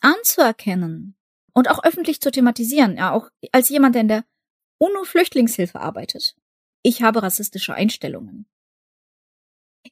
Anzuerkennen 0.00 1.16
und 1.52 1.70
auch 1.70 1.84
öffentlich 1.84 2.20
zu 2.20 2.30
thematisieren, 2.30 2.96
ja, 2.96 3.12
auch 3.12 3.30
als 3.52 3.68
jemand, 3.68 3.94
der 3.94 4.02
in 4.02 4.08
der 4.08 4.24
UNO-Flüchtlingshilfe 4.78 5.80
arbeitet. 5.80 6.36
Ich 6.82 7.02
habe 7.02 7.22
rassistische 7.22 7.74
Einstellungen. 7.74 8.46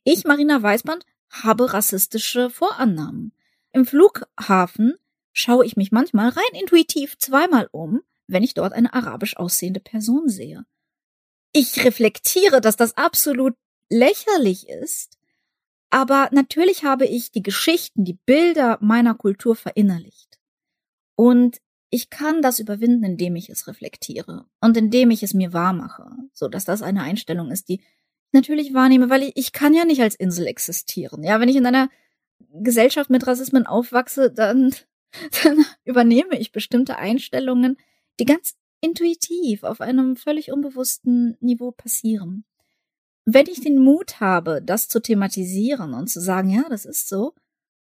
Ich, 0.05 0.25
Marina 0.25 0.63
Weißband, 0.63 1.05
habe 1.31 1.73
rassistische 1.73 2.51
Vorannahmen. 2.51 3.33
Im 3.73 3.87
Flughafen 3.87 4.95
schaue 5.33 5.65
ich 5.65 5.77
mich 5.77 5.93
manchmal 5.93 6.31
rein 6.31 6.61
intuitiv 6.61 7.17
zweimal 7.19 7.69
um, 7.71 8.01
wenn 8.27 8.43
ich 8.43 8.55
dort 8.55 8.73
eine 8.73 8.93
arabisch 8.93 9.37
aussehende 9.37 9.81
Person 9.81 10.29
sehe. 10.29 10.65
Ich 11.53 11.85
reflektiere, 11.85 12.61
dass 12.61 12.77
das 12.77 12.97
absolut 12.97 13.55
lächerlich 13.89 14.69
ist, 14.69 15.19
aber 15.91 16.29
natürlich 16.33 16.85
habe 16.85 17.07
ich 17.07 17.33
die 17.33 17.43
Geschichten, 17.43 18.05
die 18.05 18.19
Bilder 18.25 18.79
meiner 18.81 19.15
Kultur 19.15 19.57
verinnerlicht. 19.57 20.39
Und 21.17 21.61
ich 21.91 22.09
kann 22.09 22.41
das 22.41 22.61
überwinden, 22.61 23.05
indem 23.05 23.37
ich 23.37 23.51
es 23.51 23.67
reflektiere 23.67 24.47
und 24.61 24.77
indem 24.77 25.11
ich 25.11 25.23
es 25.23 25.35
mir 25.35 25.53
wahr 25.53 25.73
mache, 25.73 26.09
so 26.33 26.49
dass 26.49 26.65
das 26.65 26.83
eine 26.83 27.03
Einstellung 27.03 27.51
ist, 27.51 27.69
die 27.69 27.81
ich 27.81 28.33
natürlich 28.33 28.73
wahrnehme, 28.73 29.11
weil 29.11 29.25
ich, 29.25 29.33
ich 29.35 29.53
kann 29.53 29.75
ja 29.75 29.85
nicht 29.85 30.01
als 30.01 30.15
Insel 30.15 30.47
existieren. 30.47 31.25
Ja, 31.25 31.41
wenn 31.41 31.49
ich 31.49 31.57
in 31.57 31.67
einer 31.67 31.91
Gesellschaft 32.53 33.11
mit 33.11 33.27
Rassismen 33.27 33.67
aufwachse, 33.67 34.31
dann, 34.31 34.75
dann 35.45 35.65
übernehme 35.85 36.39
ich 36.39 36.53
bestimmte 36.53 36.97
Einstellungen, 36.97 37.77
die 38.21 38.25
ganz 38.25 38.55
intuitiv 38.81 39.65
auf 39.65 39.81
einem 39.81 40.17
völlig 40.17 40.53
unbewussten 40.53 41.37
Niveau 41.41 41.73
passieren. 41.73 42.45
Wenn 43.25 43.47
ich 43.47 43.61
den 43.61 43.79
Mut 43.79 44.21
habe, 44.21 44.63
das 44.63 44.89
zu 44.89 45.01
thematisieren 45.01 45.93
und 45.93 46.09
zu 46.09 46.21
sagen, 46.21 46.51
ja, 46.51 46.65
das 46.69 46.87
ist 46.87 47.09
so, 47.09 47.35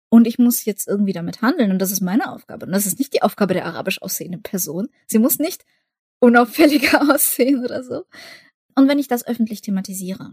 und 0.08 0.26
ich 0.26 0.38
muss 0.38 0.64
jetzt 0.64 0.86
irgendwie 0.86 1.12
damit 1.12 1.42
handeln 1.42 1.70
und 1.70 1.78
das 1.80 1.90
ist 1.90 2.00
meine 2.00 2.32
Aufgabe. 2.32 2.66
Und 2.66 2.72
das 2.72 2.86
ist 2.86 2.98
nicht 2.98 3.12
die 3.12 3.22
Aufgabe 3.22 3.54
der 3.54 3.66
arabisch 3.66 4.00
aussehenden 4.02 4.42
Person. 4.42 4.88
Sie 5.06 5.18
muss 5.18 5.38
nicht 5.38 5.64
unauffälliger 6.20 7.02
aussehen 7.14 7.64
oder 7.64 7.82
so. 7.82 8.04
Und 8.74 8.88
wenn 8.88 8.98
ich 8.98 9.08
das 9.08 9.26
öffentlich 9.26 9.62
thematisiere, 9.62 10.30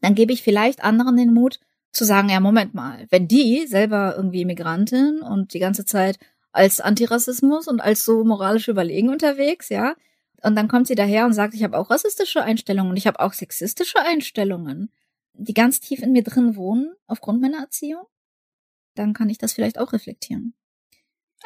dann 0.00 0.14
gebe 0.14 0.32
ich 0.32 0.42
vielleicht 0.42 0.82
anderen 0.82 1.16
den 1.16 1.34
Mut 1.34 1.60
zu 1.92 2.04
sagen, 2.04 2.30
ja, 2.30 2.40
Moment 2.40 2.74
mal, 2.74 3.06
wenn 3.10 3.28
die 3.28 3.66
selber 3.66 4.14
irgendwie 4.16 4.42
Immigrantin 4.42 5.20
und 5.20 5.52
die 5.52 5.58
ganze 5.58 5.84
Zeit 5.84 6.18
als 6.50 6.80
Antirassismus 6.80 7.68
und 7.68 7.80
als 7.80 8.04
so 8.04 8.24
moralisch 8.24 8.68
überlegen 8.68 9.10
unterwegs, 9.10 9.68
ja, 9.68 9.94
und 10.42 10.56
dann 10.56 10.68
kommt 10.68 10.86
sie 10.86 10.94
daher 10.94 11.26
und 11.26 11.34
sagt, 11.34 11.54
ich 11.54 11.62
habe 11.62 11.78
auch 11.78 11.90
rassistische 11.90 12.42
Einstellungen 12.42 12.90
und 12.90 12.96
ich 12.96 13.06
habe 13.06 13.20
auch 13.20 13.32
sexistische 13.32 14.00
Einstellungen, 14.00 14.90
die 15.34 15.54
ganz 15.54 15.80
tief 15.80 16.02
in 16.02 16.12
mir 16.12 16.24
drin 16.24 16.56
wohnen 16.56 16.92
aufgrund 17.06 17.40
meiner 17.40 17.58
Erziehung 17.58 18.06
dann 18.94 19.14
kann 19.14 19.28
ich 19.28 19.38
das 19.38 19.52
vielleicht 19.52 19.78
auch 19.78 19.92
reflektieren. 19.92 20.54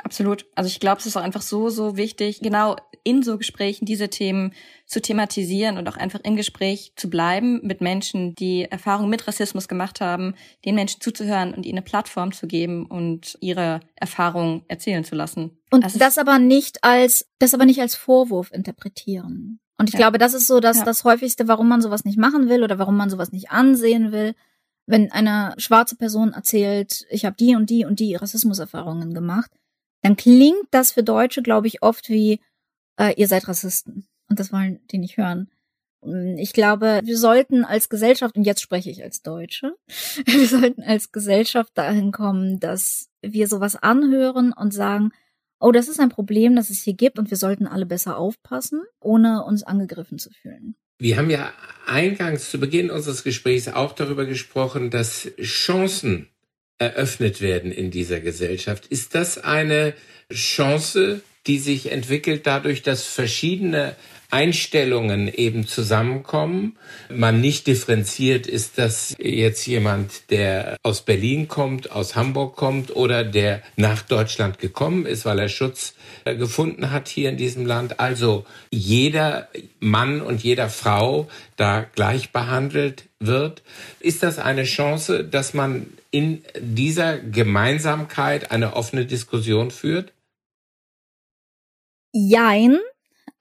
Absolut. 0.03 0.47
Also 0.55 0.69
ich 0.69 0.81
glaube, 0.81 1.01
es 1.01 1.07
ist 1.07 1.17
auch 1.17 1.23
einfach 1.23 1.43
so, 1.43 1.71
so 1.71 1.97
wichtig, 1.97 2.41
genau 2.41 2.77
in 3.03 3.23
so 3.23 3.39
Gesprächen 3.39 3.87
diese 3.87 4.09
Themen 4.09 4.53
zu 4.85 5.01
thematisieren 5.01 5.79
und 5.79 5.89
auch 5.89 5.97
einfach 5.97 6.21
im 6.23 6.37
Gespräch 6.37 6.93
zu 6.97 7.09
bleiben 7.09 7.61
mit 7.63 7.81
Menschen, 7.81 8.35
die 8.35 8.65
Erfahrungen 8.65 9.11
mit 9.11 9.27
Rassismus 9.27 9.69
gemacht 9.69 10.01
haben, 10.01 10.35
den 10.65 10.75
Menschen 10.75 11.01
zuzuhören 11.01 11.55
und 11.55 11.65
ihnen 11.65 11.79
eine 11.79 11.85
Plattform 11.85 12.33
zu 12.33 12.47
geben 12.47 12.87
und 12.87 13.39
ihre 13.41 13.81
Erfahrungen 13.95 14.65
erzählen 14.69 15.05
zu 15.05 15.15
lassen. 15.15 15.59
Und 15.71 15.85
also 15.85 15.99
das 15.99 16.19
aber 16.19 16.39
nicht 16.39 16.83
als, 16.83 17.29
das 17.39 17.55
aber 17.55 17.65
nicht 17.65 17.81
als 17.81 17.95
Vorwurf 17.95 18.53
interpretieren. 18.53 19.61
Und 19.79 19.89
ich 19.89 19.95
ja. 19.95 20.01
glaube, 20.01 20.19
das 20.19 20.35
ist 20.35 20.47
so 20.47 20.61
das, 20.61 20.79
ja. 20.79 20.85
das 20.85 21.05
häufigste, 21.05 21.49
warum 21.49 21.69
man 21.69 21.83
sowas 21.83 22.05
nicht 22.05 22.19
machen 22.19 22.49
will 22.49 22.65
oder 22.65 22.79
warum 22.79 22.97
man 22.97 23.11
sowas 23.11 23.33
nicht 23.33 23.51
ansehen 23.51 24.11
will 24.11 24.35
wenn 24.87 25.11
eine 25.11 25.55
schwarze 25.59 25.97
Person 25.97 26.33
erzählt, 26.33 27.07
ich 27.11 27.25
habe 27.25 27.37
die 27.37 27.57
und 27.57 27.71
die 27.71 27.85
und 27.85 28.01
die 28.01 28.15
Rassismuserfahrungen 28.15 29.13
gemacht, 29.15 29.51
dann 30.03 30.17
klingt 30.17 30.67
das 30.71 30.93
für 30.93 31.03
Deutsche, 31.03 31.43
glaube 31.43 31.67
ich, 31.67 31.83
oft 31.83 32.09
wie, 32.09 32.41
äh, 32.99 33.15
ihr 33.17 33.27
seid 33.27 33.49
Rassisten. 33.49 34.07
Und 34.29 34.39
das 34.39 34.53
wollen 34.53 34.81
die 34.91 34.99
nicht 34.99 35.17
hören. 35.17 35.51
Ich 36.37 36.53
glaube, 36.53 37.01
wir 37.03 37.19
sollten 37.19 37.65
als 37.65 37.89
Gesellschaft, 37.89 38.37
und 38.37 38.45
jetzt 38.45 38.61
spreche 38.61 38.91
ich 38.91 39.03
als 39.03 39.23
Deutsche, 39.23 39.75
wir 40.27 40.47
sollten 40.47 40.83
als 40.83 41.11
Gesellschaft 41.11 41.77
dahin 41.77 42.13
kommen, 42.13 42.61
dass 42.61 43.09
wir 43.23 43.49
sowas 43.49 43.75
anhören 43.75 44.53
und 44.53 44.73
sagen, 44.73 45.11
oh, 45.59 45.73
das 45.73 45.89
ist 45.89 45.99
ein 45.99 46.11
Problem, 46.11 46.55
das 46.55 46.71
es 46.71 46.83
hier 46.83 46.95
gibt 46.95 47.19
und 47.19 47.31
wir 47.31 47.37
sollten 47.37 47.67
alle 47.67 47.87
besser 47.87 48.19
aufpassen, 48.19 48.83
ohne 49.01 49.45
uns 49.45 49.65
angegriffen 49.65 50.19
zu 50.19 50.31
fühlen. 50.31 50.77
Wir 50.99 51.19
haben 51.19 51.31
ja 51.31 51.53
eingangs 51.87 52.51
zu 52.51 52.59
Beginn 52.59 52.91
unseres 52.91 53.23
Gesprächs 53.23 53.69
auch 53.69 53.93
darüber 53.93 54.25
gesprochen, 54.25 54.91
dass 54.91 55.31
Chancen 55.41 56.29
eröffnet 56.79 57.41
werden 57.41 57.73
in 57.73 57.91
dieser 57.91 58.21
Gesellschaft. 58.21 58.87
Ist 58.87 59.15
das 59.15 59.39
eine 59.39 59.95
Chance, 60.33 61.23
die 61.47 61.59
sich 61.59 61.93
entwickelt 61.93 62.47
dadurch, 62.47 62.83
dass 62.83 63.05
verschiedene 63.05 63.95
Einstellungen 64.31 65.33
eben 65.33 65.67
zusammenkommen. 65.67 66.77
Man 67.09 67.41
nicht 67.41 67.67
differenziert, 67.67 68.47
ist 68.47 68.79
das 68.79 69.15
jetzt 69.19 69.67
jemand, 69.67 70.31
der 70.31 70.77
aus 70.83 71.03
Berlin 71.03 71.49
kommt, 71.49 71.93
aus 71.93 72.17
Hamburg 72.17 72.57
kommt 72.57 72.95
oder 72.95 73.25
der 73.25 73.63
nach 73.77 74.03
Deutschland 74.03 74.59
gekommen 74.59 75.07
ist, 75.07 75.25
weil 75.25 75.39
er 75.39 75.49
Schutz 75.49 75.95
äh, 76.25 76.35
gefunden 76.35 76.91
hat 76.91 77.09
hier 77.09 77.29
in 77.29 77.37
diesem 77.37 77.67
Land. 77.67 78.01
Also 78.01 78.45
jeder 78.71 79.49
Mann 79.79 80.21
und 80.21 80.43
jeder 80.43 80.69
Frau 80.69 81.29
da 81.57 81.83
gleich 81.83 82.33
behandelt 82.33 83.05
wird. 83.21 83.63
Ist 84.01 84.23
das 84.23 84.39
eine 84.39 84.65
Chance, 84.65 85.25
dass 85.25 85.55
man 85.55 85.87
in 86.17 86.43
dieser 86.59 87.19
Gemeinsamkeit 87.19 88.51
eine 88.51 88.75
offene 88.75 89.05
Diskussion 89.05 89.71
führt? 89.71 90.15
Jein. 92.11 92.79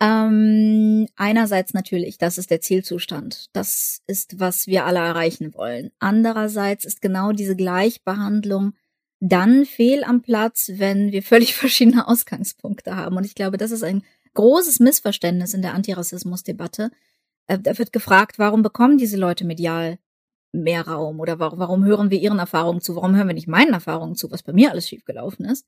Ähm, 0.02 1.08
einerseits 1.16 1.74
natürlich, 1.74 2.18
das 2.18 2.38
ist 2.38 2.52
der 2.52 2.60
Zielzustand. 2.60 3.46
Das 3.54 4.02
ist, 4.08 4.42
was 4.42 4.68
wir 4.68 4.86
alle 4.86 5.00
erreichen 5.00 5.54
wollen. 5.54 5.92
Andererseits 6.00 6.84
ist 6.84 7.02
genau 7.02 7.32
diese 7.32 7.56
Gleichbehandlung 7.56 8.74
dann 9.22 9.66
fehl 9.66 10.04
am 10.04 10.22
Platz, 10.22 10.70
wenn 10.74 11.14
wir 11.14 11.24
völlig 11.24 11.56
verschiedene 11.56 12.10
Ausgangspunkte 12.10 12.98
haben. 12.98 13.16
Und 13.16 13.26
ich 13.26 13.36
glaube, 13.36 13.56
das 13.56 13.72
ist 13.72 13.86
ein 13.86 14.04
großes 14.34 14.82
Missverständnis 14.82 15.54
in 15.54 15.62
der 15.62 15.76
Antirassismusdebatte. 15.76 16.92
Äh, 17.48 17.60
da 17.60 17.78
wird 17.78 17.94
gefragt, 17.94 18.38
warum 18.38 18.64
bekommen 18.64 18.98
diese 18.98 19.16
Leute 19.16 19.46
medial 19.46 19.98
mehr 20.64 20.88
Raum 20.88 21.20
oder 21.20 21.40
warum, 21.40 21.60
warum 21.60 21.86
hören 21.86 22.12
wir 22.12 22.20
ihren 22.20 22.40
Erfahrungen 22.40 22.82
zu? 22.82 22.96
Warum 22.96 23.16
hören 23.16 23.28
wir 23.28 23.34
nicht 23.34 23.48
meinen 23.48 23.74
Erfahrungen 23.74 24.16
zu, 24.16 24.32
was 24.32 24.44
bei 24.44 24.54
mir 24.54 24.72
alles 24.72 24.88
schiefgelaufen 24.88 25.46
ist? 25.46 25.66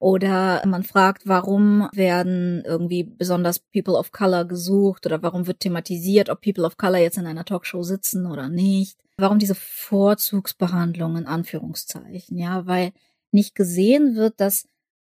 Oder 0.00 0.62
man 0.64 0.84
fragt, 0.84 1.26
warum 1.26 1.88
werden 1.92 2.62
irgendwie 2.64 3.02
besonders 3.02 3.58
People 3.58 3.94
of 3.94 4.12
Color 4.12 4.44
gesucht 4.44 5.06
oder 5.06 5.22
warum 5.22 5.48
wird 5.48 5.60
thematisiert, 5.60 6.30
ob 6.30 6.40
People 6.40 6.64
of 6.64 6.76
Color 6.76 6.98
jetzt 6.98 7.18
in 7.18 7.26
einer 7.26 7.44
Talkshow 7.44 7.82
sitzen 7.82 8.26
oder 8.26 8.48
nicht. 8.48 9.00
Warum 9.16 9.40
diese 9.40 9.56
Vorzugsbehandlung 9.56 11.16
in 11.16 11.26
Anführungszeichen, 11.26 12.38
ja, 12.38 12.66
weil 12.66 12.92
nicht 13.32 13.56
gesehen 13.56 14.14
wird, 14.14 14.40
dass 14.40 14.68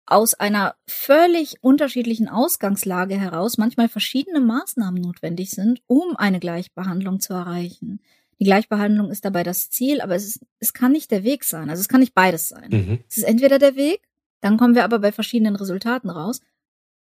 aus 0.05 0.33
einer 0.33 0.75
völlig 0.85 1.63
unterschiedlichen 1.63 2.27
Ausgangslage 2.27 3.17
heraus 3.17 3.57
manchmal 3.57 3.87
verschiedene 3.87 4.41
Maßnahmen 4.41 5.01
notwendig 5.01 5.51
sind, 5.51 5.81
um 5.87 6.17
eine 6.17 6.41
Gleichbehandlung 6.41 7.21
zu 7.21 7.33
erreichen. 7.33 8.01
Die 8.43 8.49
Gleichbehandlung 8.49 9.09
ist 9.09 9.23
dabei 9.23 9.43
das 9.43 9.69
Ziel, 9.69 10.01
aber 10.01 10.15
es, 10.15 10.25
ist, 10.25 10.39
es 10.59 10.73
kann 10.73 10.91
nicht 10.91 11.11
der 11.11 11.23
Weg 11.23 11.45
sein. 11.45 11.69
Also 11.69 11.79
es 11.79 11.87
kann 11.87 12.01
nicht 12.01 12.13
beides 12.13 12.49
sein. 12.49 12.69
Mhm. 12.69 12.99
Es 13.09 13.17
ist 13.17 13.23
entweder 13.23 13.57
der 13.57 13.75
Weg 13.75 14.01
dann 14.43 14.57
kommen 14.57 14.75
wir 14.75 14.83
aber 14.83 14.99
bei 14.99 15.13
verschiedenen 15.13 15.55
Resultaten 15.55 16.09
raus. 16.09 16.41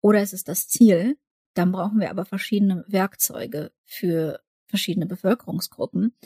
Oder 0.00 0.20
es 0.20 0.32
ist 0.32 0.48
das 0.48 0.66
Ziel. 0.66 1.16
Dann 1.54 1.70
brauchen 1.70 2.00
wir 2.00 2.10
aber 2.10 2.24
verschiedene 2.24 2.84
Werkzeuge 2.88 3.70
für 3.84 4.40
verschiedene 4.66 5.06
Bevölkerungsgruppen. 5.06 6.16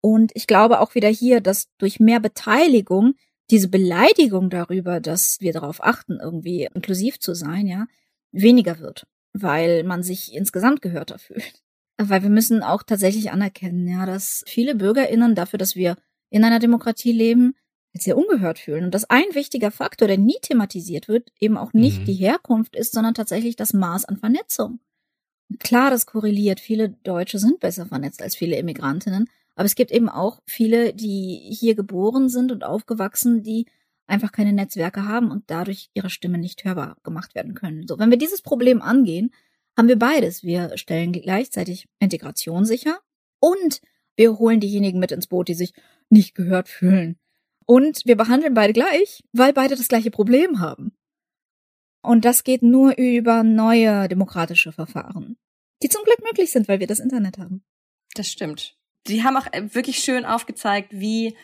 Und 0.00 0.32
ich 0.34 0.46
glaube 0.46 0.80
auch 0.80 0.94
wieder 0.94 1.10
hier, 1.10 1.42
dass 1.42 1.68
durch 1.76 2.00
mehr 2.00 2.20
Beteiligung 2.20 3.16
diese 3.50 3.68
Beleidigung 3.68 4.48
darüber, 4.48 4.98
dass 4.98 5.40
wir 5.40 5.52
darauf 5.52 5.84
achten, 5.84 6.18
irgendwie 6.22 6.66
inklusiv 6.74 7.20
zu 7.20 7.34
sein, 7.34 7.66
ja, 7.66 7.86
weniger 8.32 8.78
wird, 8.78 9.06
weil 9.34 9.84
man 9.84 10.02
sich 10.02 10.32
insgesamt 10.32 10.80
gehörter 10.80 11.18
fühlt. 11.18 11.62
Weil 12.08 12.22
wir 12.22 12.30
müssen 12.30 12.62
auch 12.62 12.82
tatsächlich 12.82 13.30
anerkennen, 13.30 13.86
ja, 13.86 14.06
dass 14.06 14.42
viele 14.46 14.74
BürgerInnen 14.74 15.34
dafür, 15.34 15.58
dass 15.58 15.76
wir 15.76 15.96
in 16.30 16.44
einer 16.44 16.58
Demokratie 16.58 17.12
leben, 17.12 17.54
sehr 17.92 18.16
ungehört 18.16 18.58
fühlen. 18.58 18.84
Und 18.84 18.94
dass 18.94 19.10
ein 19.10 19.24
wichtiger 19.32 19.70
Faktor, 19.70 20.08
der 20.08 20.18
nie 20.18 20.38
thematisiert 20.40 21.08
wird, 21.08 21.30
eben 21.40 21.56
auch 21.56 21.72
nicht 21.72 22.02
mhm. 22.02 22.04
die 22.06 22.14
Herkunft 22.14 22.76
ist, 22.76 22.92
sondern 22.92 23.14
tatsächlich 23.14 23.56
das 23.56 23.72
Maß 23.72 24.04
an 24.04 24.16
Vernetzung. 24.16 24.80
klar, 25.58 25.90
das 25.90 26.06
korreliert. 26.06 26.60
Viele 26.60 26.90
Deutsche 26.90 27.38
sind 27.38 27.60
besser 27.60 27.86
vernetzt 27.86 28.22
als 28.22 28.36
viele 28.36 28.56
Immigrantinnen. 28.56 29.28
Aber 29.56 29.66
es 29.66 29.74
gibt 29.74 29.90
eben 29.90 30.08
auch 30.08 30.40
viele, 30.46 30.94
die 30.94 31.54
hier 31.58 31.74
geboren 31.74 32.28
sind 32.28 32.52
und 32.52 32.64
aufgewachsen, 32.64 33.42
die 33.42 33.66
einfach 34.06 34.32
keine 34.32 34.52
Netzwerke 34.52 35.04
haben 35.04 35.30
und 35.30 35.44
dadurch 35.48 35.90
ihre 35.94 36.10
Stimme 36.10 36.38
nicht 36.38 36.64
hörbar 36.64 36.96
gemacht 37.02 37.34
werden 37.34 37.54
können. 37.54 37.86
So, 37.86 37.98
wenn 37.98 38.10
wir 38.10 38.18
dieses 38.18 38.42
Problem 38.42 38.80
angehen, 38.82 39.32
haben 39.76 39.88
wir 39.88 39.98
beides. 39.98 40.42
Wir 40.42 40.76
stellen 40.76 41.12
gleichzeitig 41.12 41.88
Integration 41.98 42.64
sicher 42.64 43.00
und 43.40 43.80
wir 44.16 44.38
holen 44.38 44.60
diejenigen 44.60 44.98
mit 44.98 45.12
ins 45.12 45.26
Boot, 45.26 45.48
die 45.48 45.54
sich 45.54 45.72
nicht 46.10 46.34
gehört 46.34 46.68
fühlen. 46.68 47.18
Und 47.66 48.04
wir 48.04 48.16
behandeln 48.16 48.54
beide 48.54 48.72
gleich, 48.72 49.22
weil 49.32 49.52
beide 49.52 49.76
das 49.76 49.88
gleiche 49.88 50.10
Problem 50.10 50.60
haben. 50.60 50.92
Und 52.02 52.24
das 52.24 52.44
geht 52.44 52.62
nur 52.62 52.96
über 52.98 53.42
neue 53.42 54.08
demokratische 54.08 54.72
Verfahren, 54.72 55.36
die 55.82 55.88
zum 55.88 56.02
Glück 56.04 56.22
möglich 56.24 56.50
sind, 56.50 56.66
weil 56.68 56.80
wir 56.80 56.86
das 56.86 56.98
Internet 56.98 57.38
haben. 57.38 57.62
Das 58.14 58.28
stimmt. 58.28 58.76
Sie 59.06 59.22
haben 59.22 59.36
auch 59.36 59.46
äh, 59.52 59.74
wirklich 59.74 59.98
schön 59.98 60.24
aufgezeigt, 60.24 60.88
wie 60.92 61.36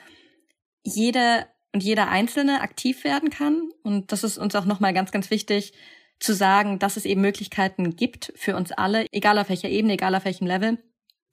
jede 0.83 1.47
und 1.73 1.83
jeder 1.83 2.09
Einzelne 2.09 2.61
aktiv 2.61 3.05
werden 3.05 3.31
kann. 3.31 3.71
Und 3.83 4.13
das 4.13 4.25
ist 4.25 4.39
uns 4.39 4.55
auch 4.55 4.65
nochmal 4.65 4.95
ganz, 4.95 5.13
ganz 5.13 5.31
wichtig 5.31 5.73
zu 6.19 6.35
sagen, 6.35 6.79
dass 6.79 6.97
es 6.97 7.05
eben 7.05 7.21
Möglichkeiten 7.21 7.97
gibt 7.97 8.33
für 8.37 8.57
uns 8.57 8.73
alle, 8.73 9.07
egal 9.13 9.39
auf 9.39 9.49
welcher 9.49 9.69
Ebene, 9.69 9.95
egal 9.95 10.15
auf 10.15 10.25
welchem 10.25 10.47
Level. 10.47 10.79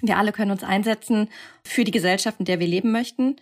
Wir 0.01 0.17
alle 0.17 0.31
können 0.31 0.51
uns 0.51 0.63
einsetzen 0.63 1.29
für 1.63 1.83
die 1.83 1.91
Gesellschaft, 1.91 2.39
in 2.39 2.45
der 2.45 2.59
wir 2.59 2.67
leben 2.67 2.91
möchten. 2.91 3.37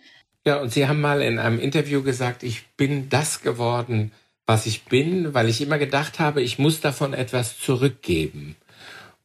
Ja, 0.46 0.60
und 0.60 0.72
Sie 0.72 0.86
haben 0.86 1.00
mal 1.00 1.22
in 1.22 1.38
einem 1.38 1.58
Interview 1.58 2.02
gesagt, 2.02 2.42
ich 2.42 2.66
bin 2.76 3.08
das 3.08 3.42
geworden, 3.42 4.12
was 4.46 4.66
ich 4.66 4.84
bin, 4.84 5.34
weil 5.34 5.48
ich 5.48 5.60
immer 5.60 5.78
gedacht 5.78 6.18
habe, 6.18 6.42
ich 6.42 6.58
muss 6.58 6.80
davon 6.80 7.14
etwas 7.14 7.58
zurückgeben. 7.58 8.56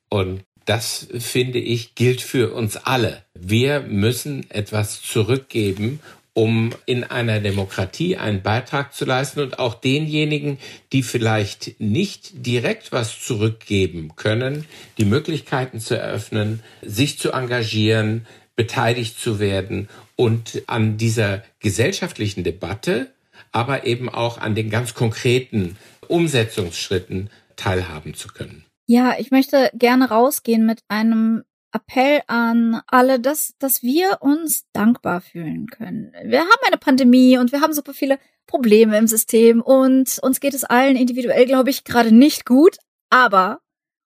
Und 0.10 0.44
das, 0.66 1.08
finde 1.18 1.60
ich, 1.60 1.96
gilt 1.96 2.22
für 2.22 2.54
uns 2.54 2.78
alle. 2.78 3.24
Wir 3.34 3.82
müssen 3.82 4.50
etwas 4.52 5.02
zurückgeben, 5.02 6.02
um 6.38 6.70
in 6.86 7.04
einer 7.04 7.40
Demokratie 7.40 8.16
einen 8.16 8.44
Beitrag 8.44 8.94
zu 8.94 9.06
leisten 9.06 9.40
und 9.40 9.58
auch 9.58 9.74
denjenigen, 9.74 10.60
die 10.94 11.02
vielleicht 11.02 11.82
nicht 11.82 12.46
direkt 12.46 12.92
was 12.92 13.20
zurückgeben 13.20 14.12
können, 14.16 14.66
die 15.00 15.06
Möglichkeiten 15.06 15.80
zu 15.80 15.98
eröffnen, 15.98 16.62
sich 16.84 17.18
zu 17.18 17.32
engagieren, 17.32 18.28
beteiligt 18.56 19.20
zu 19.20 19.40
werden 19.40 19.90
und 20.16 20.62
an 20.68 20.98
dieser 20.98 21.42
gesellschaftlichen 21.60 22.44
Debatte, 22.44 23.10
aber 23.52 23.88
eben 23.88 24.08
auch 24.08 24.38
an 24.38 24.54
den 24.54 24.70
ganz 24.70 24.94
konkreten 24.94 25.76
Umsetzungsschritten 26.08 27.32
teilhaben 27.56 28.14
zu 28.14 28.28
können. 28.28 28.64
Ja, 28.86 29.16
ich 29.18 29.32
möchte 29.32 29.72
gerne 29.74 30.10
rausgehen 30.10 30.68
mit 30.68 30.82
einem 30.88 31.46
Appell 31.72 32.22
an 32.28 32.82
alle, 32.88 33.20
dass, 33.20 33.56
dass 33.60 33.84
wir 33.84 34.18
uns 34.22 34.66
dankbar 34.72 35.22
fühlen 35.22 35.68
können. 35.68 36.14
Wir 36.24 36.42
haben 36.42 36.62
eine 36.66 36.78
Pandemie 36.78 37.38
und 37.38 37.52
wir 37.52 37.62
haben 37.62 37.74
super 37.74 37.94
viele 37.94 38.20
Probleme 38.46 38.98
im 38.98 39.08
System 39.08 39.62
und 39.62 40.20
uns 40.22 40.40
geht 40.40 40.54
es 40.54 40.64
allen 40.64 40.96
individuell, 40.96 41.46
glaube 41.46 41.70
ich, 41.70 41.84
gerade 41.84 42.14
nicht 42.14 42.46
gut, 42.46 42.78
aber 43.10 43.62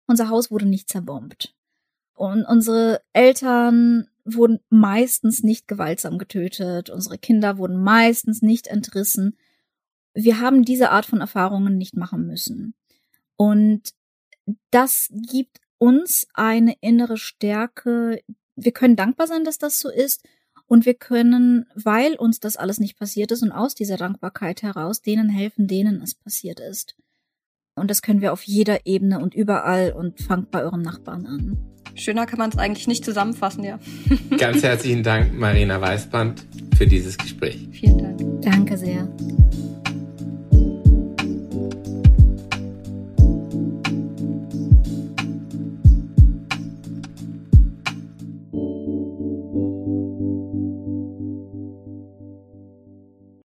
unser 0.07 0.29
Haus 0.29 0.51
wurde 0.51 0.65
nicht 0.65 0.89
zerbombt. 0.89 1.55
Und 2.15 2.45
unsere 2.45 3.01
Eltern 3.13 4.07
wurden 4.25 4.59
meistens 4.69 5.43
nicht 5.43 5.67
gewaltsam 5.67 6.17
getötet, 6.17 6.89
unsere 6.89 7.17
Kinder 7.17 7.57
wurden 7.57 7.81
meistens 7.81 8.41
nicht 8.41 8.67
entrissen. 8.67 9.37
Wir 10.13 10.39
haben 10.39 10.63
diese 10.63 10.89
Art 10.89 11.05
von 11.05 11.21
Erfahrungen 11.21 11.77
nicht 11.77 11.95
machen 11.95 12.27
müssen. 12.27 12.73
Und 13.37 13.93
das 14.71 15.07
gibt 15.11 15.61
uns 15.81 16.27
eine 16.35 16.75
innere 16.79 17.17
Stärke. 17.17 18.21
Wir 18.55 18.71
können 18.71 18.95
dankbar 18.95 19.25
sein, 19.25 19.43
dass 19.43 19.57
das 19.57 19.79
so 19.79 19.89
ist. 19.89 20.23
Und 20.67 20.85
wir 20.85 20.93
können, 20.93 21.65
weil 21.73 22.13
uns 22.15 22.39
das 22.39 22.55
alles 22.55 22.79
nicht 22.79 22.97
passiert 22.97 23.31
ist 23.31 23.41
und 23.41 23.51
aus 23.51 23.73
dieser 23.73 23.97
Dankbarkeit 23.97 24.61
heraus, 24.61 25.01
denen 25.01 25.27
helfen, 25.27 25.67
denen 25.67 26.01
es 26.01 26.13
passiert 26.13 26.59
ist. 26.59 26.95
Und 27.75 27.89
das 27.89 28.01
können 28.01 28.21
wir 28.21 28.31
auf 28.31 28.43
jeder 28.43 28.85
Ebene 28.85 29.19
und 29.19 29.33
überall 29.33 29.91
und 29.91 30.21
fangt 30.21 30.51
bei 30.51 30.63
euren 30.63 30.83
Nachbarn 30.83 31.25
an. 31.25 31.57
Schöner 31.95 32.25
kann 32.25 32.39
man 32.39 32.51
es 32.51 32.57
eigentlich 32.57 32.87
nicht 32.87 33.03
zusammenfassen, 33.03 33.63
ja. 33.63 33.79
Ganz 34.37 34.61
herzlichen 34.63 35.03
Dank, 35.03 35.33
Marina 35.33 35.81
Weißband, 35.81 36.45
für 36.77 36.85
dieses 36.85 37.17
Gespräch. 37.17 37.67
Vielen 37.71 37.97
Dank. 37.97 38.41
Danke 38.41 38.77
sehr. 38.77 39.09